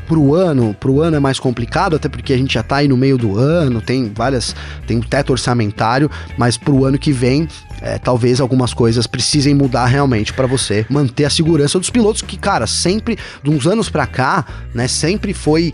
pro 0.07 0.35
ano, 0.35 0.75
pro 0.79 1.01
ano 1.01 1.17
é 1.17 1.21
mais 1.21 1.39
complicado, 1.39 1.97
até 1.97 2.09
porque 2.09 2.33
a 2.33 2.37
gente 2.37 2.55
já 2.55 2.63
tá 2.63 2.77
aí 2.77 2.89
no 2.89 2.97
meio 2.97 3.19
do 3.19 3.39
ano, 3.39 3.81
tem 3.81 4.13
várias, 4.15 4.55
tem 4.87 4.99
um 4.99 5.01
teto 5.01 5.31
orçamentário, 5.31 6.11
mas 6.37 6.57
pro 6.57 6.85
ano 6.85 6.99
que 6.99 7.13
vem, 7.13 7.49
é, 7.81 7.99
talvez 7.99 8.41
algumas 8.41 8.73
coisas 8.73 9.07
precisem 9.07 9.55
mudar 9.55 9.87
realmente 9.87 10.33
para 10.33 10.47
você 10.47 10.87
manter 10.89 11.25
a 11.25 11.31
segurança 11.31 11.79
dos 11.79 11.91
pilotos, 11.91 12.23
que, 12.23 12.37
cara, 12.37 12.67
sempre, 12.67 13.19
de 13.43 13.51
uns 13.51 13.67
anos 13.67 13.89
para 13.89 14.07
cá, 14.07 14.45
né, 14.75 14.89
sempre 14.89 15.33
foi 15.33 15.73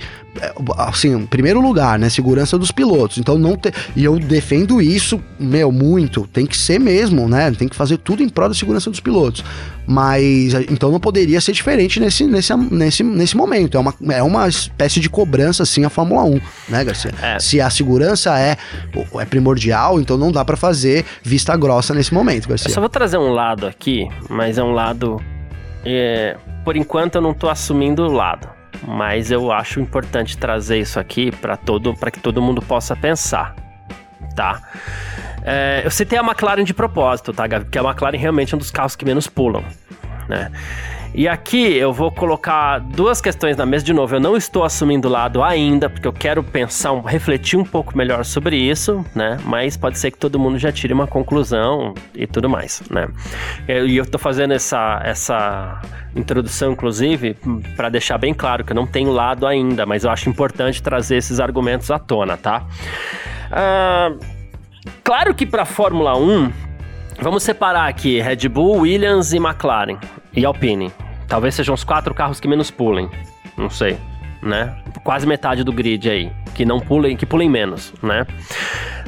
assim, 0.78 1.14
em 1.14 1.26
primeiro 1.26 1.60
lugar, 1.60 1.98
né, 1.98 2.08
segurança 2.08 2.58
dos 2.58 2.70
pilotos. 2.70 3.18
Então 3.18 3.36
não 3.36 3.56
te... 3.56 3.72
e 3.96 4.04
eu 4.04 4.18
defendo 4.18 4.80
isso, 4.80 5.20
meu, 5.38 5.72
muito. 5.72 6.26
Tem 6.26 6.46
que 6.46 6.56
ser 6.56 6.78
mesmo, 6.78 7.28
né? 7.28 7.50
Tem 7.52 7.68
que 7.68 7.76
fazer 7.76 7.98
tudo 7.98 8.22
em 8.22 8.28
prol 8.28 8.48
da 8.48 8.54
segurança 8.54 8.90
dos 8.90 9.00
pilotos. 9.00 9.44
Mas 9.86 10.54
então 10.70 10.90
não 10.90 11.00
poderia 11.00 11.40
ser 11.40 11.52
diferente 11.52 11.98
nesse, 11.98 12.26
nesse, 12.26 12.54
nesse, 12.56 13.02
nesse 13.02 13.36
momento. 13.36 13.76
É 13.76 13.80
uma, 13.80 13.94
é 14.10 14.22
uma 14.22 14.48
espécie 14.48 15.00
de 15.00 15.10
cobrança 15.10 15.62
assim 15.62 15.84
a 15.84 15.90
Fórmula 15.90 16.22
1, 16.22 16.40
né, 16.68 16.84
Garcia? 16.84 17.12
É. 17.20 17.38
Se 17.38 17.60
a 17.60 17.68
segurança 17.68 18.38
é, 18.38 18.56
é 19.18 19.24
primordial, 19.24 20.00
então 20.00 20.16
não 20.16 20.30
dá 20.30 20.44
para 20.44 20.56
fazer 20.56 21.04
vista 21.22 21.56
grossa 21.56 21.92
nesse 21.92 22.14
momento, 22.14 22.48
Garcia. 22.48 22.68
Eu 22.68 22.74
só 22.74 22.80
vou 22.80 22.88
trazer 22.88 23.18
um 23.18 23.32
lado 23.32 23.66
aqui, 23.66 24.08
mas 24.28 24.58
é 24.58 24.62
um 24.62 24.72
lado 24.72 25.20
é, 25.84 26.36
por 26.64 26.76
enquanto 26.76 27.16
eu 27.16 27.20
não 27.20 27.34
tô 27.34 27.48
assumindo 27.48 28.02
o 28.02 28.12
lado 28.12 28.59
mas 28.86 29.30
eu 29.30 29.52
acho 29.52 29.80
importante 29.80 30.36
trazer 30.36 30.78
isso 30.78 30.98
aqui 30.98 31.30
para 31.30 31.56
todo, 31.56 31.94
para 31.94 32.10
que 32.10 32.20
todo 32.20 32.40
mundo 32.40 32.62
possa 32.62 32.96
pensar, 32.96 33.54
tá? 34.34 34.62
É, 35.42 35.82
eu 35.84 35.90
citei 35.90 36.18
a 36.18 36.22
McLaren 36.22 36.64
de 36.64 36.74
propósito, 36.74 37.32
tá, 37.32 37.46
Gabi? 37.46 37.64
Porque 37.64 37.78
a 37.78 37.82
McLaren 37.82 38.18
realmente 38.18 38.54
é 38.54 38.56
um 38.56 38.58
dos 38.58 38.70
carros 38.70 38.94
que 38.94 39.04
menos 39.04 39.26
pulam, 39.26 39.64
né? 40.28 40.50
E 41.12 41.26
aqui 41.26 41.76
eu 41.76 41.92
vou 41.92 42.10
colocar 42.12 42.78
duas 42.78 43.20
questões 43.20 43.56
na 43.56 43.66
mesa 43.66 43.84
de 43.84 43.92
novo. 43.92 44.14
Eu 44.14 44.20
não 44.20 44.36
estou 44.36 44.62
assumindo 44.62 45.08
lado 45.08 45.42
ainda, 45.42 45.90
porque 45.90 46.06
eu 46.06 46.12
quero 46.12 46.42
pensar, 46.42 46.94
refletir 47.04 47.58
um 47.58 47.64
pouco 47.64 47.98
melhor 47.98 48.24
sobre 48.24 48.56
isso, 48.56 49.04
né? 49.14 49.36
Mas 49.44 49.76
pode 49.76 49.98
ser 49.98 50.12
que 50.12 50.18
todo 50.18 50.38
mundo 50.38 50.56
já 50.56 50.70
tire 50.70 50.92
uma 50.92 51.08
conclusão 51.08 51.94
e 52.14 52.28
tudo 52.28 52.48
mais, 52.48 52.82
né? 52.88 53.08
E 53.68 53.96
eu 53.96 54.04
estou 54.04 54.20
fazendo 54.20 54.52
essa, 54.52 55.00
essa 55.04 55.80
introdução, 56.14 56.72
inclusive, 56.72 57.36
para 57.76 57.88
deixar 57.88 58.16
bem 58.16 58.32
claro 58.32 58.64
que 58.64 58.70
eu 58.70 58.76
não 58.76 58.86
tenho 58.86 59.10
lado 59.10 59.48
ainda, 59.48 59.84
mas 59.84 60.04
eu 60.04 60.10
acho 60.10 60.28
importante 60.28 60.80
trazer 60.80 61.16
esses 61.16 61.40
argumentos 61.40 61.90
à 61.90 61.98
tona, 61.98 62.36
tá? 62.36 62.64
Ah, 63.50 64.12
claro 65.02 65.34
que 65.34 65.44
para 65.44 65.64
Fórmula 65.64 66.16
1, 66.16 66.52
vamos 67.20 67.42
separar 67.42 67.88
aqui 67.88 68.20
Red 68.20 68.48
Bull, 68.48 68.82
Williams 68.82 69.32
e 69.32 69.38
McLaren 69.38 69.98
e 70.32 70.44
Alpine. 70.44 70.92
Talvez 71.30 71.54
sejam 71.54 71.72
os 71.72 71.84
quatro 71.84 72.12
carros 72.12 72.40
que 72.40 72.48
menos 72.48 72.72
pulem, 72.72 73.08
não 73.56 73.70
sei, 73.70 73.96
né? 74.42 74.76
Quase 75.04 75.28
metade 75.28 75.62
do 75.62 75.72
grid 75.72 76.10
aí, 76.10 76.32
que 76.56 76.64
não 76.64 76.80
pulem, 76.80 77.16
que 77.16 77.24
pulem 77.24 77.48
menos, 77.48 77.94
né? 78.02 78.26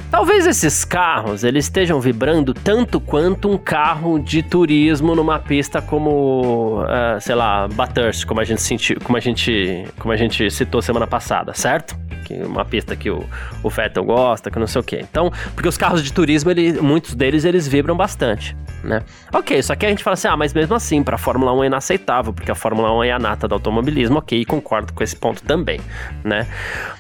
Talvez 0.09 0.47
esses 0.47 0.85
carros 0.85 1.43
eles 1.43 1.65
estejam 1.65 2.01
vibrando 2.01 2.55
tanto 2.55 3.01
quanto 3.01 3.51
um 3.51 3.59
carro 3.59 4.21
de 4.21 4.41
turismo 4.41 5.17
numa 5.17 5.41
pista 5.41 5.83
como, 5.83 6.83
uh, 6.83 7.21
sei 7.21 7.35
lá, 7.35 7.67
Bathurst, 7.67 8.25
como 8.25 8.39
a 8.39 8.45
gente 8.45 8.63
sentiu, 8.63 8.99
como 9.03 9.17
a 9.17 9.21
gente, 9.21 9.85
como 9.99 10.13
a 10.13 10.17
gente 10.17 10.49
citou 10.49 10.81
semana 10.81 11.09
passada, 11.09 11.53
certo? 11.55 11.97
Que 12.33 12.43
uma 12.43 12.65
pista 12.65 12.97
que 12.97 13.11
o, 13.11 13.25
o 13.63 13.69
Vettel 13.69 14.05
gosta, 14.05 14.51
que 14.51 14.59
não 14.59 14.67
sei 14.67 14.81
o 14.81 14.85
quê. 14.85 15.01
Então, 15.03 15.31
porque 15.55 15.69
os 15.69 15.77
carros 15.77 16.03
de 16.03 16.11
turismo, 16.13 16.51
ele, 16.51 16.81
muitos 16.81 17.15
deles 17.15 17.45
eles 17.45 17.69
vibram 17.69 17.95
bastante, 17.95 18.57
né? 18.83 19.03
Ok, 19.33 19.63
só 19.63 19.77
que 19.77 19.85
a 19.85 19.89
gente 19.91 20.03
fala 20.03 20.15
assim, 20.15 20.29
ah, 20.29 20.37
mas 20.37 20.55
mesmo 20.55 20.75
assim, 20.75 21.03
para 21.03 21.17
a 21.17 21.19
Fórmula 21.19 21.53
1 21.53 21.65
é 21.65 21.67
inaceitável, 21.67 22.33
porque 22.33 22.51
a 22.51 22.55
Fórmula 22.55 22.91
1 22.99 23.05
é 23.05 23.13
a 23.13 23.19
nata 23.19 23.47
do 23.47 23.55
automobilismo, 23.55 24.19
ok, 24.19 24.45
concordo 24.47 24.93
com 24.95 25.05
esse 25.05 25.15
ponto 25.15 25.43
também, 25.43 25.79
né? 26.25 26.47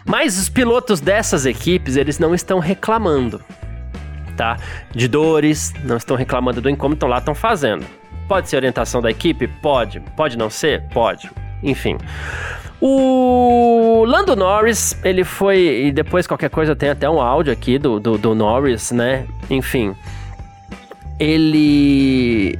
Mas 0.04 0.38
os 0.38 0.48
pilotos 0.50 1.00
dessas 1.00 1.46
equipes, 1.46 1.96
eles 1.96 2.18
não 2.18 2.34
estão 2.34 2.58
reclamando, 2.58 3.40
tá? 4.36 4.58
De 4.94 5.08
dores, 5.08 5.72
não 5.84 5.96
estão 5.96 6.14
reclamando 6.14 6.60
do 6.60 6.68
incômodo, 6.68 6.96
estão 6.96 7.08
lá, 7.08 7.18
estão 7.18 7.34
fazendo. 7.34 7.86
Pode 8.28 8.48
ser 8.48 8.56
orientação 8.56 9.00
da 9.00 9.10
equipe? 9.10 9.46
Pode. 9.46 10.00
Pode 10.16 10.36
não 10.36 10.50
ser? 10.50 10.82
Pode. 10.88 11.30
Enfim. 11.62 11.98
O 12.80 14.04
Lando 14.06 14.34
Norris, 14.34 14.98
ele 15.04 15.22
foi. 15.22 15.86
E 15.86 15.92
depois 15.92 16.26
qualquer 16.26 16.50
coisa 16.50 16.74
tem 16.74 16.90
até 16.90 17.08
um 17.08 17.20
áudio 17.20 17.52
aqui 17.52 17.78
do, 17.78 18.00
do, 18.00 18.18
do 18.18 18.34
Norris, 18.34 18.90
né? 18.90 19.24
Enfim. 19.48 19.94
Ele. 21.20 22.58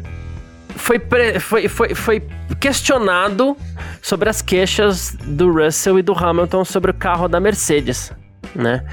Foi, 0.77 0.99
pre, 0.99 1.41
foi, 1.41 1.69
foi, 1.69 1.95
foi 1.95 2.23
questionado 2.61 3.57
sobre 4.01 4.29
as 4.29 4.41
queixas 4.41 5.17
do 5.21 5.53
Russell 5.53 5.99
e 5.99 6.03
do 6.03 6.12
Hamilton 6.12 6.65
sobre 6.65 6.93
o 6.93 6.95
carro 6.95 7.29
da 7.29 7.41
Mercedes, 7.41 8.12
né? 8.55 8.85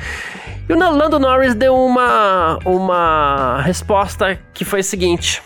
E 0.68 0.74
o 0.74 0.78
Lando 0.78 1.20
Norris 1.20 1.56
deu 1.56 1.76
uma, 1.76 2.60
uma 2.66 3.62
resposta 3.62 4.38
que 4.54 4.66
foi 4.66 4.82
a 4.82 4.84
seguinte: 4.84 5.42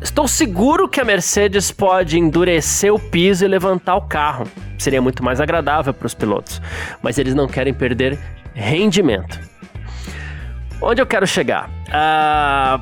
Estou 0.00 0.28
seguro 0.28 0.88
que 0.88 1.00
a 1.00 1.04
Mercedes 1.04 1.72
pode 1.72 2.18
endurecer 2.18 2.92
o 2.94 2.98
piso 2.98 3.44
e 3.44 3.48
levantar 3.48 3.96
o 3.96 4.02
carro. 4.02 4.46
Seria 4.78 5.02
muito 5.02 5.24
mais 5.24 5.40
agradável 5.40 5.92
para 5.92 6.06
os 6.06 6.14
pilotos, 6.14 6.62
mas 7.02 7.18
eles 7.18 7.34
não 7.34 7.48
querem 7.48 7.74
perder 7.74 8.16
rendimento. 8.54 9.40
Onde 10.80 11.02
eu 11.02 11.06
quero 11.06 11.26
chegar? 11.26 11.68
Uh, 11.88 12.80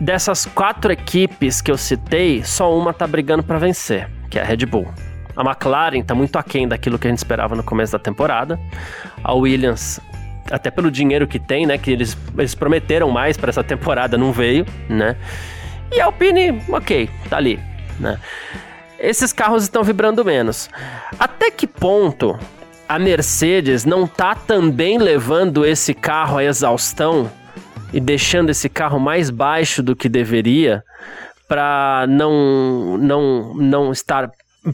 dessas 0.00 0.44
quatro 0.46 0.90
equipes 0.90 1.60
que 1.60 1.70
eu 1.70 1.78
citei, 1.78 2.42
só 2.42 2.76
uma 2.76 2.90
está 2.90 3.06
brigando 3.06 3.44
para 3.44 3.58
vencer, 3.58 4.10
que 4.28 4.36
é 4.36 4.42
a 4.42 4.44
Red 4.44 4.66
Bull. 4.66 4.88
A 5.36 5.42
McLaren 5.42 6.00
está 6.00 6.14
muito 6.14 6.36
aquém 6.36 6.66
daquilo 6.66 6.98
que 6.98 7.06
a 7.06 7.10
gente 7.10 7.18
esperava 7.18 7.54
no 7.54 7.62
começo 7.62 7.92
da 7.92 7.98
temporada. 8.00 8.58
A 9.22 9.32
Williams, 9.32 10.00
até 10.50 10.68
pelo 10.70 10.90
dinheiro 10.90 11.28
que 11.28 11.38
tem, 11.38 11.64
né? 11.64 11.78
Que 11.78 11.92
eles, 11.92 12.18
eles 12.36 12.56
prometeram 12.56 13.08
mais 13.08 13.36
para 13.36 13.50
essa 13.50 13.62
temporada, 13.62 14.18
não 14.18 14.32
veio, 14.32 14.66
né? 14.88 15.16
E 15.92 16.00
a 16.00 16.06
Alpine, 16.06 16.62
ok, 16.68 17.10
tá 17.28 17.36
ali, 17.36 17.58
né? 17.98 18.18
Esses 18.98 19.32
carros 19.32 19.62
estão 19.62 19.82
vibrando 19.82 20.24
menos. 20.24 20.68
Até 21.18 21.50
que 21.50 21.66
ponto 21.66 22.38
a 22.88 22.98
Mercedes 22.98 23.84
não 23.84 24.06
tá 24.06 24.34
também 24.34 24.98
levando 24.98 25.64
esse 25.64 25.94
carro 25.94 26.38
à 26.38 26.44
exaustão 26.44 27.30
e 27.92 28.00
deixando 28.00 28.50
esse 28.50 28.68
carro 28.68 29.00
mais 29.00 29.30
baixo 29.30 29.82
do 29.82 29.96
que 29.96 30.08
deveria 30.08 30.84
para 31.48 32.04
não, 32.08 32.96
não, 32.98 33.54
não 33.54 33.92
estar 33.92 34.30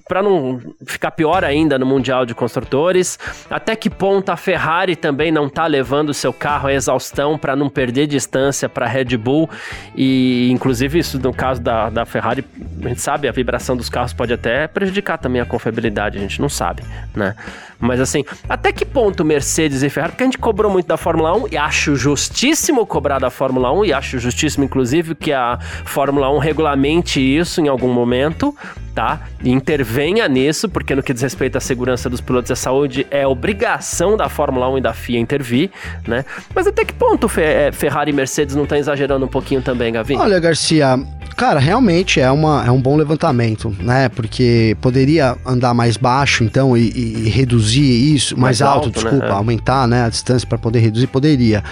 para 0.09 0.20
não 0.20 0.61
ficar 0.85 1.12
pior 1.12 1.44
ainda 1.44 1.79
no 1.79 1.87
Mundial 1.87 2.27
de 2.27 2.35
Construtores, 2.35 3.18
até 3.49 3.77
que 3.77 3.88
ponto 3.88 4.31
a 4.31 4.37
Ferrari 4.37 4.96
também 4.96 5.31
não 5.31 5.46
está 5.46 5.66
levando 5.66 6.12
seu 6.12 6.33
carro 6.33 6.68
à 6.68 6.72
exaustão 6.72 7.38
para 7.38 7.55
não 7.55 7.68
perder 7.68 8.09
distância 8.09 8.68
para 8.68 8.87
a 8.87 8.88
Red 8.88 9.16
Bull 9.16 9.49
e 9.94 10.51
inclusive 10.51 10.99
isso 10.99 11.18
no 11.20 11.33
caso 11.33 11.61
da, 11.61 11.88
da 11.88 12.05
Ferrari, 12.05 12.44
a 12.83 12.88
gente 12.88 13.01
sabe, 13.01 13.29
a 13.29 13.33
vibração 13.33 13.77
dos 13.77 13.88
carros 13.88 14.12
pode 14.12 14.33
até 14.33 14.66
prejudicar 14.66 15.18
também 15.18 15.40
a 15.40 15.46
confiabilidade, 15.46 16.18
a 16.18 16.20
gente 16.20 16.40
não 16.40 16.49
sabe, 16.49 16.83
né? 17.14 17.37
Mas 17.79 18.01
assim, 18.01 18.25
até 18.49 18.72
que 18.72 18.85
ponto 18.85 19.25
Mercedes 19.25 19.83
e 19.83 19.90
Ferrari, 19.90 20.12
porque 20.12 20.25
a 20.25 20.27
gente 20.27 20.38
cobrou 20.38 20.72
muito 20.72 20.87
da 20.87 20.96
Fórmula 20.96 21.33
1 21.37 21.49
e 21.53 21.57
acho 21.57 21.94
justíssimo 21.94 22.87
cobrar 22.87 23.18
da 23.18 23.31
Fórmula 23.31 23.70
1 23.72 23.85
e 23.85 23.92
acho 23.92 24.18
justíssimo 24.18 24.64
inclusive 24.64 25.14
que 25.14 25.33
a 25.33 25.59
Fórmula 25.85 26.31
1 26.31 26.38
regulamente 26.38 27.20
isso 27.20 27.61
em 27.61 27.68
algum 27.68 27.92
momento, 27.92 28.57
tá? 28.96 29.20
E 29.44 29.50
intervenha 29.50 30.26
nisso, 30.26 30.70
porque 30.70 30.94
no 30.94 31.02
que 31.02 31.12
diz 31.12 31.20
respeito 31.20 31.59
à 31.59 31.61
segurança 31.61 32.09
dos 32.09 32.22
pilotos 32.22 32.48
e 32.48 32.54
à 32.54 32.56
saúde, 32.56 33.06
é 33.11 33.26
obrigação 33.26 34.16
da 34.16 34.26
Fórmula 34.26 34.70
1 34.70 34.78
e 34.78 34.80
da 34.80 34.94
FIA 34.94 35.20
intervir, 35.20 35.70
né? 36.09 36.24
Mas 36.54 36.66
até 36.66 36.82
que 36.82 36.94
ponto 36.94 37.30
é, 37.37 37.70
Ferrari 37.72 38.11
e 38.11 38.14
Mercedes 38.14 38.56
não 38.56 38.62
estão 38.62 38.78
exagerando 38.78 39.26
um 39.26 39.28
pouquinho 39.28 39.61
também, 39.61 39.92
Gavi? 39.92 40.16
Olha, 40.16 40.40
Garcia, 40.40 40.98
cara, 41.37 41.61
realmente 41.61 42.18
é, 42.22 42.30
uma, 42.30 42.64
é 42.66 42.70
um 42.70 42.80
bom 42.80 42.96
levantamento, 42.96 43.76
né? 43.78 44.09
Porque 44.09 44.74
poderia 44.80 45.37
andar 45.44 45.74
mais 45.74 45.98
baixo, 45.98 46.42
então, 46.42 46.74
e, 46.74 46.88
e 46.88 47.28
reduzir 47.28 48.14
isso, 48.14 48.35
mais, 48.35 48.61
mais 48.61 48.62
alto, 48.62 48.87
alto, 48.87 48.90
desculpa, 48.92 49.26
né? 49.26 49.32
aumentar 49.32 49.87
né, 49.87 50.04
a 50.04 50.09
distância 50.09 50.48
para 50.48 50.56
poder 50.56 50.78
reduzir, 50.78 51.06
poderia. 51.09 51.62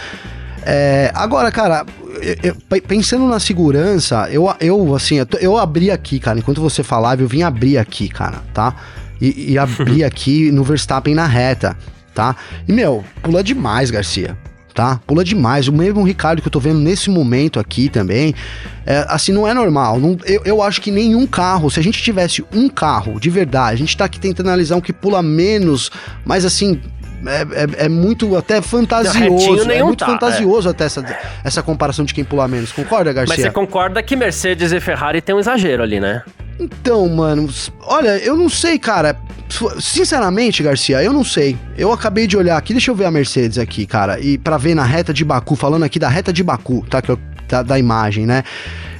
É, 0.66 1.10
agora, 1.14 1.52
cara, 1.52 1.84
eu, 2.42 2.56
pensando 2.80 3.26
na 3.26 3.38
segurança, 3.38 4.28
eu, 4.30 4.52
eu 4.60 4.94
assim, 4.94 5.16
eu, 5.16 5.26
eu, 5.40 5.58
abri 5.58 5.90
aqui, 5.90 6.18
cara, 6.18 6.38
enquanto 6.38 6.60
você 6.60 6.82
falava, 6.82 7.20
eu 7.20 7.28
vim 7.28 7.42
abrir 7.42 7.76
aqui, 7.76 8.08
cara, 8.08 8.42
tá? 8.54 8.74
E, 9.20 9.52
e 9.52 9.58
abri 9.58 10.02
aqui 10.02 10.50
no 10.50 10.64
Verstappen 10.64 11.14
na 11.14 11.26
reta, 11.26 11.76
tá? 12.14 12.34
E, 12.66 12.72
meu, 12.72 13.04
pula 13.22 13.42
demais, 13.42 13.90
Garcia. 13.90 14.36
Tá? 14.74 15.00
Pula 15.06 15.22
demais. 15.22 15.68
O 15.68 15.72
mesmo 15.72 16.02
Ricardo 16.02 16.42
que 16.42 16.48
eu 16.48 16.50
tô 16.50 16.58
vendo 16.58 16.80
nesse 16.80 17.08
momento 17.08 17.60
aqui 17.60 17.88
também. 17.88 18.34
É, 18.84 19.06
assim, 19.08 19.30
não 19.30 19.46
é 19.46 19.54
normal. 19.54 20.00
Não, 20.00 20.18
eu, 20.24 20.42
eu 20.44 20.60
acho 20.60 20.80
que 20.80 20.90
nenhum 20.90 21.28
carro, 21.28 21.70
se 21.70 21.78
a 21.78 21.82
gente 21.82 22.02
tivesse 22.02 22.44
um 22.52 22.68
carro 22.68 23.20
de 23.20 23.30
verdade, 23.30 23.74
a 23.74 23.76
gente 23.76 23.96
tá 23.96 24.06
aqui 24.06 24.18
tentando 24.18 24.48
analisar 24.48 24.74
um 24.74 24.80
que 24.80 24.92
pula 24.92 25.22
menos, 25.22 25.92
mas 26.24 26.44
assim, 26.44 26.80
é, 27.26 27.42
é, 27.42 27.86
é, 27.86 27.88
muito 27.88 28.36
até 28.36 28.60
fantasioso. 28.60 29.70
É 29.70 29.82
muito 29.82 29.98
tá, 30.00 30.06
fantasioso 30.06 30.68
é. 30.68 30.70
até 30.70 30.84
essa, 30.84 31.04
essa 31.42 31.62
comparação 31.62 32.04
de 32.04 32.14
quem 32.14 32.24
pula 32.24 32.46
menos. 32.48 32.72
Concorda, 32.72 33.12
Garcia? 33.12 33.34
Mas 33.36 33.44
você 33.44 33.50
concorda 33.50 34.02
que 34.02 34.16
Mercedes 34.16 34.72
e 34.72 34.80
Ferrari 34.80 35.20
tem 35.20 35.34
um 35.34 35.38
exagero 35.38 35.82
ali, 35.82 36.00
né? 36.00 36.22
Então, 36.58 37.08
mano, 37.08 37.48
olha, 37.82 38.16
eu 38.18 38.36
não 38.36 38.48
sei, 38.48 38.78
cara. 38.78 39.16
Sinceramente, 39.80 40.62
Garcia, 40.62 41.02
eu 41.02 41.12
não 41.12 41.24
sei. 41.24 41.56
Eu 41.76 41.92
acabei 41.92 42.26
de 42.26 42.36
olhar 42.36 42.56
aqui, 42.56 42.72
deixa 42.72 42.90
eu 42.90 42.94
ver 42.94 43.04
a 43.04 43.10
Mercedes 43.10 43.58
aqui, 43.58 43.86
cara. 43.86 44.18
E 44.20 44.38
para 44.38 44.56
ver 44.56 44.74
na 44.74 44.84
reta 44.84 45.12
de 45.12 45.24
Baku, 45.24 45.56
falando 45.56 45.84
aqui 45.84 45.98
da 45.98 46.08
reta 46.08 46.32
de 46.32 46.42
Baku, 46.42 46.84
tá? 46.88 47.02
Que 47.02 47.10
eu, 47.10 47.18
tá 47.48 47.62
da 47.62 47.78
imagem, 47.78 48.26
né? 48.26 48.42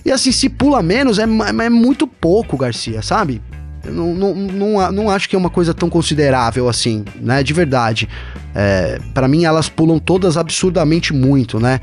E 0.05 0.13
assim, 0.13 0.31
se 0.31 0.49
pula 0.49 0.83
menos, 0.83 1.19
é, 1.19 1.23
é 1.23 1.71
muito 1.71 2.07
pouco, 2.07 2.57
Garcia, 2.57 3.01
sabe? 3.03 3.41
Não, 3.87 4.15
não, 4.15 4.35
não, 4.35 4.93
não 4.93 5.11
acho 5.11 5.29
que 5.29 5.37
é 5.37 5.39
uma 5.39 5.51
coisa 5.51 5.75
tão 5.75 5.89
considerável 5.89 6.69
assim, 6.69 7.05
né? 7.21 7.43
De 7.43 7.53
verdade. 7.53 8.09
É, 8.55 8.99
para 9.13 9.27
mim, 9.27 9.45
elas 9.45 9.69
pulam 9.69 9.99
todas 9.99 10.37
absurdamente 10.37 11.13
muito, 11.13 11.59
né? 11.59 11.81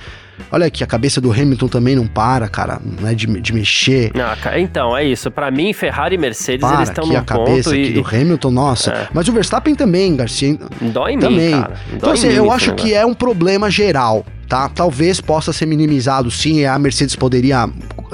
Olha 0.51 0.65
aqui, 0.65 0.83
a 0.83 0.87
cabeça 0.87 1.21
do 1.21 1.31
Hamilton 1.31 1.67
também 1.67 1.95
não 1.95 2.07
para, 2.07 2.47
cara, 2.47 2.79
né, 2.99 3.13
de, 3.13 3.27
de 3.39 3.53
mexer. 3.53 4.11
Então, 4.57 4.95
é 4.97 5.05
isso. 5.05 5.29
Para 5.29 5.51
mim, 5.51 5.71
Ferrari 5.73 6.15
e 6.15 6.17
Mercedes, 6.17 6.61
para 6.61 6.77
eles 6.77 6.89
estão 6.89 7.05
no 7.05 7.17
a 7.17 7.21
cabeça 7.21 7.71
aqui 7.71 7.91
do 7.91 8.05
Hamilton, 8.05 8.51
nossa. 8.51 8.91
É. 8.91 9.07
Mas 9.13 9.27
o 9.27 9.31
Verstappen 9.31 9.75
também, 9.75 10.15
Garcia. 10.15 10.57
Dói 10.81 11.13
em 11.13 11.19
também. 11.19 11.55
mim, 11.55 11.61
cara. 11.61 11.73
Dói 11.73 11.97
então, 11.97 12.11
assim, 12.11 12.27
eu 12.29 12.51
acho 12.51 12.73
que 12.73 12.93
é 12.93 13.05
um 13.05 13.13
problema 13.13 13.69
geral, 13.69 14.25
tá? 14.51 14.67
Talvez 14.67 15.21
possa 15.21 15.53
ser 15.53 15.65
minimizado, 15.65 16.29
sim, 16.29 16.65
a 16.65 16.77
Mercedes 16.77 17.15
poderia 17.15 17.69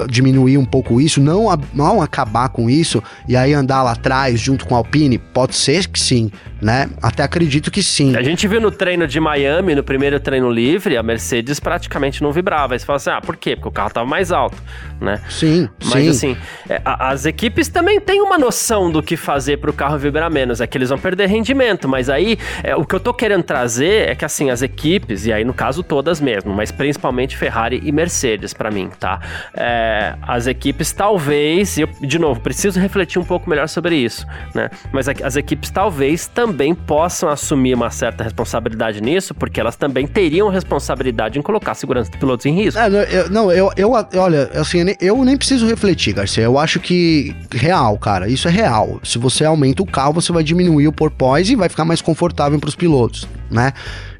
diminuir 0.08 0.56
um 0.56 0.64
pouco 0.64 1.00
isso, 1.00 1.20
não, 1.20 1.46
não 1.74 2.00
acabar 2.00 2.48
com 2.50 2.70
isso 2.70 3.02
e 3.26 3.36
aí 3.36 3.52
andar 3.52 3.82
lá 3.82 3.90
atrás 3.90 4.40
junto 4.40 4.64
com 4.64 4.76
a 4.76 4.78
Alpine? 4.78 5.18
Pode 5.18 5.56
ser 5.56 5.88
que 5.88 5.98
sim, 5.98 6.30
né? 6.62 6.88
Até 7.02 7.24
acredito 7.24 7.72
que 7.72 7.82
sim. 7.82 8.14
A 8.14 8.22
gente 8.22 8.46
viu 8.46 8.60
no 8.60 8.70
treino 8.70 9.06
de 9.06 9.18
Miami, 9.18 9.74
no 9.74 9.82
primeiro 9.82 10.20
treino 10.20 10.48
livre, 10.48 10.96
a 10.96 11.02
Mercedes 11.02 11.58
praticamente 11.58 12.22
não 12.22 12.32
vibrava. 12.32 12.74
Aí 12.74 12.78
você 12.78 12.86
fala 12.86 12.96
assim, 12.98 13.10
ah, 13.10 13.20
por 13.20 13.36
quê? 13.36 13.56
Porque 13.56 13.68
o 13.68 13.72
carro 13.72 13.90
tava 13.90 14.06
mais 14.06 14.30
alto, 14.30 14.56
né? 15.00 15.20
Sim, 15.28 15.68
Mas 15.86 15.92
sim. 16.04 16.08
assim, 16.08 16.36
é, 16.68 16.80
a, 16.84 17.10
as 17.10 17.26
equipes 17.26 17.68
também 17.68 18.00
têm 18.00 18.20
uma 18.20 18.38
noção 18.38 18.92
do 18.92 19.02
que 19.02 19.16
fazer 19.16 19.56
para 19.56 19.70
o 19.70 19.72
carro 19.72 19.98
vibrar 19.98 20.30
menos. 20.30 20.60
É 20.60 20.66
que 20.68 20.78
eles 20.78 20.90
vão 20.90 20.98
perder 20.98 21.26
rendimento, 21.26 21.88
mas 21.88 22.08
aí 22.08 22.38
é, 22.62 22.76
o 22.76 22.84
que 22.84 22.94
eu 22.94 23.00
tô 23.00 23.12
querendo 23.12 23.42
trazer 23.42 24.08
é 24.08 24.14
que 24.14 24.24
assim, 24.24 24.50
as 24.50 24.62
equipes, 24.62 25.26
e 25.26 25.32
aí 25.32 25.44
no 25.44 25.54
caso 25.54 25.82
todas 25.82 26.20
mesmo, 26.20 26.27
mas 26.44 26.70
principalmente 26.70 27.36
Ferrari 27.36 27.80
e 27.84 27.92
Mercedes 27.92 28.52
para 28.52 28.70
mim, 28.70 28.90
tá? 28.98 29.20
É, 29.54 30.14
as 30.22 30.46
equipes 30.46 30.92
talvez, 30.92 31.76
e 31.76 31.82
eu, 31.82 31.88
de 32.00 32.18
novo, 32.18 32.40
preciso 32.40 32.80
refletir 32.80 33.18
um 33.18 33.24
pouco 33.24 33.48
melhor 33.48 33.68
sobre 33.68 33.96
isso, 33.96 34.26
né? 34.54 34.70
Mas 34.92 35.08
as 35.08 35.36
equipes 35.36 35.70
talvez 35.70 36.26
também 36.26 36.74
possam 36.74 37.28
assumir 37.28 37.74
uma 37.74 37.90
certa 37.90 38.24
responsabilidade 38.24 39.00
nisso, 39.00 39.34
porque 39.34 39.60
elas 39.60 39.76
também 39.76 40.06
teriam 40.06 40.48
responsabilidade 40.48 41.38
em 41.38 41.42
colocar 41.42 41.72
a 41.72 41.74
segurança 41.74 42.10
dos 42.10 42.18
pilotos 42.18 42.46
em 42.46 42.54
risco. 42.54 42.80
É, 42.80 42.88
eu, 43.10 43.30
não, 43.30 43.52
eu, 43.52 43.70
eu, 43.76 43.92
olha, 43.92 44.50
assim, 44.54 44.78
eu 45.00 45.24
nem 45.24 45.36
preciso 45.36 45.66
refletir, 45.66 46.14
Garcia. 46.14 46.44
Eu 46.44 46.58
acho 46.58 46.80
que 46.80 47.34
real, 47.52 47.98
cara, 47.98 48.28
isso 48.28 48.48
é 48.48 48.50
real. 48.50 49.00
Se 49.02 49.18
você 49.18 49.44
aumenta 49.44 49.82
o 49.82 49.86
carro, 49.86 50.14
você 50.14 50.32
vai 50.32 50.42
diminuir 50.42 50.88
o 50.88 50.92
porpoise 50.92 51.52
e 51.52 51.56
vai 51.56 51.68
ficar 51.68 51.84
mais 51.84 52.00
confortável 52.00 52.58
para 52.58 52.68
os 52.68 52.74
pilotos, 52.74 53.28
né? 53.50 53.72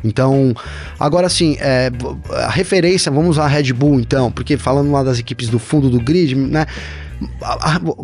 Então, 0.05 0.55
agora 0.99 1.27
assim, 1.27 1.57
é, 1.61 1.91
a 2.31 2.51
referência, 2.51 3.11
vamos 3.11 3.31
usar 3.31 3.45
a 3.45 3.49
Red 3.49 3.73
Bull 3.73 4.01
então, 4.01 4.31
porque 4.31 4.57
falando 4.57 4.91
lá 4.93 5.03
das 5.03 5.19
equipes 5.19 5.49
do 5.49 5.59
fundo 5.59 5.91
do 5.91 6.01
grid, 6.01 6.35
né? 6.35 6.67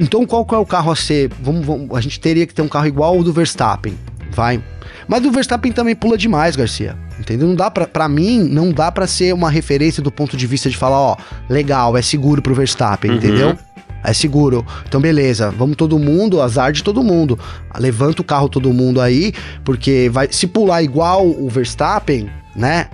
Então, 0.01 0.27
qual, 0.27 0.45
qual 0.45 0.61
é 0.61 0.63
o 0.63 0.67
carro 0.67 0.91
a 0.91 0.97
ser? 0.97 1.31
Vamos, 1.41 1.65
vamos, 1.65 1.97
a 1.97 2.01
gente 2.01 2.19
teria 2.19 2.47
que 2.47 2.55
ter 2.55 2.63
um 2.63 2.69
carro 2.69 2.87
igual 2.87 3.15
ao 3.15 3.23
do 3.23 3.33
Verstappen, 3.33 3.97
vai. 4.33 4.63
Mas 5.07 5.25
o 5.25 5.31
Verstappen 5.31 5.71
também 5.71 5.95
pula 5.95 6.17
demais, 6.17 6.57
Garcia. 6.57 6.97
Entendeu? 7.19 7.47
Não 7.47 7.55
dá 7.55 7.71
pra, 7.71 7.87
pra 7.87 8.09
mim, 8.09 8.43
não 8.43 8.73
dá 8.73 8.91
para 8.91 9.07
ser 9.07 9.33
uma 9.33 9.49
referência 9.49 10.03
do 10.03 10.11
ponto 10.11 10.37
de 10.37 10.47
vista 10.47 10.69
de 10.69 10.77
falar, 10.77 10.99
ó, 10.99 11.17
legal, 11.49 11.97
é 11.97 12.03
seguro 12.03 12.43
pro 12.43 12.55
Verstappen, 12.55 13.13
uhum. 13.13 13.17
entendeu? 13.17 13.59
É 14.05 14.13
seguro. 14.13 14.65
Então, 14.87 15.01
beleza, 15.01 15.51
vamos 15.51 15.77
todo 15.77 15.99
mundo, 15.99 16.43
azar 16.43 16.71
de 16.71 16.85
todo 16.85 17.03
mundo. 17.03 17.39
Levanta 17.79 18.21
o 18.21 18.25
carro 18.25 18.49
todo 18.51 18.73
mundo 18.73 19.01
aí, 19.01 19.33
porque 19.65 20.11
vai 20.13 20.29
se 20.31 20.47
pular 20.47 20.83
igual 20.83 21.27
o 21.27 21.49
Verstappen, 21.49 22.29
né? 22.55 22.89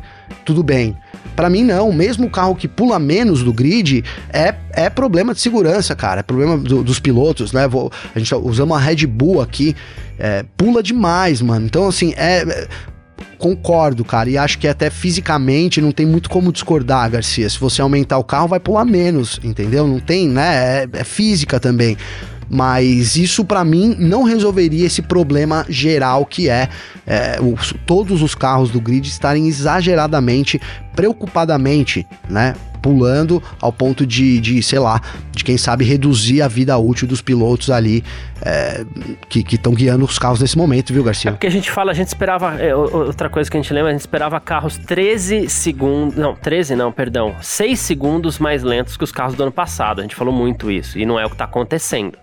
Tudo 0.44 0.62
bem. 0.62 0.96
Para 1.34 1.50
mim, 1.50 1.64
não. 1.64 1.92
Mesmo 1.92 2.26
o 2.26 2.30
carro 2.30 2.54
que 2.54 2.68
pula 2.68 2.98
menos 2.98 3.42
do 3.42 3.52
grid 3.52 4.04
é, 4.32 4.54
é 4.72 4.90
problema 4.90 5.34
de 5.34 5.40
segurança, 5.40 5.96
cara. 5.96 6.20
É 6.20 6.22
problema 6.22 6.56
do, 6.56 6.84
dos 6.84 7.00
pilotos, 7.00 7.52
né? 7.52 7.66
Vou, 7.66 7.90
a 8.14 8.18
gente 8.18 8.34
usando 8.34 8.68
uma 8.70 8.78
Red 8.78 9.06
Bull 9.06 9.40
aqui. 9.40 9.74
É, 10.18 10.44
pula 10.56 10.82
demais, 10.82 11.40
mano. 11.40 11.66
Então, 11.66 11.88
assim, 11.88 12.12
é, 12.16 12.42
é 12.42 12.68
concordo, 13.38 14.04
cara, 14.04 14.28
e 14.28 14.36
acho 14.36 14.58
que 14.58 14.68
até 14.68 14.90
fisicamente 14.90 15.80
não 15.80 15.92
tem 15.92 16.06
muito 16.06 16.28
como 16.28 16.52
discordar, 16.52 17.10
Garcia. 17.10 17.48
Se 17.48 17.58
você 17.58 17.80
aumentar 17.80 18.18
o 18.18 18.24
carro, 18.24 18.48
vai 18.48 18.60
pular 18.60 18.84
menos, 18.84 19.40
entendeu? 19.42 19.86
Não 19.86 19.98
tem, 19.98 20.28
né? 20.28 20.84
É, 20.84 20.88
é 20.92 21.04
física 21.04 21.58
também. 21.58 21.96
Mas 22.50 23.14
isso 23.14 23.44
para 23.44 23.64
mim 23.64 23.94
não 23.98 24.24
resolveria 24.24 24.86
esse 24.86 25.00
problema 25.00 25.64
geral 25.68 26.26
que 26.26 26.48
é, 26.48 26.68
é 27.06 27.38
os, 27.40 27.72
todos 27.86 28.22
os 28.22 28.34
carros 28.34 28.70
do 28.70 28.80
grid 28.80 29.06
estarem 29.06 29.46
exageradamente, 29.46 30.60
preocupadamente, 30.96 32.04
né? 32.28 32.54
Pulando 32.80 33.42
ao 33.60 33.72
ponto 33.72 34.06
de, 34.06 34.40
de, 34.40 34.62
sei 34.62 34.78
lá, 34.78 35.00
de 35.32 35.44
quem 35.44 35.56
sabe 35.56 35.84
reduzir 35.84 36.42
a 36.42 36.48
vida 36.48 36.76
útil 36.78 37.06
dos 37.06 37.20
pilotos 37.20 37.70
ali 37.70 38.02
é, 38.42 38.84
que 39.28 39.44
estão 39.54 39.72
guiando 39.72 40.04
os 40.04 40.18
carros 40.18 40.40
nesse 40.40 40.56
momento, 40.56 40.92
viu, 40.92 41.04
Garcia? 41.04 41.30
É 41.30 41.32
porque 41.32 41.46
a 41.46 41.50
gente 41.50 41.70
fala, 41.70 41.92
a 41.92 41.94
gente 41.94 42.08
esperava, 42.08 42.54
é, 42.60 42.74
outra 42.74 43.28
coisa 43.28 43.50
que 43.50 43.56
a 43.56 43.60
gente 43.60 43.72
lembra, 43.72 43.90
a 43.90 43.92
gente 43.92 44.00
esperava 44.00 44.40
carros 44.40 44.78
13 44.78 45.48
segundos, 45.48 46.16
não, 46.16 46.34
13 46.34 46.74
não, 46.74 46.90
perdão, 46.90 47.34
6 47.40 47.78
segundos 47.78 48.38
mais 48.38 48.62
lentos 48.62 48.96
que 48.96 49.04
os 49.04 49.12
carros 49.12 49.34
do 49.34 49.42
ano 49.42 49.52
passado, 49.52 50.00
a 50.00 50.02
gente 50.02 50.16
falou 50.16 50.32
muito 50.32 50.70
isso, 50.70 50.98
e 50.98 51.04
não 51.04 51.18
é 51.18 51.24
o 51.24 51.28
que 51.28 51.34
está 51.34 51.44
acontecendo 51.44 52.18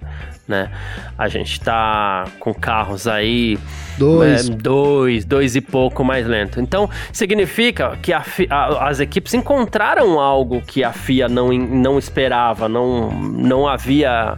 né? 0.47 0.71
A 1.17 1.27
gente 1.27 1.59
tá 1.59 2.25
com 2.39 2.53
carros 2.53 3.07
aí 3.07 3.59
dois, 3.97 4.49
é, 4.49 4.53
dois, 4.53 5.25
dois 5.25 5.55
e 5.55 5.61
pouco 5.61 6.03
mais 6.03 6.25
lento. 6.25 6.61
Então 6.61 6.89
significa 7.11 7.97
que 8.01 8.13
a, 8.13 8.23
a, 8.49 8.87
as 8.87 8.99
equipes 8.99 9.33
encontraram 9.33 10.19
algo 10.19 10.61
que 10.61 10.83
a 10.83 10.93
FIA 10.93 11.27
não, 11.27 11.51
não 11.51 11.99
esperava, 11.99 12.69
não, 12.69 13.11
não 13.11 13.67
havia 13.67 14.37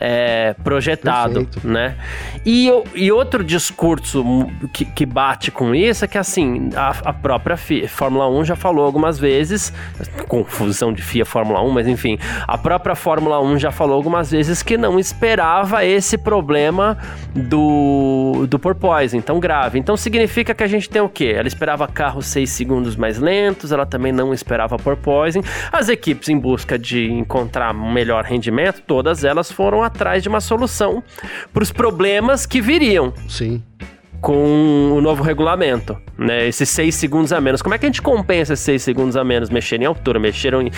é, 0.00 0.54
projetado, 0.62 1.44
Perfeito. 1.44 1.68
né? 1.68 1.96
E, 2.46 2.70
e 2.94 3.10
outro 3.10 3.42
discurso 3.42 4.24
que, 4.72 4.84
que, 4.84 5.04
bate 5.04 5.50
com 5.50 5.74
isso 5.74 6.04
é 6.04 6.08
que, 6.08 6.18
assim, 6.18 6.70
a, 6.74 6.94
a 7.04 7.12
própria 7.12 7.56
FIA, 7.56 7.88
Fórmula 7.88 8.28
1 8.30 8.44
já 8.44 8.56
falou 8.56 8.84
algumas 8.84 9.18
vezes, 9.18 9.72
confusão 10.28 10.92
de 10.92 11.02
FIA 11.02 11.24
Fórmula 11.24 11.62
1, 11.62 11.70
mas 11.70 11.88
enfim, 11.88 12.18
a 12.46 12.56
própria 12.56 12.94
Fórmula 12.94 13.40
1 13.42 13.58
já 13.58 13.70
falou 13.70 13.96
algumas 13.96 14.30
vezes 14.30 14.62
que 14.62 14.76
não 14.76 14.98
esperava 14.98 15.84
esse 15.84 16.16
problema 16.16 16.96
do, 17.34 18.46
do 18.48 18.58
porpoise, 18.58 19.20
tão 19.22 19.40
grave. 19.40 19.78
Então 19.78 19.96
significa 19.96 20.54
que 20.54 20.62
a 20.62 20.66
gente 20.66 20.88
tem 20.88 21.02
o 21.02 21.08
quê? 21.08 21.34
Ela 21.36 21.48
esperava 21.48 21.86
carros 21.88 22.26
6 22.26 22.48
segundos 22.50 22.96
mais 22.96 23.18
lentos, 23.18 23.72
ela 23.72 23.86
também 23.86 24.12
não 24.12 24.32
esperava 24.32 24.76
porpoising. 24.76 25.42
As 25.72 25.88
equipes 25.88 26.28
em 26.28 26.38
busca 26.38 26.78
de 26.78 27.10
encontrar 27.10 27.72
melhor 27.74 28.24
rendimento, 28.24 28.82
todas 28.86 29.24
elas 29.24 29.50
foram 29.50 29.82
atrás 29.88 30.22
de 30.22 30.28
uma 30.28 30.40
solução 30.40 31.02
para 31.52 31.62
os 31.62 31.72
problemas 31.72 32.46
que 32.46 32.60
viriam. 32.60 33.12
Sim 33.28 33.62
com 34.20 34.92
o 34.96 35.00
novo 35.00 35.22
regulamento, 35.22 35.96
né? 36.18 36.48
Esses 36.48 36.68
seis 36.68 36.94
segundos 36.96 37.32
a 37.32 37.40
menos. 37.40 37.62
Como 37.62 37.74
é 37.74 37.78
que 37.78 37.86
a 37.86 37.88
gente 37.88 38.02
compensa 38.02 38.52
esses 38.52 38.64
seis 38.64 38.82
segundos 38.82 39.16
a 39.16 39.22
menos? 39.22 39.48
Mexeram 39.48 39.84
em 39.84 39.86
altura, 39.86 40.18
mexeram 40.18 40.62
em, 40.62 40.70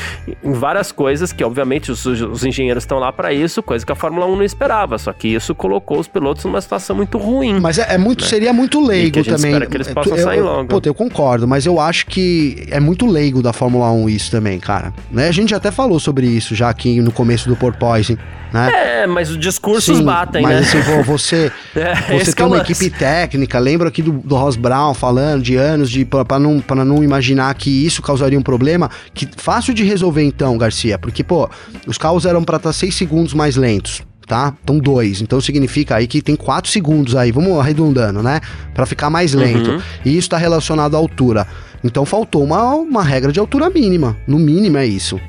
em 0.44 0.52
várias 0.52 0.92
coisas 0.92 1.32
que, 1.32 1.42
obviamente, 1.42 1.90
os, 1.90 2.04
os 2.04 2.44
engenheiros 2.44 2.84
estão 2.84 2.98
lá 2.98 3.10
para 3.12 3.32
isso, 3.32 3.62
coisa 3.62 3.84
que 3.84 3.92
a 3.92 3.94
Fórmula 3.94 4.26
1 4.26 4.36
não 4.36 4.44
esperava. 4.44 4.98
Só 4.98 5.12
que 5.12 5.28
isso 5.28 5.54
colocou 5.54 5.98
os 5.98 6.06
pilotos 6.06 6.44
numa 6.44 6.60
situação 6.60 6.94
muito 6.94 7.16
ruim. 7.16 7.60
Mas 7.60 7.78
é, 7.78 7.94
é 7.94 7.98
muito, 7.98 8.22
né? 8.22 8.28
seria 8.28 8.52
muito 8.52 8.84
leigo 8.84 9.24
também. 9.24 9.52
Espera 9.52 9.66
que 9.66 9.76
eles 9.76 9.88
possam 9.88 10.16
eu, 10.16 10.22
sair 10.22 10.40
logo. 10.40 10.68
Pô, 10.68 10.80
eu 10.84 10.94
concordo, 10.94 11.48
mas 11.48 11.64
eu 11.64 11.80
acho 11.80 12.06
que 12.06 12.66
é 12.70 12.78
muito 12.78 13.06
leigo 13.06 13.42
da 13.42 13.52
Fórmula 13.52 13.90
1 13.90 14.08
isso 14.10 14.30
também, 14.30 14.58
cara. 14.58 14.92
Né? 15.10 15.28
A 15.28 15.32
gente 15.32 15.54
até 15.54 15.70
falou 15.70 15.98
sobre 15.98 16.26
isso 16.26 16.54
já 16.54 16.68
aqui 16.68 17.00
no 17.00 17.10
começo 17.10 17.48
do 17.48 17.56
porpoising. 17.56 18.18
Né? 18.52 19.02
É, 19.02 19.06
mas 19.06 19.30
os 19.30 19.38
discursos 19.38 19.98
Sim, 19.98 20.04
batem, 20.04 20.42
mas, 20.42 20.50
né? 20.50 20.60
Mas 20.74 20.88
assim, 20.88 21.02
você, 21.02 21.52
é, 21.76 22.18
você 22.18 22.32
tem 22.32 22.46
uma 22.46 22.58
é 22.58 22.60
equipe 22.60 22.90
técnica, 22.90 23.29
lembro 23.60 23.88
aqui 23.88 24.02
do, 24.02 24.12
do 24.12 24.36
Ross 24.36 24.56
Brown 24.56 24.94
falando 24.94 25.42
de 25.42 25.56
anos 25.56 25.90
de 25.90 26.04
para 26.04 26.38
não, 26.38 26.60
pra 26.60 26.84
não 26.84 27.02
imaginar 27.02 27.54
que 27.54 27.70
isso 27.84 28.02
causaria 28.02 28.38
um 28.38 28.42
problema, 28.42 28.90
que 29.14 29.28
fácil 29.36 29.74
de 29.74 29.84
resolver 29.84 30.22
então, 30.22 30.56
Garcia, 30.56 30.98
porque, 30.98 31.22
pô, 31.22 31.48
os 31.86 31.98
carros 31.98 32.26
eram 32.26 32.42
para 32.42 32.56
estar 32.56 32.72
6 32.72 32.94
segundos 32.94 33.34
mais 33.34 33.56
lentos 33.56 34.02
tá? 34.26 34.54
Então 34.62 34.78
dois. 34.78 35.20
Então 35.20 35.40
significa 35.40 35.96
aí 35.96 36.06
que 36.06 36.22
tem 36.22 36.36
quatro 36.36 36.70
segundos 36.70 37.16
aí, 37.16 37.32
vamos 37.32 37.58
arredondando, 37.58 38.22
né? 38.22 38.40
Para 38.72 38.86
ficar 38.86 39.10
mais 39.10 39.34
lento. 39.34 39.72
Uhum. 39.72 39.80
E 40.04 40.10
isso 40.10 40.18
está 40.18 40.36
relacionado 40.36 40.94
à 40.94 40.98
altura. 40.98 41.48
Então 41.82 42.06
faltou 42.06 42.44
uma, 42.44 42.74
uma 42.74 43.02
regra 43.02 43.32
de 43.32 43.40
altura 43.40 43.68
mínima. 43.68 44.16
No 44.28 44.38
mínimo 44.38 44.76
é 44.76 44.86
isso 44.86 45.20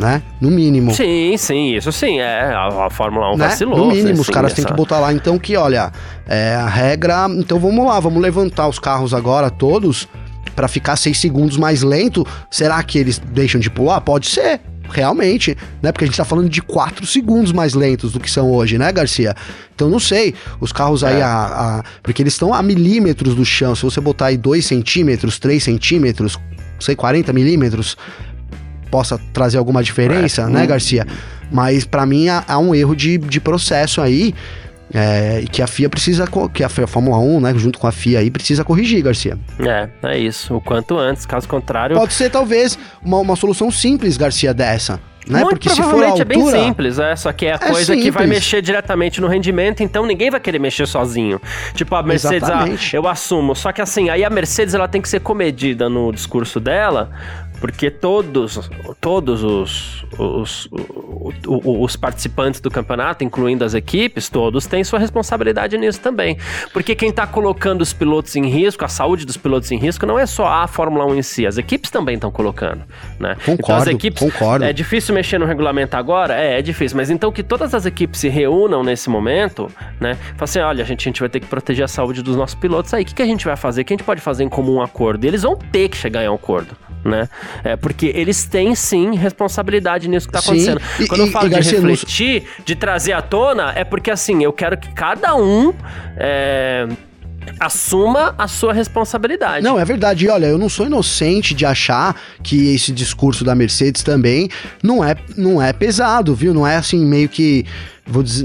né? 0.00 0.22
No 0.40 0.50
mínimo. 0.50 0.94
Sim, 0.94 1.36
sim, 1.36 1.76
isso 1.76 1.92
sim, 1.92 2.18
é. 2.18 2.52
A, 2.52 2.86
a 2.86 2.90
Fórmula 2.90 3.32
1 3.34 3.36
né? 3.36 3.48
vacilou. 3.48 3.78
No 3.78 3.92
mínimo, 3.92 4.22
os 4.22 4.30
caras 4.30 4.52
essa... 4.52 4.62
têm 4.62 4.64
que 4.64 4.72
botar 4.72 4.98
lá, 4.98 5.12
então, 5.12 5.38
que, 5.38 5.56
olha, 5.56 5.92
é, 6.26 6.54
a 6.54 6.66
regra. 6.66 7.26
Então 7.36 7.60
vamos 7.60 7.84
lá, 7.86 8.00
vamos 8.00 8.20
levantar 8.20 8.66
os 8.66 8.78
carros 8.78 9.12
agora 9.12 9.50
todos 9.50 10.08
para 10.56 10.66
ficar 10.66 10.96
seis 10.96 11.18
segundos 11.18 11.58
mais 11.58 11.82
lento. 11.82 12.26
Será 12.50 12.82
que 12.82 12.98
eles 12.98 13.18
deixam 13.18 13.60
de 13.60 13.70
pular? 13.70 14.00
Pode 14.00 14.26
ser. 14.26 14.60
Realmente, 14.88 15.56
né? 15.80 15.92
Porque 15.92 16.04
a 16.04 16.08
gente 16.08 16.16
tá 16.16 16.24
falando 16.24 16.48
de 16.48 16.60
4 16.60 17.06
segundos 17.06 17.52
mais 17.52 17.74
lentos 17.74 18.10
do 18.10 18.18
que 18.18 18.28
são 18.28 18.50
hoje, 18.50 18.76
né, 18.76 18.90
Garcia? 18.90 19.36
Então 19.72 19.88
não 19.88 20.00
sei, 20.00 20.34
os 20.60 20.72
carros 20.72 21.04
aí, 21.04 21.20
é. 21.20 21.22
a, 21.22 21.28
a, 21.78 21.84
porque 22.02 22.20
eles 22.20 22.32
estão 22.32 22.52
a 22.52 22.60
milímetros 22.60 23.36
do 23.36 23.44
chão. 23.44 23.76
Se 23.76 23.84
você 23.84 24.00
botar 24.00 24.26
aí 24.26 24.36
2 24.36 24.66
centímetros, 24.66 25.38
3 25.38 25.62
centímetros, 25.62 26.36
sei, 26.80 26.96
40 26.96 27.32
milímetros, 27.32 27.96
possa 28.90 29.18
trazer 29.32 29.58
alguma 29.58 29.82
diferença, 29.82 30.42
é. 30.42 30.46
né, 30.46 30.66
Garcia? 30.66 31.06
Mas 31.50 31.84
para 31.84 32.04
mim 32.06 32.28
há, 32.28 32.44
há, 32.46 32.58
um 32.58 32.74
erro 32.74 32.94
de, 32.94 33.18
de 33.18 33.40
processo 33.40 34.00
aí. 34.00 34.34
É, 34.92 35.44
que 35.52 35.62
a 35.62 35.68
FIA 35.68 35.88
precisa, 35.88 36.24
que 36.52 36.64
a 36.64 36.68
Fórmula 36.68 37.16
1, 37.16 37.40
né, 37.40 37.54
junto 37.56 37.78
com 37.78 37.86
a 37.86 37.92
FIA 37.92 38.18
aí, 38.18 38.28
precisa 38.28 38.64
corrigir, 38.64 39.00
Garcia. 39.00 39.38
É, 39.60 39.88
é 40.02 40.18
isso. 40.18 40.56
O 40.56 40.60
quanto 40.60 40.98
antes, 40.98 41.24
caso 41.24 41.46
contrário. 41.46 41.96
Pode 41.96 42.12
ser, 42.12 42.28
talvez, 42.28 42.76
uma, 43.00 43.18
uma 43.18 43.36
solução 43.36 43.70
simples, 43.70 44.16
Garcia, 44.16 44.52
dessa. 44.52 44.98
Né? 45.28 45.40
Muito 45.40 45.50
Porque 45.50 45.68
se 45.68 45.82
for 45.82 46.02
altura, 46.02 46.22
é 46.22 46.24
bem 46.24 46.44
simples, 46.46 46.98
é, 46.98 47.14
só 47.14 47.32
que 47.32 47.46
é 47.46 47.52
a 47.52 47.54
é 47.54 47.58
coisa 47.58 47.92
simples. 47.92 48.04
que 48.04 48.10
vai 48.10 48.26
mexer 48.26 48.62
diretamente 48.62 49.20
no 49.20 49.28
rendimento, 49.28 49.82
então 49.82 50.06
ninguém 50.06 50.30
vai 50.30 50.40
querer 50.40 50.58
mexer 50.58 50.86
sozinho. 50.86 51.40
Tipo, 51.74 51.94
a 51.94 52.02
Mercedes, 52.02 52.48
ah, 52.48 52.64
eu 52.92 53.06
assumo. 53.06 53.54
Só 53.54 53.70
que 53.70 53.80
assim, 53.82 54.08
aí 54.08 54.24
a 54.24 54.30
Mercedes 54.30 54.74
ela 54.74 54.88
tem 54.88 55.00
que 55.00 55.08
ser 55.08 55.20
comedida 55.20 55.88
no 55.88 56.10
discurso 56.10 56.58
dela, 56.58 57.10
Porque 57.60 57.90
todos, 57.90 58.70
todos 59.00 59.44
os, 59.44 60.04
os, 60.18 60.68
os, 60.72 61.34
os, 61.46 61.96
participantes 61.96 62.60
do 62.60 62.70
campeonato, 62.70 63.22
incluindo 63.22 63.64
as 63.64 63.74
equipes, 63.74 64.30
todos 64.30 64.66
têm 64.66 64.82
sua 64.82 64.98
responsabilidade 64.98 65.76
nisso 65.76 66.00
também. 66.00 66.38
Porque 66.72 66.94
quem 66.94 67.10
está 67.10 67.26
colocando 67.26 67.82
os 67.82 67.92
pilotos 67.92 68.34
em 68.34 68.46
risco, 68.46 68.84
a 68.84 68.88
saúde 68.88 69.26
dos 69.26 69.36
pilotos 69.36 69.70
em 69.70 69.76
risco, 69.76 70.06
não 70.06 70.18
é 70.18 70.24
só 70.24 70.46
a 70.46 70.66
Fórmula 70.66 71.04
1 71.06 71.14
em 71.16 71.22
si, 71.22 71.46
as 71.46 71.58
equipes 71.58 71.90
também 71.90 72.14
estão 72.14 72.30
colocando. 72.30 72.82
Né? 73.18 73.36
Concordo, 73.44 73.62
então 73.62 73.76
as 73.76 73.86
equipes. 73.86 74.22
Concordo. 74.22 74.64
É 74.64 74.72
difícil 74.72 75.14
mexer 75.14 75.38
no 75.38 75.44
regulamento 75.44 75.96
agora? 75.96 76.34
É, 76.34 76.58
é 76.58 76.62
difícil. 76.62 76.96
Mas 76.96 77.10
então 77.10 77.30
que 77.30 77.42
todas 77.42 77.74
as 77.74 77.84
equipes 77.84 78.20
se 78.20 78.28
reúnam 78.28 78.82
nesse 78.82 79.10
momento, 79.10 79.70
né? 80.00 80.14
Fala 80.14 80.44
assim: 80.44 80.60
olha, 80.60 80.82
a 80.82 80.86
gente, 80.86 81.00
a 81.00 81.10
gente 81.10 81.20
vai 81.20 81.28
ter 81.28 81.40
que 81.40 81.46
proteger 81.46 81.84
a 81.84 81.88
saúde 81.88 82.22
dos 82.22 82.36
nossos 82.36 82.54
pilotos 82.54 82.94
aí. 82.94 83.02
O 83.02 83.06
que, 83.06 83.14
que 83.14 83.22
a 83.22 83.26
gente 83.26 83.44
vai 83.44 83.56
fazer? 83.56 83.82
O 83.82 83.84
que 83.84 83.92
a 83.92 83.96
gente 83.96 84.06
pode 84.06 84.20
fazer 84.20 84.44
em 84.44 84.48
comum 84.48 84.80
acordo? 84.80 85.24
E 85.24 85.28
eles 85.28 85.42
vão 85.42 85.56
ter 85.56 85.88
que 85.88 85.96
chegar 85.96 86.24
em 86.24 86.28
um 86.28 86.34
acordo 86.34 86.74
né? 87.04 87.28
É, 87.64 87.76
porque 87.76 88.12
eles 88.14 88.44
têm 88.44 88.74
sim 88.74 89.14
responsabilidade 89.16 90.08
nisso 90.08 90.26
que 90.26 90.32
tá 90.32 90.38
acontecendo. 90.40 90.80
Sim. 90.96 91.06
Quando 91.06 91.24
e, 91.24 91.26
eu 91.26 91.32
falo 91.32 91.46
e, 91.46 91.48
de 91.48 91.54
Garcia, 91.54 91.80
refletir, 91.80 92.44
de 92.64 92.74
trazer 92.74 93.12
à 93.12 93.22
tona, 93.22 93.72
é 93.74 93.84
porque 93.84 94.10
assim, 94.10 94.42
eu 94.42 94.52
quero 94.52 94.76
que 94.76 94.92
cada 94.92 95.34
um. 95.34 95.72
É, 96.16 96.88
assuma 97.60 98.34
a 98.38 98.48
sua 98.48 98.72
responsabilidade. 98.72 99.62
Não, 99.62 99.78
é 99.78 99.84
verdade. 99.84 100.24
E 100.24 100.28
olha, 100.30 100.46
eu 100.46 100.56
não 100.56 100.70
sou 100.70 100.86
inocente 100.86 101.54
de 101.54 101.66
achar 101.66 102.18
que 102.42 102.74
esse 102.74 102.90
discurso 102.90 103.44
da 103.44 103.54
Mercedes 103.54 104.02
também 104.02 104.48
não 104.82 105.04
é, 105.04 105.14
não 105.36 105.60
é 105.60 105.70
pesado, 105.70 106.34
viu? 106.34 106.54
Não 106.54 106.66
é 106.66 106.76
assim 106.76 107.04
meio 107.04 107.28
que 107.28 107.66
vou 108.06 108.22
dizer, 108.22 108.44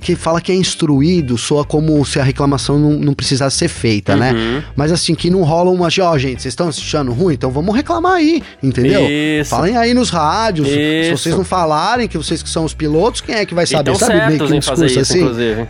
que 0.00 0.14
fala 0.14 0.40
que 0.40 0.50
é 0.50 0.54
instruído, 0.54 1.36
soa 1.36 1.64
como 1.64 2.02
se 2.04 2.18
a 2.18 2.22
reclamação 2.22 2.78
não, 2.78 2.92
não 2.92 3.14
precisasse 3.14 3.56
ser 3.56 3.68
feita, 3.68 4.16
né? 4.16 4.32
uhum. 4.32 4.54
né? 4.54 4.64
Mas 4.74 4.92
assim, 4.92 5.14
que 5.14 5.28
não 5.28 5.42
rola 5.42 5.70
uma, 5.70 5.88
ó, 6.00 6.12
oh, 6.12 6.18
gente, 6.18 6.40
vocês 6.40 6.52
estão 6.52 6.68
achando 6.68 7.12
ruim, 7.12 7.34
então 7.34 7.50
vamos 7.50 7.74
reclamar 7.74 8.12
aí, 8.12 8.42
entendeu? 8.62 9.06
Isso. 9.06 9.50
Falem 9.50 9.76
aí 9.76 9.92
nos 9.92 10.08
rádios. 10.08 10.68
Isso. 10.68 10.76
Se 10.76 11.10
vocês 11.10 11.36
não 11.36 11.44
falarem 11.44 12.08
que 12.08 12.16
vocês 12.16 12.42
que 12.42 12.48
são 12.48 12.64
os 12.64 12.72
pilotos, 12.72 13.20
quem 13.20 13.34
é 13.34 13.44
que 13.44 13.54
vai 13.54 13.66
saber? 13.66 13.94
Sabe 13.96 14.14
meio 14.28 14.38
que 14.38 14.54
um 14.54 14.58
discurso 14.58 14.86
isso, 14.86 15.00
assim? 15.00 15.20
Inclusive. 15.20 15.68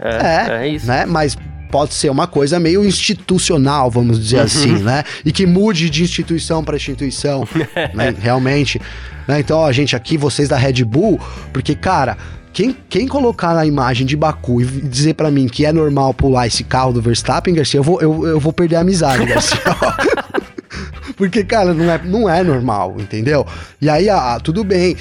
É, 0.00 0.08
é, 0.10 0.62
é 0.62 0.68
isso. 0.68 0.86
Né? 0.86 1.06
Mas 1.06 1.36
pode 1.70 1.94
ser 1.94 2.10
uma 2.10 2.26
coisa 2.26 2.58
meio 2.58 2.84
institucional, 2.84 3.90
vamos 3.90 4.18
dizer 4.20 4.38
uhum. 4.38 4.44
assim, 4.44 4.72
né? 4.82 5.04
E 5.24 5.32
que 5.32 5.46
mude 5.46 5.90
de 5.90 6.02
instituição 6.02 6.64
para 6.64 6.76
instituição, 6.76 7.46
né? 7.94 8.14
Realmente. 8.18 8.80
Né? 9.26 9.40
Então, 9.40 9.58
ó, 9.58 9.70
gente, 9.72 9.94
aqui 9.94 10.16
vocês 10.16 10.48
da 10.48 10.56
Red 10.56 10.84
Bull, 10.84 11.20
porque, 11.52 11.74
cara, 11.74 12.16
quem, 12.52 12.76
quem 12.88 13.06
colocar 13.06 13.54
na 13.54 13.64
imagem 13.64 14.06
de 14.06 14.16
Baku 14.16 14.60
e 14.60 14.64
dizer 14.64 15.14
para 15.14 15.30
mim 15.30 15.46
que 15.46 15.64
é 15.64 15.72
normal 15.72 16.12
pular 16.14 16.46
esse 16.46 16.64
carro 16.64 16.92
do 16.92 17.00
Verstappen, 17.00 17.54
Garcia, 17.54 17.78
eu 17.78 17.84
vou, 17.84 18.00
eu, 18.00 18.26
eu 18.26 18.40
vou 18.40 18.52
perder 18.52 18.76
a 18.76 18.80
amizade, 18.80 19.24
Garcia. 19.26 19.58
Porque, 21.16 21.42
cara, 21.42 21.74
não 21.74 21.90
é, 21.90 22.00
não 22.04 22.30
é 22.30 22.42
normal, 22.44 22.94
entendeu? 22.98 23.44
E 23.80 23.90
aí, 23.90 24.08
ah, 24.08 24.38
tudo 24.42 24.62
bem. 24.62 24.96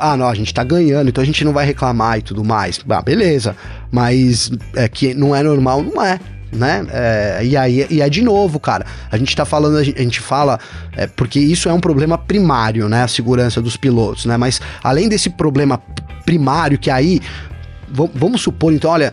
Ah, 0.00 0.16
não, 0.16 0.26
a 0.26 0.34
gente 0.34 0.52
tá 0.52 0.64
ganhando, 0.64 1.08
então 1.08 1.22
a 1.22 1.24
gente 1.24 1.44
não 1.44 1.52
vai 1.52 1.64
reclamar 1.64 2.18
e 2.18 2.22
tudo 2.22 2.42
mais. 2.42 2.80
Ah, 2.88 3.00
beleza. 3.00 3.54
Mas 3.90 4.50
é 4.74 4.88
que 4.88 5.14
não 5.14 5.34
é 5.34 5.42
normal, 5.42 5.82
não 5.82 6.02
é 6.02 6.18
né? 6.52 6.84
É, 6.90 7.40
e 7.44 7.56
aí 7.56 7.86
e 7.88 8.00
é 8.00 8.08
de 8.08 8.22
novo, 8.22 8.58
cara. 8.58 8.84
A 9.10 9.16
gente 9.16 9.34
tá 9.36 9.44
falando, 9.44 9.76
a 9.76 9.84
gente, 9.84 10.20
fala, 10.20 10.58
é, 10.96 11.06
porque 11.06 11.38
isso 11.38 11.68
é 11.68 11.72
um 11.72 11.80
problema 11.80 12.18
primário, 12.18 12.88
né? 12.88 13.02
A 13.02 13.08
segurança 13.08 13.60
dos 13.62 13.76
pilotos, 13.76 14.26
né? 14.26 14.36
Mas 14.36 14.60
além 14.82 15.08
desse 15.08 15.30
problema 15.30 15.80
primário, 16.24 16.78
que 16.78 16.90
aí. 16.90 17.20
Vamos 18.14 18.42
supor, 18.42 18.72
então, 18.72 18.88
olha, 18.88 19.12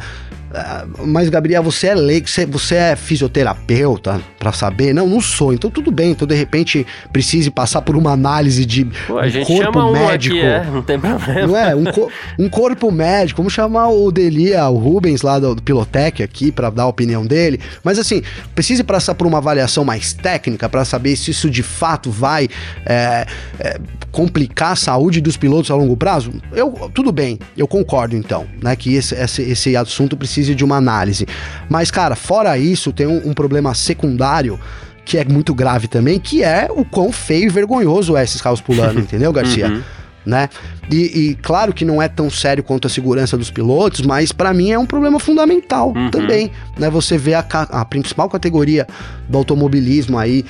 mas, 1.05 1.29
Gabriel, 1.29 1.63
você 1.63 1.87
é 1.87 1.95
leigo, 1.95 2.27
você, 2.27 2.45
você 2.45 2.75
é 2.75 2.95
fisioterapeuta 2.95 4.21
para 4.37 4.51
saber? 4.51 4.93
Não, 4.93 5.07
não 5.07 5.21
sou. 5.21 5.53
Então, 5.53 5.69
tudo 5.69 5.91
bem. 5.91 6.11
Então, 6.11 6.27
de 6.27 6.35
repente, 6.35 6.85
precise 7.11 7.49
passar 7.49 7.81
por 7.81 7.95
uma 7.95 8.11
análise 8.11 8.65
de 8.65 8.85
Pô, 8.85 9.17
a 9.17 9.27
gente 9.27 9.45
corpo 9.45 9.91
médico. 9.91 10.35
Um 10.35 10.39
aqui, 10.39 10.45
é, 10.45 10.65
não 10.65 10.81
tem 10.81 10.99
problema. 10.99 11.47
Não 11.47 11.57
é? 11.57 11.75
Um, 11.75 11.85
co 11.85 12.11
um 12.39 12.49
corpo 12.49 12.91
médico. 12.91 13.37
Vamos 13.41 13.53
chamar 13.53 13.89
o 13.89 14.11
Delia, 14.11 14.67
o 14.69 14.77
Rubens 14.77 15.21
lá 15.21 15.39
do, 15.39 15.55
do 15.55 15.61
Pilotec 15.61 16.23
aqui 16.23 16.51
para 16.51 16.69
dar 16.69 16.83
a 16.83 16.87
opinião 16.87 17.25
dele. 17.25 17.59
Mas, 17.83 17.99
assim, 17.99 18.21
precise 18.55 18.83
passar 18.83 19.15
por 19.15 19.27
uma 19.27 19.37
avaliação 19.37 19.83
mais 19.83 20.13
técnica 20.13 20.67
para 20.69 20.83
saber 20.85 21.15
se 21.15 21.31
isso 21.31 21.49
de 21.49 21.63
fato 21.63 22.09
vai 22.11 22.47
é, 22.85 23.25
é, 23.59 23.79
complicar 24.11 24.73
a 24.73 24.75
saúde 24.75 25.21
dos 25.21 25.37
pilotos 25.37 25.71
a 25.71 25.75
longo 25.75 25.95
prazo. 25.95 26.31
Eu, 26.51 26.89
tudo 26.93 27.11
bem, 27.11 27.39
eu 27.55 27.67
concordo 27.67 28.15
então, 28.15 28.47
né? 28.61 28.75
Que 28.75 28.95
esse, 28.95 29.15
esse, 29.15 29.41
esse 29.41 29.75
assunto 29.75 30.17
precisa 30.17 30.46
precise 30.47 30.55
de 30.55 30.63
uma 30.63 30.77
análise. 30.77 31.27
Mas, 31.69 31.91
cara, 31.91 32.15
fora 32.15 32.57
isso, 32.57 32.93
tem 32.93 33.07
um, 33.07 33.29
um 33.29 33.33
problema 33.33 33.73
secundário 33.73 34.59
que 35.03 35.17
é 35.17 35.25
muito 35.25 35.53
grave 35.53 35.87
também, 35.87 36.19
que 36.19 36.43
é 36.43 36.67
o 36.69 36.83
quão 36.83 37.11
feio 37.11 37.45
e 37.45 37.49
vergonhoso 37.49 38.17
é 38.17 38.23
esses 38.23 38.41
carros 38.41 38.59
pulando, 38.59 38.99
entendeu, 39.01 39.31
Garcia? 39.31 39.69
Uhum. 39.69 39.81
Né? 40.25 40.49
E, 40.91 40.95
e, 41.29 41.35
claro 41.35 41.71
que 41.71 41.85
não 41.85 42.01
é 42.01 42.09
tão 42.09 42.29
sério 42.29 42.61
quanto 42.61 42.85
a 42.85 42.89
segurança 42.89 43.37
dos 43.37 43.49
pilotos, 43.49 44.01
mas 44.01 44.33
para 44.33 44.53
mim 44.53 44.71
é 44.71 44.77
um 44.77 44.85
problema 44.85 45.17
fundamental 45.21 45.93
uhum. 45.95 46.11
também, 46.11 46.51
né? 46.77 46.89
Você 46.89 47.17
vê 47.17 47.33
a, 47.33 47.45
a, 47.49 47.85
principal 47.85 48.29
categoria 48.29 48.85
do 49.29 49.37
automobilismo 49.37 50.17
aí 50.17 50.43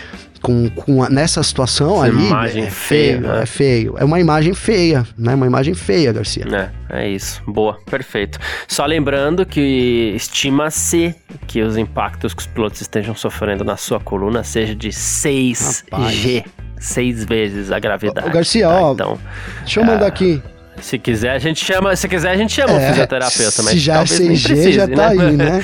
com, 0.48 0.70
com 0.70 1.04
a, 1.04 1.10
nessa 1.10 1.44
situação 1.44 1.96
Essa 1.96 2.16
ali. 2.16 2.28
imagem 2.28 2.64
é 2.64 2.70
feia, 2.70 3.18
feio, 3.18 3.22
né? 3.22 3.42
É 3.42 3.46
feio. 3.46 3.96
É 3.98 4.06
uma 4.06 4.18
imagem 4.18 4.54
feia, 4.54 5.06
né? 5.18 5.36
Uma 5.36 5.46
imagem 5.46 5.74
feia, 5.74 6.14
Garcia. 6.14 6.46
É, 6.90 7.02
é 7.02 7.10
isso. 7.10 7.42
Boa, 7.46 7.78
perfeito. 7.92 8.40
Só 8.66 8.86
lembrando 8.86 9.46
que 9.46 10.14
estima-se 10.16 11.14
que 11.48 11.62
os 11.62 11.76
impactos 11.76 12.34
que 12.34 12.40
os 12.40 12.48
pilotos 12.48 12.80
estejam 12.80 13.14
sofrendo 13.14 13.66
na 13.66 13.76
sua 13.76 14.00
coluna 14.00 14.42
seja 14.42 14.74
de 14.74 14.88
6G. 14.88 16.46
Seis 16.80 17.26
vezes 17.26 17.72
a 17.72 17.80
gravidade. 17.80 18.28
Ô, 18.28 18.32
Garcia, 18.32 18.68
tá? 18.68 18.82
ó. 18.82 18.94
Então, 18.94 19.20
deixa 19.62 19.80
eu 19.82 19.84
mandar 19.84 20.06
é... 20.06 20.08
aqui. 20.08 20.42
Se 20.82 20.98
quiser, 20.98 21.32
a 21.32 21.40
gente 21.40 21.64
chama, 21.64 21.96
se 21.96 22.08
quiser, 22.08 22.30
a 22.30 22.38
gente 22.38 22.54
chama 22.54 22.74
é, 22.74 22.78
o 22.78 22.90
fisioterapeuta, 22.90 23.64
mas 23.64 23.72
se 23.72 23.80
já 23.80 24.02
é 24.02 24.04
6G, 24.04 24.44
precise, 24.44 24.72
já 24.74 24.88
tá 24.88 25.14
né? 25.14 25.26
aí, 25.26 25.32
né? 25.38 25.64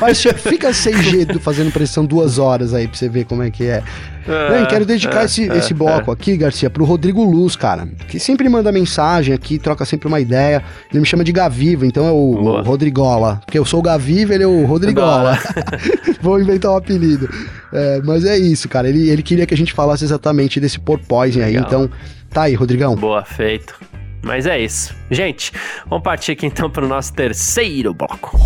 Mas 0.00 0.22
fica 0.22 0.70
6G 0.70 1.38
fazendo 1.38 1.70
pressão 1.70 2.04
duas 2.04 2.38
horas 2.38 2.74
aí 2.74 2.88
pra 2.88 2.96
você 2.96 3.08
ver 3.08 3.24
como 3.24 3.42
é 3.42 3.50
que 3.50 3.64
é. 3.64 3.82
É, 4.28 4.66
quero 4.66 4.84
dedicar 4.84 5.22
é, 5.22 5.24
esse, 5.24 5.50
é, 5.50 5.56
esse 5.56 5.72
bloco 5.72 6.10
aqui, 6.10 6.36
Garcia, 6.36 6.68
pro 6.68 6.84
Rodrigo 6.84 7.24
Luz, 7.24 7.56
cara, 7.56 7.88
que 8.08 8.18
sempre 8.18 8.46
manda 8.48 8.70
mensagem 8.70 9.34
aqui, 9.34 9.58
troca 9.58 9.86
sempre 9.86 10.06
uma 10.06 10.20
ideia. 10.20 10.62
Ele 10.90 11.00
me 11.00 11.06
chama 11.06 11.24
de 11.24 11.32
Gaviva, 11.32 11.86
então 11.86 12.06
é 12.06 12.10
o, 12.10 12.14
o 12.14 12.62
Rodrigola. 12.62 13.40
Porque 13.46 13.58
eu 13.58 13.64
sou 13.64 13.80
o 13.80 13.82
Gaviva, 13.82 14.34
ele 14.34 14.44
é 14.44 14.46
o 14.46 14.66
Rodrigola. 14.66 15.38
Vou 16.20 16.38
inventar 16.38 16.72
um 16.72 16.76
apelido. 16.76 17.28
É, 17.72 18.02
mas 18.04 18.24
é 18.24 18.36
isso, 18.36 18.68
cara. 18.68 18.88
Ele, 18.88 19.08
ele 19.08 19.22
queria 19.22 19.46
que 19.46 19.54
a 19.54 19.56
gente 19.56 19.72
falasse 19.72 20.04
exatamente 20.04 20.60
desse 20.60 20.78
porpoising 20.78 21.40
aí, 21.40 21.56
então 21.56 21.88
tá 22.30 22.42
aí, 22.42 22.54
Rodrigão. 22.54 22.96
Boa, 22.96 23.24
feito. 23.24 23.74
Mas 24.22 24.46
é 24.46 24.58
isso. 24.58 24.94
Gente, 25.10 25.52
vamos 25.86 26.02
partir 26.02 26.32
aqui 26.32 26.46
então 26.46 26.70
para 26.70 26.84
o 26.84 26.88
nosso 26.88 27.12
terceiro 27.12 27.94
bloco. 27.94 28.38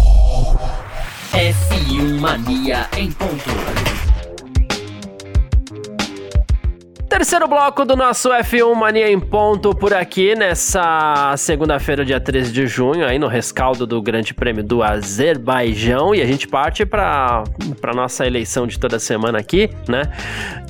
F1 1.32 2.20
Mania 2.20 2.88
em 2.96 3.10
ponto. 3.10 3.91
Terceiro 7.12 7.46
bloco 7.46 7.84
do 7.84 7.94
nosso 7.94 8.30
F1 8.30 8.74
Mania 8.74 9.12
em 9.12 9.20
ponto 9.20 9.74
por 9.74 9.92
aqui 9.92 10.34
nessa 10.34 11.34
segunda-feira, 11.36 12.06
dia 12.06 12.18
13 12.18 12.50
de 12.50 12.66
junho, 12.66 13.06
aí 13.06 13.18
no 13.18 13.28
rescaldo 13.28 13.86
do 13.86 14.00
Grande 14.00 14.32
Prêmio 14.32 14.64
do 14.64 14.82
Azerbaijão. 14.82 16.14
E 16.14 16.22
a 16.22 16.26
gente 16.26 16.48
parte 16.48 16.86
para 16.86 17.44
nossa 17.94 18.26
eleição 18.26 18.66
de 18.66 18.78
toda 18.78 18.98
semana 18.98 19.38
aqui, 19.38 19.68
né? 19.86 20.04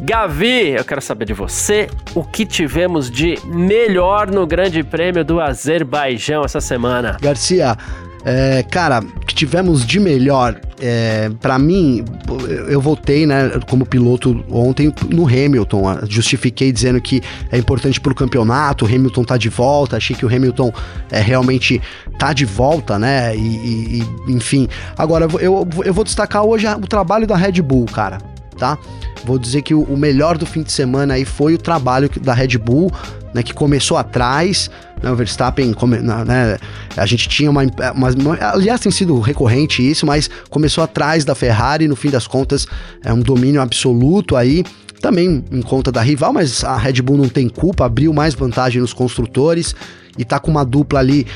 Gavi, 0.00 0.70
eu 0.70 0.84
quero 0.84 1.00
saber 1.00 1.26
de 1.26 1.32
você 1.32 1.88
o 2.12 2.24
que 2.24 2.44
tivemos 2.44 3.08
de 3.08 3.38
melhor 3.44 4.28
no 4.28 4.44
Grande 4.44 4.82
Prêmio 4.82 5.24
do 5.24 5.40
Azerbaijão 5.40 6.42
essa 6.42 6.60
semana. 6.60 7.18
Garcia, 7.22 7.76
é, 8.24 8.62
cara, 8.62 9.02
que 9.26 9.34
tivemos 9.34 9.84
de 9.84 9.98
melhor, 9.98 10.60
é, 10.80 11.30
para 11.40 11.58
mim, 11.58 12.04
eu 12.68 12.80
voltei, 12.80 13.26
né, 13.26 13.50
como 13.68 13.84
piloto 13.84 14.44
ontem 14.50 14.92
no 15.10 15.26
Hamilton, 15.26 15.98
justifiquei 16.08 16.72
dizendo 16.72 17.00
que 17.00 17.22
é 17.50 17.58
importante 17.58 18.00
pro 18.00 18.14
campeonato, 18.14 18.84
o 18.84 18.88
Hamilton 18.88 19.24
tá 19.24 19.36
de 19.36 19.48
volta, 19.48 19.96
achei 19.96 20.14
que 20.14 20.24
o 20.24 20.28
Hamilton 20.28 20.72
é, 21.10 21.20
realmente 21.20 21.80
tá 22.18 22.32
de 22.32 22.44
volta, 22.44 22.98
né, 22.98 23.36
e, 23.36 24.00
e 24.28 24.32
enfim. 24.32 24.68
Agora, 24.96 25.26
eu, 25.40 25.68
eu 25.84 25.94
vou 25.94 26.04
destacar 26.04 26.44
hoje 26.44 26.66
o 26.68 26.86
trabalho 26.86 27.26
da 27.26 27.36
Red 27.36 27.60
Bull, 27.62 27.86
cara, 27.86 28.18
tá? 28.62 28.78
Vou 29.24 29.40
dizer 29.40 29.62
que 29.62 29.74
o, 29.74 29.96
melhor 29.96 30.38
do 30.38 30.46
fim 30.46 30.62
de 30.62 30.70
semana 30.70 31.14
aí 31.14 31.24
foi 31.24 31.52
o 31.52 31.58
trabalho 31.58 32.08
da 32.20 32.32
Red 32.32 32.58
Bull, 32.58 32.92
né, 33.34 33.42
que 33.42 33.52
começou 33.52 33.96
atrás, 33.96 34.70
né, 35.02 35.10
o 35.10 35.16
Verstappen, 35.16 35.74
né, 36.26 36.58
a 36.96 37.06
gente 37.06 37.28
tinha 37.28 37.50
uma, 37.50 37.62
uma, 37.62 38.38
aliás 38.52 38.80
tem 38.80 38.92
sido 38.92 39.18
recorrente 39.18 39.82
isso, 39.82 40.06
mas 40.06 40.30
começou 40.48 40.84
atrás 40.84 41.24
da 41.24 41.34
Ferrari, 41.34 41.88
no 41.88 41.96
fim 41.96 42.08
das 42.08 42.28
contas 42.28 42.68
é 43.04 43.12
um 43.12 43.18
domínio 43.18 43.60
absoluto 43.60 44.36
aí, 44.36 44.62
também 45.00 45.44
em 45.50 45.62
conta 45.62 45.90
da 45.90 46.00
rival, 46.00 46.32
mas 46.32 46.62
a 46.62 46.76
Red 46.76 47.02
Bull 47.02 47.16
não 47.16 47.28
tem 47.28 47.48
culpa, 47.48 47.84
abriu 47.84 48.12
mais 48.12 48.32
vantagem 48.32 48.80
nos 48.80 48.92
construtores 48.92 49.74
e 50.16 50.24
tá 50.24 50.38
com 50.38 50.52
uma 50.52 50.64
dupla 50.64 51.00
ali 51.00 51.26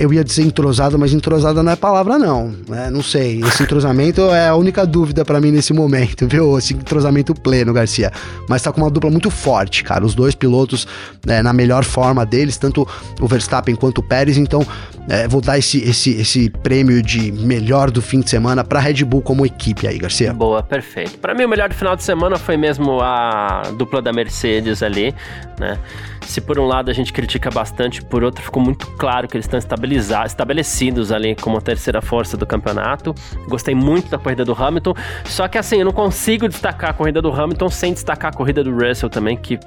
eu 0.00 0.12
ia 0.12 0.24
dizer 0.24 0.42
entrosada, 0.42 0.96
mas 0.96 1.12
entrosada 1.12 1.62
não 1.62 1.72
é 1.72 1.76
palavra, 1.76 2.18
não. 2.18 2.54
Né? 2.68 2.90
Não 2.90 3.02
sei. 3.02 3.40
Esse 3.42 3.62
entrosamento 3.62 4.22
é 4.30 4.48
a 4.48 4.54
única 4.54 4.86
dúvida 4.86 5.24
para 5.24 5.40
mim 5.40 5.50
nesse 5.50 5.72
momento, 5.72 6.26
viu? 6.28 6.56
Esse 6.58 6.74
entrosamento 6.74 7.34
pleno, 7.34 7.72
Garcia. 7.72 8.10
Mas 8.48 8.62
tá 8.62 8.72
com 8.72 8.80
uma 8.80 8.90
dupla 8.90 9.10
muito 9.10 9.30
forte, 9.30 9.84
cara. 9.84 10.04
Os 10.04 10.14
dois 10.14 10.34
pilotos 10.34 10.86
né, 11.26 11.42
na 11.42 11.52
melhor 11.52 11.84
forma 11.84 12.24
deles, 12.24 12.56
tanto 12.56 12.86
o 13.20 13.26
Verstappen 13.26 13.74
quanto 13.74 13.98
o 13.98 14.02
Pérez. 14.02 14.38
Então, 14.38 14.66
é, 15.08 15.28
vou 15.28 15.40
dar 15.40 15.58
esse, 15.58 15.78
esse, 15.78 16.12
esse 16.12 16.48
prêmio 16.48 17.02
de 17.02 17.30
melhor 17.32 17.90
do 17.90 18.00
fim 18.00 18.20
de 18.20 18.30
semana 18.30 18.64
pra 18.64 18.80
Red 18.80 19.04
Bull 19.04 19.22
como 19.22 19.44
equipe 19.44 19.86
aí, 19.86 19.98
Garcia. 19.98 20.32
Boa, 20.32 20.62
perfeito. 20.62 21.18
Para 21.18 21.34
mim, 21.34 21.44
o 21.44 21.48
melhor 21.48 21.68
do 21.68 21.74
final 21.74 21.94
de 21.94 22.02
semana 22.02 22.38
foi 22.38 22.56
mesmo 22.56 23.00
a 23.00 23.62
dupla 23.76 24.00
da 24.00 24.12
Mercedes 24.12 24.82
ali, 24.82 25.14
né? 25.58 25.78
Se 26.26 26.40
por 26.40 26.58
um 26.58 26.66
lado 26.66 26.90
a 26.90 26.94
gente 26.94 27.12
critica 27.12 27.50
bastante, 27.50 28.02
por 28.02 28.24
outro 28.24 28.42
ficou 28.42 28.62
muito 28.62 28.86
claro 28.92 29.28
que 29.28 29.36
eles 29.36 29.46
estão 29.46 29.58
estabelecidos 29.58 31.12
ali 31.12 31.34
como 31.36 31.58
a 31.58 31.60
terceira 31.60 32.02
força 32.02 32.36
do 32.36 32.46
campeonato. 32.46 33.14
Gostei 33.48 33.74
muito 33.74 34.10
da 34.10 34.18
corrida 34.18 34.44
do 34.44 34.52
Hamilton, 34.52 34.94
só 35.24 35.46
que 35.48 35.58
assim, 35.58 35.78
eu 35.78 35.84
não 35.84 35.92
consigo 35.92 36.48
destacar 36.48 36.90
a 36.90 36.92
corrida 36.92 37.22
do 37.22 37.32
Hamilton 37.32 37.68
sem 37.68 37.92
destacar 37.92 38.32
a 38.32 38.36
corrida 38.36 38.64
do 38.64 38.72
Russell 38.72 39.08
também, 39.08 39.36
que, 39.36 39.58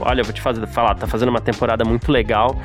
olha, 0.00 0.20
eu 0.20 0.24
vou 0.24 0.32
te 0.32 0.40
fazer, 0.40 0.66
falar, 0.66 0.94
tá 0.94 1.06
fazendo 1.06 1.28
uma 1.28 1.40
temporada 1.40 1.84
muito 1.84 2.10
legal. 2.10 2.56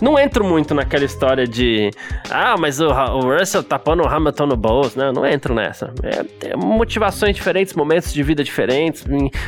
Não 0.00 0.18
entro 0.18 0.44
muito 0.44 0.74
naquela 0.74 1.04
história 1.04 1.46
de, 1.46 1.90
ah, 2.28 2.56
mas 2.58 2.80
o, 2.80 2.88
o 2.88 3.38
Russell 3.38 3.62
pondo 3.84 4.02
o 4.02 4.08
Hamilton 4.08 4.46
no 4.46 4.56
bolso, 4.56 4.98
né? 4.98 5.12
Não 5.12 5.24
entro 5.24 5.54
nessa. 5.54 5.92
É, 6.02 6.48
é 6.50 6.56
motivações 6.56 7.36
diferentes, 7.36 7.74
momentos 7.74 8.12
de 8.12 8.22
vida 8.22 8.42
diferentes, 8.42 9.04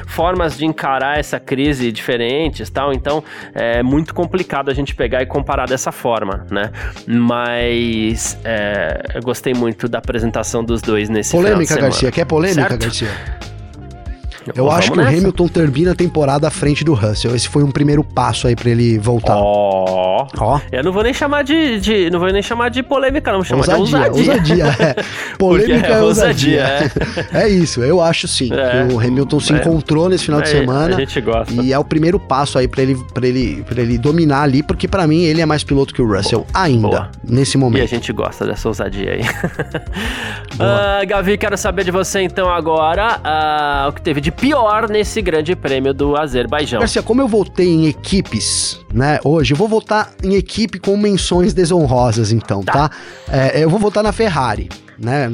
formas 0.07 0.57
de 0.57 0.65
encarar 0.65 1.19
essa 1.19 1.41
crise 1.41 1.91
diferentes, 1.91 2.71
tal. 2.71 2.93
Então, 2.93 3.23
é 3.55 3.83
muito 3.83 4.15
complicado 4.15 4.71
a 4.71 4.75
gente 4.75 4.95
pegar 4.95 5.23
e 5.23 5.27
comparar 5.27 5.67
dessa 5.67 5.93
forma, 5.93 6.47
né? 6.51 6.71
Mas 7.07 8.39
é, 8.45 9.03
eu 9.15 9.23
gostei 9.23 9.55
muito 9.55 9.89
da 9.89 9.99
apresentação 9.99 10.65
dos 10.65 10.83
dois 10.83 11.09
nesse 11.09 11.33
Polêmica, 11.33 11.77
Garcia. 11.77 12.11
Quer 12.11 12.25
polêmica, 12.25 12.69
certo? 12.69 12.83
Garcia? 12.83 13.09
Eu 14.55 14.71
acho 14.71 14.91
que 14.91 14.99
nessa. 14.99 15.11
o 15.11 15.19
Hamilton 15.19 15.49
termina 15.49 15.93
a 15.93 15.95
temporada 15.95 16.47
à 16.47 16.51
frente 16.51 16.85
do 16.85 16.93
Russell. 16.93 17.35
Esse 17.35 17.49
foi 17.49 17.63
um 17.63 17.71
primeiro 17.71 18.05
passo 18.05 18.47
aí 18.47 18.55
para 18.55 18.69
ele 18.69 18.99
voltar. 18.99 19.37
Ó. 20.39 20.61
Eu 20.71 20.83
não 20.83 20.93
vou 20.93 21.03
nem 21.03 21.13
chamar 21.13 21.43
de, 21.43 21.81
de, 21.81 22.11
não 22.11 22.19
vou 22.19 22.31
nem 22.31 22.43
chamar 22.43 22.69
de 22.69 22.83
polêmica, 22.83 23.31
não, 23.31 23.43
vou 23.43 23.45
chamar 23.45 23.79
ousadia, 23.79 24.11
de 24.11 24.19
ousadia. 24.21 24.67
Ousadia, 24.67 24.77
é. 24.87 25.37
Polêmica 25.39 25.87
é, 25.87 25.93
é 25.93 26.03
ousadia. 26.03 26.61
É. 27.33 27.45
é. 27.45 27.49
isso, 27.49 27.83
eu 27.83 28.01
acho 28.01 28.27
sim. 28.27 28.51
É. 28.53 28.87
Que 28.87 28.95
o 28.95 29.01
Hamilton 29.01 29.41
se 29.41 29.53
é. 29.53 29.57
encontrou 29.57 30.09
nesse 30.09 30.25
final 30.25 30.41
de 30.41 30.49
é, 30.49 30.53
semana. 30.53 30.97
A 30.97 30.99
gente 31.01 31.21
gosta. 31.21 31.63
E 31.63 31.73
é 31.73 31.79
o 31.79 31.85
primeiro 31.85 32.19
passo 32.19 32.59
aí 32.59 32.69
para 32.69 32.83
ele 32.83 32.95
para 33.13 33.27
ele 33.27 33.63
para 33.63 33.81
ele 33.81 33.99
dominar 33.99 34.43
ali, 34.43 34.63
porque 34.63 34.89
para 34.89 35.07
mim 35.07 35.23
ele 35.23 35.41
é 35.41 35.47
mais 35.47 35.65
piloto 35.65 35.95
que 35.95 36.03
o 36.03 36.07
Russell 36.07 36.41
Boa. 36.41 36.49
ainda 36.53 36.89
Boa. 36.89 37.11
nesse 37.23 37.57
momento. 37.57 37.83
E 37.83 37.85
a 37.85 37.89
gente 37.89 38.13
gosta 38.13 38.47
dessa 38.47 38.69
ousadia 38.69 39.13
aí. 39.13 39.21
uh, 40.55 41.07
Gavi, 41.07 41.39
quero 41.39 41.57
saber 41.57 41.85
de 41.85 41.91
você 41.91 42.21
então 42.21 42.49
agora 42.49 43.21
uh, 43.25 43.89
o 43.89 43.93
que 43.93 44.03
teve 44.03 44.21
de 44.21 44.31
pior 44.31 44.89
nesse 44.89 45.21
grande 45.21 45.55
prêmio 45.55 45.93
do 45.93 46.17
Azerbaijão. 46.17 46.81
Garcia, 46.81 47.03
como 47.03 47.21
eu 47.21 47.29
voltei 47.29 47.69
em 47.69 47.87
equipes, 47.87 48.81
né, 48.93 49.19
hoje, 49.25 49.53
eu 49.53 49.57
vou 49.57 49.69
votar 49.69 50.14
em 50.23 50.35
equipe 50.35 50.79
com 50.79 50.97
menções 50.97 51.53
desonrosas, 51.53 52.33
então, 52.33 52.63
tá? 52.63 52.89
tá? 52.89 52.91
É, 53.29 53.63
eu 53.63 53.69
vou 53.69 53.79
votar 53.79 54.03
na 54.03 54.13
Ferrari 54.13 54.69
né? 54.99 55.31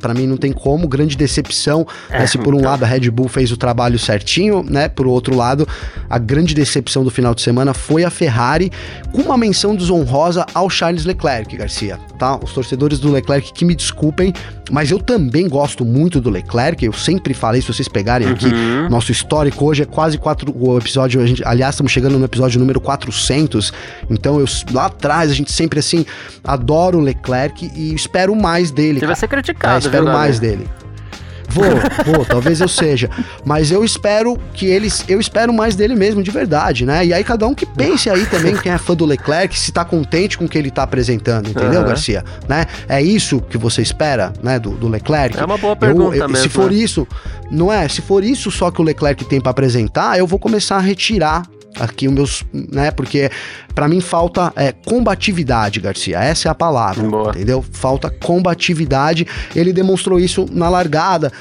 Para 0.00 0.14
mim 0.14 0.26
não 0.26 0.36
tem 0.36 0.52
como, 0.52 0.88
grande 0.88 1.16
decepção. 1.16 1.86
É, 2.08 2.20
né? 2.20 2.26
Se 2.26 2.38
por 2.38 2.54
um 2.54 2.58
então. 2.58 2.70
lado 2.70 2.84
a 2.84 2.86
Red 2.86 3.10
Bull 3.10 3.28
fez 3.28 3.50
o 3.52 3.56
trabalho 3.56 3.98
certinho, 3.98 4.62
né? 4.62 4.88
Por 4.88 5.06
outro 5.06 5.34
lado, 5.34 5.66
a 6.08 6.18
grande 6.18 6.54
decepção 6.54 7.04
do 7.04 7.10
final 7.10 7.34
de 7.34 7.42
semana 7.42 7.74
foi 7.74 8.04
a 8.04 8.10
Ferrari, 8.10 8.70
com 9.12 9.22
uma 9.22 9.36
menção 9.36 9.74
desonrosa 9.74 10.46
ao 10.54 10.68
Charles 10.70 11.04
Leclerc, 11.04 11.56
Garcia, 11.56 11.98
tá? 12.18 12.38
Os 12.42 12.52
torcedores 12.52 12.98
do 12.98 13.10
Leclerc 13.10 13.52
que 13.52 13.64
me 13.64 13.74
desculpem, 13.74 14.32
mas 14.70 14.90
eu 14.90 14.98
também 14.98 15.48
gosto 15.48 15.84
muito 15.84 16.20
do 16.20 16.30
Leclerc, 16.30 16.84
eu 16.84 16.92
sempre 16.92 17.34
falei, 17.34 17.60
se 17.60 17.66
vocês 17.66 17.88
pegarem 17.88 18.28
aqui, 18.28 18.46
uhum. 18.46 18.88
nosso 18.88 19.10
histórico 19.10 19.64
hoje 19.64 19.82
é 19.82 19.86
quase 19.86 20.16
quatro, 20.16 20.54
o 20.56 20.78
episódio, 20.78 21.20
a 21.20 21.26
gente, 21.26 21.42
aliás, 21.44 21.74
estamos 21.74 21.90
chegando 21.90 22.18
no 22.18 22.24
episódio 22.24 22.60
número 22.60 22.80
400, 22.80 23.72
então 24.08 24.38
eu, 24.38 24.46
lá 24.72 24.86
atrás 24.86 25.30
a 25.30 25.34
gente 25.34 25.50
sempre 25.50 25.80
assim, 25.80 26.06
adoro 26.44 26.98
o 26.98 27.00
Leclerc 27.00 27.70
e 27.74 27.94
espero 27.94 28.34
mais 28.36 28.70
dele, 28.70 28.99
ele 29.00 29.08
vai 29.08 29.16
ser 29.16 29.28
criticado, 29.28 29.74
é, 29.74 29.78
espero 29.78 30.04
viu, 30.04 30.12
mais 30.12 30.38
dele. 30.38 30.68
Vou, 31.50 31.64
vou, 32.14 32.24
talvez 32.24 32.60
eu 32.60 32.68
seja. 32.68 33.10
Mas 33.44 33.70
eu 33.70 33.84
espero 33.84 34.38
que 34.54 34.66
eles. 34.66 35.04
Eu 35.08 35.20
espero 35.20 35.52
mais 35.52 35.74
dele 35.74 35.94
mesmo, 35.94 36.22
de 36.22 36.30
verdade, 36.30 36.86
né? 36.86 37.04
E 37.04 37.12
aí 37.12 37.24
cada 37.24 37.46
um 37.46 37.54
que 37.54 37.66
pense 37.66 38.08
aí 38.08 38.24
também, 38.26 38.56
quem 38.56 38.72
é 38.72 38.78
fã 38.78 38.94
do 38.94 39.04
Leclerc, 39.04 39.58
se 39.58 39.72
tá 39.72 39.84
contente 39.84 40.38
com 40.38 40.44
o 40.44 40.48
que 40.48 40.56
ele 40.56 40.70
tá 40.70 40.84
apresentando, 40.84 41.50
entendeu, 41.50 41.80
uhum. 41.80 41.86
Garcia? 41.86 42.24
Né? 42.48 42.66
É 42.88 43.02
isso 43.02 43.40
que 43.40 43.58
você 43.58 43.82
espera, 43.82 44.32
né, 44.42 44.58
do, 44.58 44.70
do 44.70 44.88
Leclerc? 44.88 45.38
É 45.38 45.44
uma 45.44 45.58
boa 45.58 45.74
pergunta 45.74 46.16
eu, 46.16 46.22
eu, 46.22 46.28
mesmo. 46.28 46.42
Se 46.44 46.48
for 46.48 46.70
né? 46.70 46.76
isso, 46.76 47.06
não 47.50 47.72
é? 47.72 47.88
Se 47.88 48.00
for 48.00 48.22
isso 48.22 48.50
só 48.50 48.70
que 48.70 48.80
o 48.80 48.84
Leclerc 48.84 49.24
tem 49.24 49.40
para 49.40 49.50
apresentar, 49.50 50.18
eu 50.18 50.26
vou 50.26 50.38
começar 50.38 50.76
a 50.76 50.80
retirar 50.80 51.42
aqui 51.78 52.08
os 52.08 52.14
meus, 52.14 52.44
né? 52.52 52.90
Porque 52.90 53.30
para 53.74 53.88
mim 53.88 54.00
falta 54.00 54.52
é, 54.56 54.72
combatividade, 54.72 55.80
Garcia. 55.80 56.18
Essa 56.18 56.48
é 56.48 56.50
a 56.50 56.54
palavra, 56.54 57.08
Boa. 57.08 57.30
entendeu? 57.30 57.64
Falta 57.72 58.10
combatividade. 58.10 59.26
Ele 59.54 59.72
demonstrou 59.72 60.18
isso 60.18 60.46
na 60.50 60.68
largada 60.68 61.32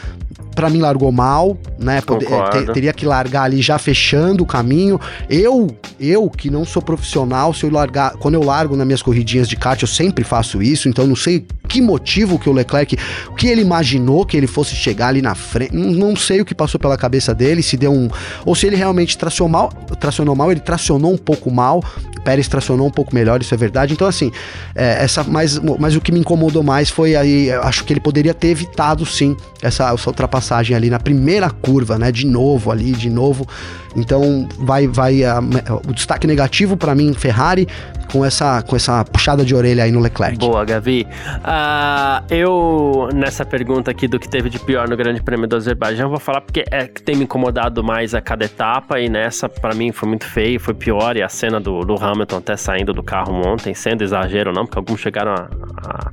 para 0.59 0.69
mim 0.69 0.79
largou 0.79 1.09
mal, 1.09 1.57
né? 1.79 2.01
Poder, 2.01 2.27
ter, 2.51 2.73
teria 2.73 2.91
que 2.91 3.05
largar 3.05 3.43
ali 3.43 3.61
já 3.61 3.79
fechando 3.79 4.43
o 4.43 4.45
caminho. 4.45 4.99
Eu, 5.29 5.73
eu 5.97 6.29
que 6.29 6.49
não 6.49 6.65
sou 6.65 6.81
profissional, 6.81 7.53
se 7.53 7.63
eu 7.63 7.71
largar, 7.71 8.11
quando 8.17 8.33
eu 8.33 8.43
largo 8.43 8.75
nas 8.75 8.85
minhas 8.85 9.01
corridinhas 9.01 9.47
de 9.47 9.55
kart, 9.55 9.81
eu 9.81 9.87
sempre 9.87 10.21
faço 10.25 10.61
isso, 10.61 10.89
então 10.89 11.07
não 11.07 11.15
sei 11.15 11.47
que 11.65 11.81
motivo 11.81 12.37
que 12.37 12.49
o 12.49 12.51
Leclerc, 12.51 12.97
o 13.29 13.35
que 13.35 13.47
ele 13.47 13.61
imaginou 13.61 14.25
que 14.25 14.35
ele 14.35 14.47
fosse 14.47 14.75
chegar 14.75 15.07
ali 15.07 15.21
na 15.21 15.33
frente, 15.33 15.73
não, 15.73 15.91
não 15.91 16.15
sei 16.17 16.41
o 16.41 16.45
que 16.45 16.53
passou 16.53 16.77
pela 16.77 16.97
cabeça 16.97 17.33
dele, 17.33 17.63
se 17.63 17.77
deu 17.77 17.93
um, 17.93 18.09
ou 18.45 18.53
se 18.53 18.67
ele 18.67 18.75
realmente 18.75 19.17
tracionou 19.17 19.49
mal, 19.49 19.69
tracionou 19.97 20.35
mal, 20.35 20.51
ele 20.51 20.59
tracionou 20.59 21.13
um 21.13 21.17
pouco 21.17 21.49
mal, 21.49 21.81
Pérez 22.19 22.47
tracionou 22.47 22.87
um 22.87 22.91
pouco 22.91 23.15
melhor, 23.15 23.41
isso 23.41 23.53
é 23.53 23.57
verdade. 23.57 23.93
Então, 23.93 24.07
assim, 24.07 24.31
é, 24.75 25.03
essa, 25.03 25.23
mas, 25.23 25.57
mas 25.79 25.95
o 25.95 26.01
que 26.01 26.11
me 26.11 26.19
incomodou 26.19 26.61
mais 26.61 26.89
foi 26.89 27.15
aí, 27.15 27.51
acho 27.51 27.83
que 27.85 27.93
ele 27.93 27.99
poderia 27.99 28.33
ter 28.33 28.49
evitado 28.49 29.05
sim 29.05 29.35
essa, 29.61 29.91
essa 29.93 30.09
ultrapassagem 30.09 30.48
ali 30.55 30.89
na 30.89 30.99
primeira 30.99 31.49
curva, 31.49 31.97
né? 31.97 32.11
De 32.11 32.25
novo 32.25 32.71
ali, 32.71 32.91
de 32.91 33.09
novo. 33.09 33.47
Então, 33.95 34.47
vai, 34.59 34.87
vai 34.87 35.23
a, 35.23 35.39
o 35.87 35.93
destaque 35.93 36.27
negativo 36.27 36.77
para 36.77 36.93
mim, 36.93 37.13
Ferrari, 37.13 37.67
com 38.11 38.23
essa, 38.25 38.61
com 38.61 38.75
essa 38.75 39.03
puxada 39.03 39.43
de 39.45 39.55
orelha 39.55 39.83
aí 39.83 39.91
no 39.91 39.99
Leclerc. 39.99 40.37
Boa, 40.37 40.63
Gavi. 40.65 41.05
Uh, 41.37 42.33
eu, 42.33 43.09
nessa 43.13 43.45
pergunta 43.45 43.91
aqui 43.91 44.07
do 44.07 44.19
que 44.19 44.27
teve 44.27 44.49
de 44.49 44.59
pior 44.59 44.87
no 44.87 44.95
Grande 44.95 45.21
Prêmio 45.21 45.47
do 45.47 45.55
Azerbaijão, 45.55 46.09
vou 46.09 46.19
falar 46.19 46.41
porque 46.41 46.63
é 46.71 46.87
que 46.87 47.01
tem 47.01 47.15
me 47.15 47.23
incomodado 47.23 47.83
mais 47.83 48.13
a 48.13 48.21
cada 48.21 48.45
etapa 48.45 48.99
e 48.99 49.09
nessa, 49.09 49.47
para 49.47 49.73
mim, 49.75 49.91
foi 49.91 50.07
muito 50.07 50.25
feio, 50.25 50.59
foi 50.59 50.73
pior. 50.73 51.17
E 51.17 51.23
a 51.23 51.29
cena 51.29 51.59
do, 51.59 51.81
do 51.81 51.95
Hamilton 51.95 52.37
até 52.37 52.55
saindo 52.57 52.93
do 52.93 53.03
carro 53.03 53.33
ontem, 53.45 53.73
sendo 53.73 54.03
exagero 54.03 54.51
não, 54.51 54.65
porque 54.65 54.77
alguns 54.77 54.99
chegaram 54.99 55.33
a, 55.33 55.49
a, 55.83 56.11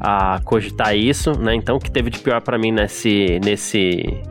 a 0.00 0.40
cogitar 0.44 0.96
isso, 0.96 1.32
né? 1.38 1.54
Então, 1.54 1.76
o 1.76 1.80
que 1.80 1.90
teve 1.90 2.10
de 2.10 2.18
pior 2.18 2.40
para 2.40 2.58
mim 2.58 2.72
nesse. 2.72 3.40
nesse 3.44 4.22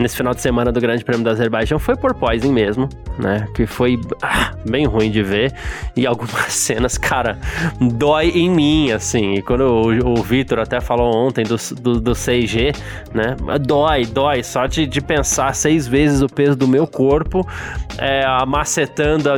nesse 0.00 0.16
final 0.16 0.34
de 0.34 0.40
semana 0.40 0.72
do 0.72 0.80
Grande 0.80 1.04
Prêmio 1.04 1.22
do 1.22 1.30
Azerbaijão 1.30 1.78
foi 1.78 1.94
por 1.94 2.14
Poison 2.14 2.50
mesmo, 2.50 2.88
né? 3.18 3.46
Que 3.54 3.66
foi 3.66 4.00
ah, 4.22 4.52
bem 4.68 4.86
ruim 4.86 5.10
de 5.10 5.22
ver. 5.22 5.52
E 5.94 6.06
algumas 6.08 6.52
cenas, 6.52 6.96
cara, 6.96 7.38
dói 7.78 8.30
em 8.30 8.50
mim, 8.50 8.90
assim. 8.92 9.34
E 9.34 9.42
quando 9.42 9.62
o, 9.62 10.18
o 10.18 10.22
Vitor 10.22 10.58
até 10.58 10.80
falou 10.80 11.14
ontem 11.14 11.44
do, 11.44 11.56
do, 11.80 12.00
do 12.00 12.12
6G, 12.12 12.74
né? 13.14 13.36
Dói, 13.60 14.06
dói. 14.06 14.42
Só 14.42 14.66
de, 14.66 14.86
de 14.86 15.00
pensar 15.00 15.54
seis 15.54 15.86
vezes 15.86 16.22
o 16.22 16.28
peso 16.28 16.56
do 16.56 16.66
meu 16.66 16.86
corpo 16.86 17.46
é, 17.98 18.24
a 18.24 18.46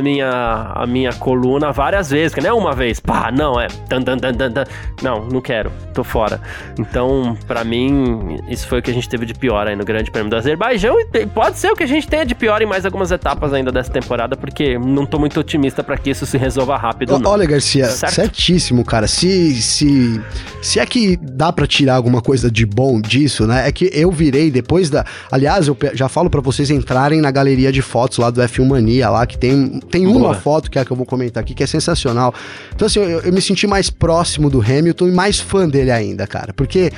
minha, 0.01 0.71
a 0.75 0.85
minha 0.87 1.11
coluna 1.13 1.71
várias 1.71 2.09
vezes. 2.09 2.33
Que 2.33 2.39
não 2.39 2.49
é 2.49 2.53
uma 2.53 2.73
vez, 2.73 2.99
pá, 2.99 3.31
não, 3.31 3.59
é. 3.59 3.67
Dan, 3.89 4.01
dan, 4.01 4.17
dan, 4.17 4.33
dan, 4.33 4.63
Não, 5.01 5.25
não 5.25 5.41
quero, 5.41 5.71
tô 5.93 6.03
fora. 6.03 6.39
Então, 6.79 7.37
para 7.45 7.65
mim, 7.65 8.39
isso 8.47 8.67
foi 8.67 8.79
o 8.79 8.81
que 8.81 8.91
a 8.91 8.93
gente 8.93 9.09
teve 9.09 9.25
de 9.25 9.33
pior 9.33 9.67
aí 9.67 9.75
no 9.75 9.83
Grande 9.83 10.09
Prêmio 10.09 10.29
do 10.29 10.35
Azerbaijão 10.37 10.52
Azerbaijão 10.53 10.95
e 10.99 11.25
pode 11.25 11.57
ser 11.57 11.71
o 11.71 11.75
que 11.75 11.83
a 11.83 11.87
gente 11.87 12.07
tenha 12.07 12.25
de 12.25 12.35
pior 12.35 12.61
em 12.61 12.65
mais 12.65 12.85
algumas 12.85 13.11
etapas 13.11 13.53
ainda 13.53 13.71
dessa 13.71 13.91
temporada, 13.91 14.35
porque 14.35 14.77
não 14.77 15.05
tô 15.05 15.19
muito 15.19 15.39
otimista 15.39 15.83
para 15.83 15.97
que 15.97 16.09
isso 16.09 16.25
se 16.25 16.37
resolva 16.37 16.77
rápido. 16.77 17.17
Não. 17.17 17.31
Olha, 17.31 17.45
Garcia, 17.45 17.87
certo? 17.89 18.13
certíssimo, 18.13 18.85
cara. 18.85 19.07
Se, 19.07 19.61
se, 19.61 20.21
se 20.61 20.79
é 20.79 20.85
que 20.85 21.17
dá 21.17 21.51
para 21.51 21.65
tirar 21.65 21.95
alguma 21.95 22.21
coisa 22.21 22.49
de 22.49 22.65
bom 22.65 23.01
disso, 23.01 23.47
né? 23.47 23.67
É 23.67 23.71
que 23.71 23.89
eu 23.93 24.11
virei 24.11 24.51
depois 24.51 24.89
da. 24.89 25.05
Aliás, 25.31 25.67
eu 25.67 25.77
já 25.93 26.07
falo 26.07 26.29
para 26.29 26.41
vocês 26.41 26.69
entrarem 26.69 27.21
na 27.21 27.31
galeria 27.31 27.71
de 27.71 27.81
fotos 27.81 28.17
lá 28.17 28.29
do 28.29 28.41
F1 28.41 28.65
Mania, 28.65 29.09
lá 29.09 29.25
que 29.25 29.37
tem, 29.37 29.79
tem 29.91 30.05
uma 30.05 30.19
Boa. 30.19 30.35
foto 30.35 30.69
que 30.69 30.77
é 30.77 30.81
a 30.81 30.85
que 30.85 30.91
eu 30.91 30.97
vou 30.97 31.05
comentar 31.05 31.41
aqui, 31.41 31.53
que 31.53 31.63
é 31.63 31.67
sensacional. 31.67 32.33
Então, 32.75 32.85
assim, 32.85 32.99
eu, 32.99 33.21
eu 33.21 33.33
me 33.33 33.41
senti 33.41 33.65
mais 33.65 33.89
próximo 33.89 34.49
do 34.49 34.61
Hamilton 34.61 35.07
e 35.07 35.11
mais 35.11 35.39
fã 35.39 35.67
dele 35.67 35.91
ainda, 35.91 36.27
cara. 36.27 36.53
Porque 36.53 36.91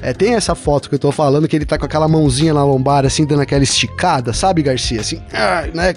é, 0.00 0.12
tem 0.12 0.34
essa 0.34 0.54
foto 0.54 0.88
que 0.88 0.94
eu 0.94 0.98
tô 0.98 1.12
falando 1.12 1.46
que 1.46 1.54
ele 1.54 1.64
tá 1.64 1.78
com 1.78 1.84
aquela 1.84 2.08
mãozinha 2.08 2.52
na 2.52 2.64
lombar, 2.64 2.91
assim, 3.00 3.24
dando 3.24 3.42
aquela 3.42 3.62
esticada, 3.62 4.32
sabe, 4.32 4.62
Garcia? 4.62 5.00
Assim, 5.00 5.20
ah, 5.32 5.64
né? 5.74 5.94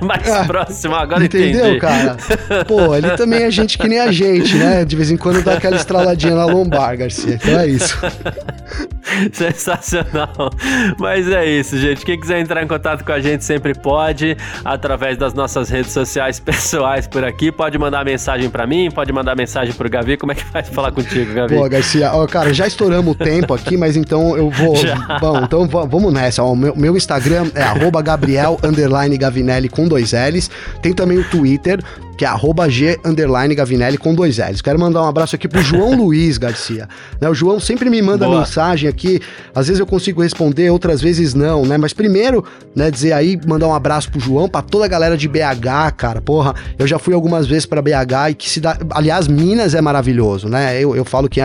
Mas 0.00 0.46
próximo, 0.46 0.94
agora 0.94 1.24
Entendeu, 1.24 1.76
entendi. 1.76 1.80
cara? 1.80 2.16
Pô, 2.66 2.94
ele 2.94 3.10
também 3.10 3.42
é 3.42 3.50
gente 3.50 3.78
que 3.78 3.88
nem 3.88 4.00
a 4.00 4.10
gente, 4.12 4.56
né? 4.56 4.84
De 4.84 4.96
vez 4.96 5.10
em 5.10 5.16
quando 5.16 5.42
dá 5.42 5.54
aquela 5.54 5.76
estraladinha 5.76 6.34
na 6.34 6.44
lombar, 6.44 6.96
Garcia. 6.96 7.34
Então 7.34 7.58
é 7.58 7.66
isso. 7.66 7.98
Sensacional. 9.32 10.50
Mas 10.98 11.28
é 11.28 11.44
isso, 11.44 11.78
gente. 11.78 12.04
Quem 12.04 12.18
quiser 12.18 12.40
entrar 12.40 12.62
em 12.62 12.66
contato 12.66 13.04
com 13.04 13.12
a 13.12 13.20
gente 13.20 13.44
sempre 13.44 13.74
pode, 13.74 14.36
através 14.64 15.16
das 15.16 15.34
nossas 15.34 15.68
redes 15.68 15.92
sociais 15.92 16.38
pessoais 16.38 17.06
por 17.06 17.24
aqui. 17.24 17.50
Pode 17.50 17.78
mandar 17.78 18.04
mensagem 18.04 18.48
para 18.48 18.66
mim, 18.66 18.90
pode 18.90 19.12
mandar 19.12 19.36
mensagem 19.36 19.72
pro 19.74 19.88
Gavi. 19.88 20.16
Como 20.16 20.32
é 20.32 20.34
que 20.34 20.44
faz 20.44 20.68
falar 20.68 20.92
contigo, 20.92 21.32
Gavi? 21.34 21.56
Pô, 21.56 21.68
Garcia, 21.68 22.12
ó, 22.12 22.26
cara, 22.26 22.52
já 22.52 22.66
estouramos 22.66 23.12
o 23.12 23.14
tempo 23.14 23.54
aqui, 23.54 23.76
mas 23.76 23.96
então 23.96 24.36
eu 24.36 24.50
vou. 24.50 24.76
Já. 24.80 25.18
Bom, 25.20 25.42
então 25.42 25.59
vamos 25.66 26.12
nessa. 26.12 26.42
Ó, 26.42 26.54
meu, 26.54 26.74
meu 26.76 26.96
Instagram 26.96 27.50
é 27.54 27.62
arroba 27.62 28.02
Gabriel 28.02 28.58
Gavinelli 29.18 29.68
com 29.68 29.88
dois 29.88 30.12
L's. 30.12 30.50
Tem 30.82 30.92
também 30.92 31.18
o 31.18 31.24
Twitter, 31.24 31.80
que 32.20 32.24
é 32.26 32.28
arroba 32.28 32.68
G 32.68 33.00
Gavinelli 33.56 33.96
com 33.96 34.14
dois 34.14 34.36
L's. 34.36 34.60
Quero 34.60 34.78
mandar 34.78 35.02
um 35.02 35.08
abraço 35.08 35.36
aqui 35.36 35.48
pro 35.48 35.62
João 35.62 35.96
Luiz 35.96 36.36
Garcia. 36.36 36.86
Né, 37.18 37.26
o 37.30 37.34
João 37.34 37.58
sempre 37.58 37.88
me 37.88 38.02
manda 38.02 38.26
Boa. 38.26 38.40
mensagem 38.40 38.90
aqui, 38.90 39.22
às 39.54 39.68
vezes 39.68 39.80
eu 39.80 39.86
consigo 39.86 40.20
responder, 40.20 40.68
outras 40.68 41.00
vezes 41.00 41.32
não, 41.32 41.64
né? 41.64 41.78
Mas 41.78 41.94
primeiro, 41.94 42.44
né, 42.76 42.90
dizer 42.90 43.14
aí, 43.14 43.40
mandar 43.46 43.68
um 43.68 43.74
abraço 43.74 44.10
pro 44.10 44.20
João, 44.20 44.50
pra 44.50 44.60
toda 44.60 44.84
a 44.84 44.88
galera 44.88 45.16
de 45.16 45.26
BH, 45.26 45.94
cara. 45.96 46.20
Porra, 46.20 46.54
eu 46.78 46.86
já 46.86 46.98
fui 46.98 47.14
algumas 47.14 47.46
vezes 47.46 47.64
pra 47.64 47.80
BH 47.80 48.32
e 48.32 48.34
que 48.34 48.50
se 48.50 48.60
dá. 48.60 48.76
Aliás, 48.90 49.26
Minas 49.26 49.74
é 49.74 49.80
maravilhoso, 49.80 50.46
né? 50.46 50.78
Eu, 50.78 50.94
eu 50.94 51.06
falo 51.06 51.26
que, 51.26 51.40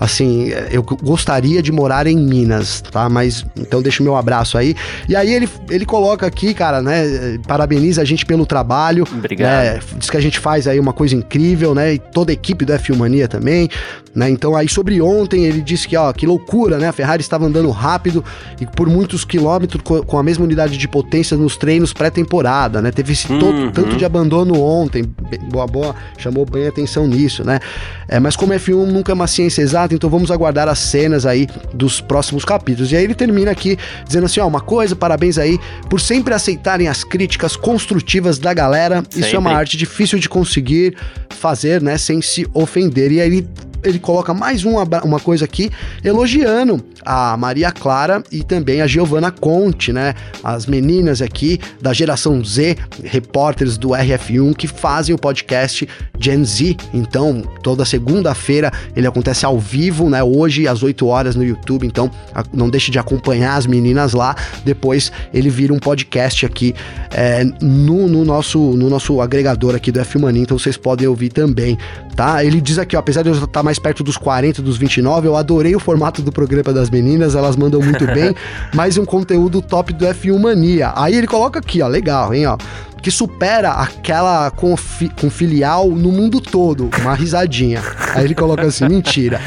assim, 0.00 0.48
eu 0.72 0.82
gostaria 0.82 1.62
de 1.62 1.70
morar 1.70 2.08
em 2.08 2.16
Minas, 2.16 2.80
tá? 2.80 3.08
Mas 3.08 3.46
então 3.56 3.80
deixa 3.80 4.02
o 4.02 4.04
meu 4.04 4.16
abraço 4.16 4.58
aí. 4.58 4.74
E 5.08 5.14
aí 5.14 5.32
ele, 5.32 5.48
ele 5.70 5.86
coloca 5.86 6.26
aqui, 6.26 6.52
cara, 6.52 6.82
né? 6.82 7.38
Parabeniza 7.46 8.02
a 8.02 8.04
gente 8.04 8.26
pelo 8.26 8.44
trabalho. 8.44 9.06
Obrigado. 9.16 9.62
Né, 9.62 9.80
diz 9.96 10.15
que 10.16 10.18
a 10.18 10.22
gente 10.22 10.38
faz 10.38 10.66
aí 10.66 10.80
uma 10.80 10.92
coisa 10.92 11.14
incrível, 11.14 11.74
né? 11.74 11.94
E 11.94 11.98
toda 11.98 12.32
a 12.32 12.34
equipe 12.34 12.64
do 12.64 12.72
F1 12.72 12.96
Mania 12.96 13.28
também, 13.28 13.68
né? 14.16 14.28
Então 14.30 14.56
aí 14.56 14.68
sobre 14.68 15.00
ontem 15.00 15.44
ele 15.44 15.60
disse 15.60 15.86
que, 15.86 15.96
ó, 15.96 16.12
que 16.12 16.26
loucura, 16.26 16.78
né? 16.78 16.88
A 16.88 16.92
Ferrari 16.92 17.20
estava 17.20 17.44
andando 17.46 17.70
rápido 17.70 18.24
e 18.60 18.64
por 18.66 18.88
muitos 18.88 19.24
quilômetros 19.24 19.82
co- 19.84 20.02
com 20.02 20.18
a 20.18 20.22
mesma 20.22 20.42
unidade 20.44 20.76
de 20.78 20.88
potência 20.88 21.36
nos 21.36 21.56
treinos 21.56 21.92
pré-temporada, 21.92 22.80
né? 22.80 22.90
Teve 22.90 23.12
esse 23.12 23.30
Uhum. 23.30 23.70
tanto 23.70 23.96
de 23.96 24.04
abandono 24.04 24.58
ontem, 24.60 25.04
boa 25.50 25.66
boa, 25.66 25.94
chamou 26.16 26.46
bem 26.46 26.66
atenção 26.66 27.06
nisso, 27.06 27.44
né? 27.44 27.60
É, 28.08 28.18
mas 28.18 28.34
como 28.36 28.54
F1 28.54 28.86
nunca 28.86 29.12
é 29.12 29.14
uma 29.14 29.26
ciência 29.26 29.60
exata, 29.60 29.94
então 29.94 30.08
vamos 30.08 30.30
aguardar 30.30 30.66
as 30.68 30.78
cenas 30.78 31.26
aí 31.26 31.46
dos 31.74 32.00
próximos 32.00 32.44
capítulos. 32.44 32.90
E 32.92 32.96
aí 32.96 33.04
ele 33.04 33.14
termina 33.14 33.50
aqui 33.50 33.76
dizendo 34.06 34.24
assim, 34.24 34.40
ó, 34.40 34.46
uma 34.46 34.60
coisa, 34.62 34.96
parabéns 34.96 35.36
aí 35.36 35.58
por 35.90 36.00
sempre 36.00 36.32
aceitarem 36.32 36.88
as 36.88 37.04
críticas 37.04 37.54
construtivas 37.56 38.38
da 38.38 38.54
galera. 38.54 39.02
Isso 39.10 39.34
é 39.34 39.38
uma 39.38 39.50
Sempre. 39.50 39.60
arte 39.60 39.76
difícil 39.76 40.18
de 40.18 40.28
conseguir 40.28 40.96
fazer, 41.28 41.82
né, 41.82 41.98
sem 41.98 42.22
se 42.22 42.46
ofender. 42.54 43.12
E 43.12 43.20
aí 43.20 43.26
ele 43.28 43.48
ele 43.86 43.98
coloca 43.98 44.34
mais 44.34 44.64
uma, 44.64 44.84
uma 45.04 45.20
coisa 45.20 45.44
aqui, 45.44 45.70
elogiando 46.04 46.84
a 47.04 47.36
Maria 47.36 47.70
Clara 47.70 48.22
e 48.32 48.42
também 48.42 48.80
a 48.80 48.86
Giovanna 48.86 49.30
Conte, 49.30 49.92
né? 49.92 50.14
As 50.42 50.66
meninas 50.66 51.22
aqui 51.22 51.60
da 51.80 51.92
geração 51.92 52.44
Z, 52.44 52.76
repórteres 53.04 53.78
do 53.78 53.90
RF1 53.90 54.56
que 54.56 54.66
fazem 54.66 55.14
o 55.14 55.18
podcast 55.18 55.88
Gen 56.18 56.44
Z. 56.44 56.76
Então, 56.92 57.42
toda 57.62 57.84
segunda-feira 57.84 58.72
ele 58.94 59.06
acontece 59.06 59.46
ao 59.46 59.58
vivo, 59.58 60.10
né? 60.10 60.22
Hoje 60.22 60.66
às 60.66 60.82
8 60.82 61.06
horas 61.06 61.36
no 61.36 61.44
YouTube. 61.44 61.86
Então, 61.86 62.10
não 62.52 62.68
deixe 62.68 62.90
de 62.90 62.98
acompanhar 62.98 63.56
as 63.56 63.66
meninas 63.66 64.12
lá. 64.12 64.34
Depois 64.64 65.12
ele 65.32 65.48
vira 65.48 65.72
um 65.72 65.78
podcast 65.78 66.44
aqui 66.44 66.74
é, 67.10 67.44
no, 67.62 68.08
no 68.08 68.24
nosso, 68.24 68.58
no 68.58 68.90
nosso 68.90 69.20
agregador 69.20 69.74
aqui 69.74 69.92
do 69.92 70.00
F 70.00 70.18
Mania. 70.18 70.42
Então, 70.42 70.58
vocês 70.58 70.76
podem 70.76 71.06
ouvir 71.06 71.28
também, 71.28 71.78
tá? 72.14 72.44
Ele 72.44 72.60
diz 72.60 72.78
aqui, 72.78 72.96
ó, 72.96 72.98
apesar 72.98 73.22
de 73.22 73.28
eu 73.28 73.44
estar 73.44 73.62
mais 73.62 73.75
perto 73.78 74.02
dos 74.02 74.16
40, 74.16 74.62
dos 74.62 74.76
29, 74.76 75.28
eu 75.28 75.36
adorei 75.36 75.74
o 75.74 75.80
formato 75.80 76.22
do 76.22 76.32
programa 76.32 76.72
das 76.72 76.90
meninas, 76.90 77.34
elas 77.34 77.56
mandam 77.56 77.80
muito 77.80 78.06
bem, 78.12 78.34
mais 78.74 78.96
um 78.98 79.04
conteúdo 79.04 79.60
top 79.62 79.92
do 79.92 80.04
F1 80.06 80.38
Mania. 80.38 80.92
Aí 80.96 81.14
ele 81.14 81.26
coloca 81.26 81.58
aqui, 81.58 81.82
ó, 81.82 81.86
legal, 81.88 82.32
hein, 82.34 82.46
ó, 82.46 82.56
que 83.02 83.10
supera 83.10 83.70
aquela 83.72 84.50
com, 84.50 84.76
fi- 84.76 85.08
com 85.20 85.30
filial 85.30 85.88
no 85.90 86.10
mundo 86.10 86.40
todo, 86.40 86.90
uma 87.00 87.14
risadinha. 87.14 87.80
Aí 88.14 88.24
ele 88.24 88.34
coloca 88.34 88.62
assim, 88.66 88.88
mentira. 88.88 89.40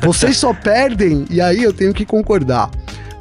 Vocês 0.00 0.36
só 0.36 0.52
perdem, 0.54 1.24
e 1.30 1.40
aí 1.40 1.62
eu 1.62 1.72
tenho 1.72 1.92
que 1.92 2.04
concordar. 2.06 2.70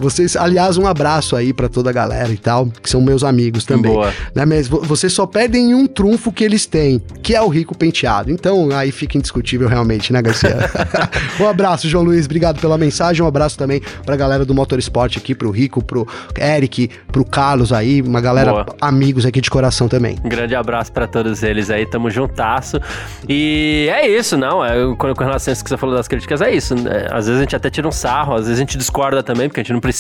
Vocês, 0.02 0.36
aliás, 0.36 0.78
um 0.78 0.88
abraço 0.88 1.36
aí 1.36 1.54
pra 1.54 1.70
toda 1.70 1.89
a 1.89 1.93
galera 1.93 2.30
e 2.32 2.38
tal, 2.38 2.68
que 2.68 2.89
são 2.89 2.99
meus 3.02 3.24
amigos 3.24 3.64
também. 3.66 3.91
Boa. 3.93 4.12
Né, 4.36 4.45
mas 4.45 4.68
vo- 4.68 4.82
vocês 4.82 5.14
só 5.14 5.26
perdem 5.26 5.72
em 5.72 5.74
um 5.76 5.88
trunfo 5.88 6.32
que 6.32 6.43
eles 6.43 6.66
têm, 6.66 7.02
que 7.22 7.36
é 7.36 7.41
o 7.41 7.47
rico 7.47 7.78
penteado. 7.78 8.32
Então, 8.32 8.70
aí 8.76 8.91
fica 8.91 9.18
indiscutível 9.18 9.68
realmente, 9.68 10.12
né, 10.12 10.22
Garcia? 10.22 10.58
um 11.39 11.47
abraço, 11.47 11.88
João 11.88 12.04
Luiz, 12.04 12.26
obrigado 12.26 12.60
pela 12.60 12.78
mensagem. 12.78 13.24
Um 13.24 13.28
abraço 13.28 13.58
também 13.58 13.82
pra 14.06 14.16
galera 14.16 14.43
do 14.45 14.54
Motorsport 14.54 15.16
aqui, 15.18 15.36
pro 15.36 15.52
Rico, 15.52 15.84
pro 15.84 16.08
Eric, 16.38 16.89
pro 17.12 17.24
Carlos 17.24 17.72
aí, 17.72 18.02
uma 18.02 18.20
galera, 18.22 18.52
Boa. 18.52 18.66
amigos 18.82 19.26
aqui 19.26 19.39
de 19.39 19.49
coração 19.49 19.88
também. 19.88 20.18
Um 20.24 20.30
grande 20.30 20.56
abraço 20.56 20.91
pra 20.91 21.06
todos 21.08 21.43
eles 21.43 21.70
aí, 21.70 21.86
tamo 21.86 22.10
juntasso. 22.10 22.80
E 23.28 23.88
é 23.93 24.08
isso, 24.08 24.38
não. 24.38 24.64
É, 24.64 24.74
com, 24.95 25.14
com 25.14 25.24
relação 25.24 25.52
a 25.52 25.54
isso 25.54 25.64
que 25.64 25.70
você 25.70 25.78
falou 25.78 25.95
das 25.95 26.08
críticas, 26.08 26.41
é 26.41 26.54
isso. 26.54 26.76
né? 26.76 27.08
Às 27.12 27.26
vezes 27.28 27.39
a 27.39 27.43
gente 27.43 27.56
até 27.56 27.70
tira 27.70 27.88
um 27.88 27.91
sarro, 27.91 28.34
às 28.34 28.41
vezes 28.45 28.58
a 28.58 28.60
gente 28.60 28.78
discorda 28.78 29.22
também, 29.22 29.47
porque 29.47 29.60
a 29.60 29.64
gente 29.64 29.74
não 29.74 29.80
precisa 29.80 29.90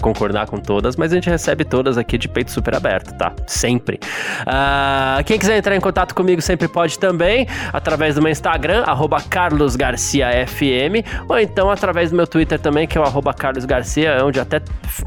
concordar 0.00 0.46
com 0.46 0.58
todas, 0.58 0.96
mas 0.96 1.12
a 1.12 1.14
gente 1.14 1.28
recebe 1.28 1.64
todas 1.64 1.98
aqui 1.98 2.18
de 2.18 2.28
peito 2.28 2.50
super 2.50 2.74
aberto, 2.74 3.16
tá? 3.16 3.32
Sempre. 3.46 3.98
Ah, 4.46 5.20
quem 5.24 5.38
quiser 5.38 5.56
entrar 5.56 5.76
em 5.76 5.80
contato 5.80 6.14
comigo 6.14 6.40
sempre 6.40 6.68
pode 6.68 6.98
também, 6.98 7.46
através 7.72 8.14
do 8.14 8.22
meu 8.22 8.30
Instagram, 8.30 8.84
carlosgarciafm, 9.28 11.04
ou 11.28 11.38
então 11.38 11.70
através 11.70 12.10
do 12.10 12.16
meu 12.16 12.26
Twitter 12.26 12.58
também, 12.58 12.86
que 12.86 12.98
é 12.98 13.00
o 13.00 13.04
carlosgarcia, 13.34 14.24
onde 14.24 14.38
eu 14.38 14.42
até 14.42 14.60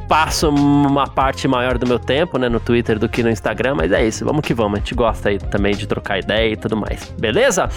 passo 0.08 0.50
uma 0.50 1.08
parte 1.08 1.48
maior 1.48 1.78
do 1.78 1.88
meu 1.88 2.00
tempo, 2.00 2.38
né, 2.38 2.50
no 2.50 2.60
Twitter 2.60 2.98
do 2.98 3.08
que 3.08 3.24
no 3.24 3.30
Instagram, 3.30 3.76
mas 3.76 3.92
é 3.92 4.06
isso, 4.06 4.26
vamos 4.26 4.42
que 4.42 4.54
vamos, 4.54 4.76
a 4.76 4.78
gente 4.78 4.96
gosta 4.96 5.30
aí 5.30 5.38
também 5.38 5.76
de 5.76 5.88
trocar 5.88 6.20
ideia 6.20 6.54
e 6.54 6.58
tudo 6.58 6.76
mais, 6.76 7.14
beleza? 7.20 7.70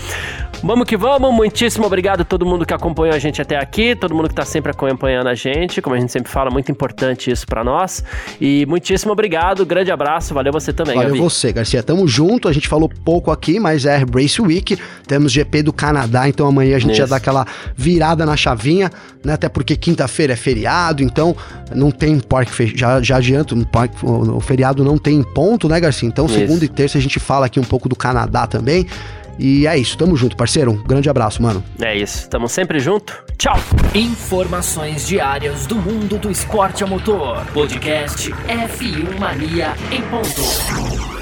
Vamos 0.62 0.86
que 0.86 0.96
vamos, 0.96 1.32
muitíssimo 1.32 1.86
obrigado 1.86 2.22
a 2.22 2.24
todo 2.24 2.44
mundo 2.44 2.66
que 2.66 2.74
acompanhou 2.74 3.14
a 3.14 3.18
gente 3.18 3.40
até 3.40 3.56
aqui, 3.56 3.94
todo 3.94 4.14
mundo 4.14 4.28
que 4.28 4.34
tá 4.34 4.44
sempre 4.44 4.70
acompanhando 4.70 5.28
a 5.28 5.34
gente, 5.34 5.80
como 5.80 5.94
a 5.94 6.00
gente 6.00 6.12
sempre 6.12 6.30
fala, 6.30 6.47
muito 6.50 6.70
importante 6.72 7.30
isso 7.30 7.46
pra 7.46 7.62
nós, 7.64 8.02
e 8.40 8.64
muitíssimo 8.66 9.12
obrigado, 9.12 9.64
grande 9.66 9.90
abraço, 9.90 10.32
valeu 10.34 10.52
você 10.52 10.72
também, 10.72 10.94
Valeu 10.94 11.10
Gabi. 11.10 11.20
você, 11.20 11.52
Garcia. 11.52 11.82
Tamo 11.82 12.06
junto. 12.06 12.48
A 12.48 12.52
gente 12.52 12.68
falou 12.68 12.88
pouco 13.04 13.30
aqui, 13.30 13.58
mas 13.60 13.84
é 13.84 13.96
Race 14.14 14.40
Week. 14.40 14.78
Temos 15.06 15.32
GP 15.32 15.62
do 15.62 15.72
Canadá, 15.72 16.28
então 16.28 16.46
amanhã 16.46 16.76
a 16.76 16.78
gente 16.78 16.96
já 16.96 17.04
Isso. 17.04 17.10
dá 17.10 17.16
aquela 17.16 17.46
virada 17.76 18.24
na 18.26 18.36
chavinha, 18.36 18.90
né? 19.24 19.32
Até 19.34 19.48
porque 19.48 19.76
quinta-feira 19.76 20.32
é 20.32 20.36
feriado, 20.36 21.02
então 21.02 21.36
não 21.74 21.90
tem 21.90 22.18
parque 22.20 22.52
fe- 22.52 22.72
já, 22.76 23.00
já 23.02 23.16
adianto, 23.16 23.54
no 23.56 23.66
parque, 23.66 23.94
o, 24.04 24.40
feriado 24.40 24.84
não 24.84 24.96
tem 24.98 25.22
ponto, 25.22 25.68
né, 25.68 25.78
Garcia? 25.80 26.08
Então, 26.08 26.26
Isso. 26.26 26.34
segunda 26.34 26.64
e 26.64 26.68
terça 26.68 26.98
a 26.98 27.00
gente 27.00 27.18
fala 27.20 27.46
aqui 27.46 27.58
um 27.60 27.64
pouco 27.64 27.88
do 27.88 27.96
Canadá 27.96 28.46
também. 28.46 28.86
E 29.38 29.66
é 29.66 29.76
isso, 29.78 29.96
tamo 29.96 30.16
junto, 30.16 30.36
parceiro. 30.36 30.72
Um 30.72 30.82
grande 30.82 31.08
abraço, 31.08 31.42
mano. 31.42 31.62
É 31.80 31.96
isso, 31.96 32.28
tamo 32.28 32.48
sempre 32.48 32.80
junto, 32.80 33.24
tchau! 33.36 33.56
Informações 33.94 35.06
diárias 35.06 35.66
do 35.66 35.76
mundo 35.76 36.18
do 36.18 36.30
esporte 36.30 36.82
a 36.82 36.86
motor. 36.86 37.44
Podcast 37.52 38.30
F1 38.30 39.18
Mania 39.18 39.74
em 39.90 40.02
ponto. 40.02 41.17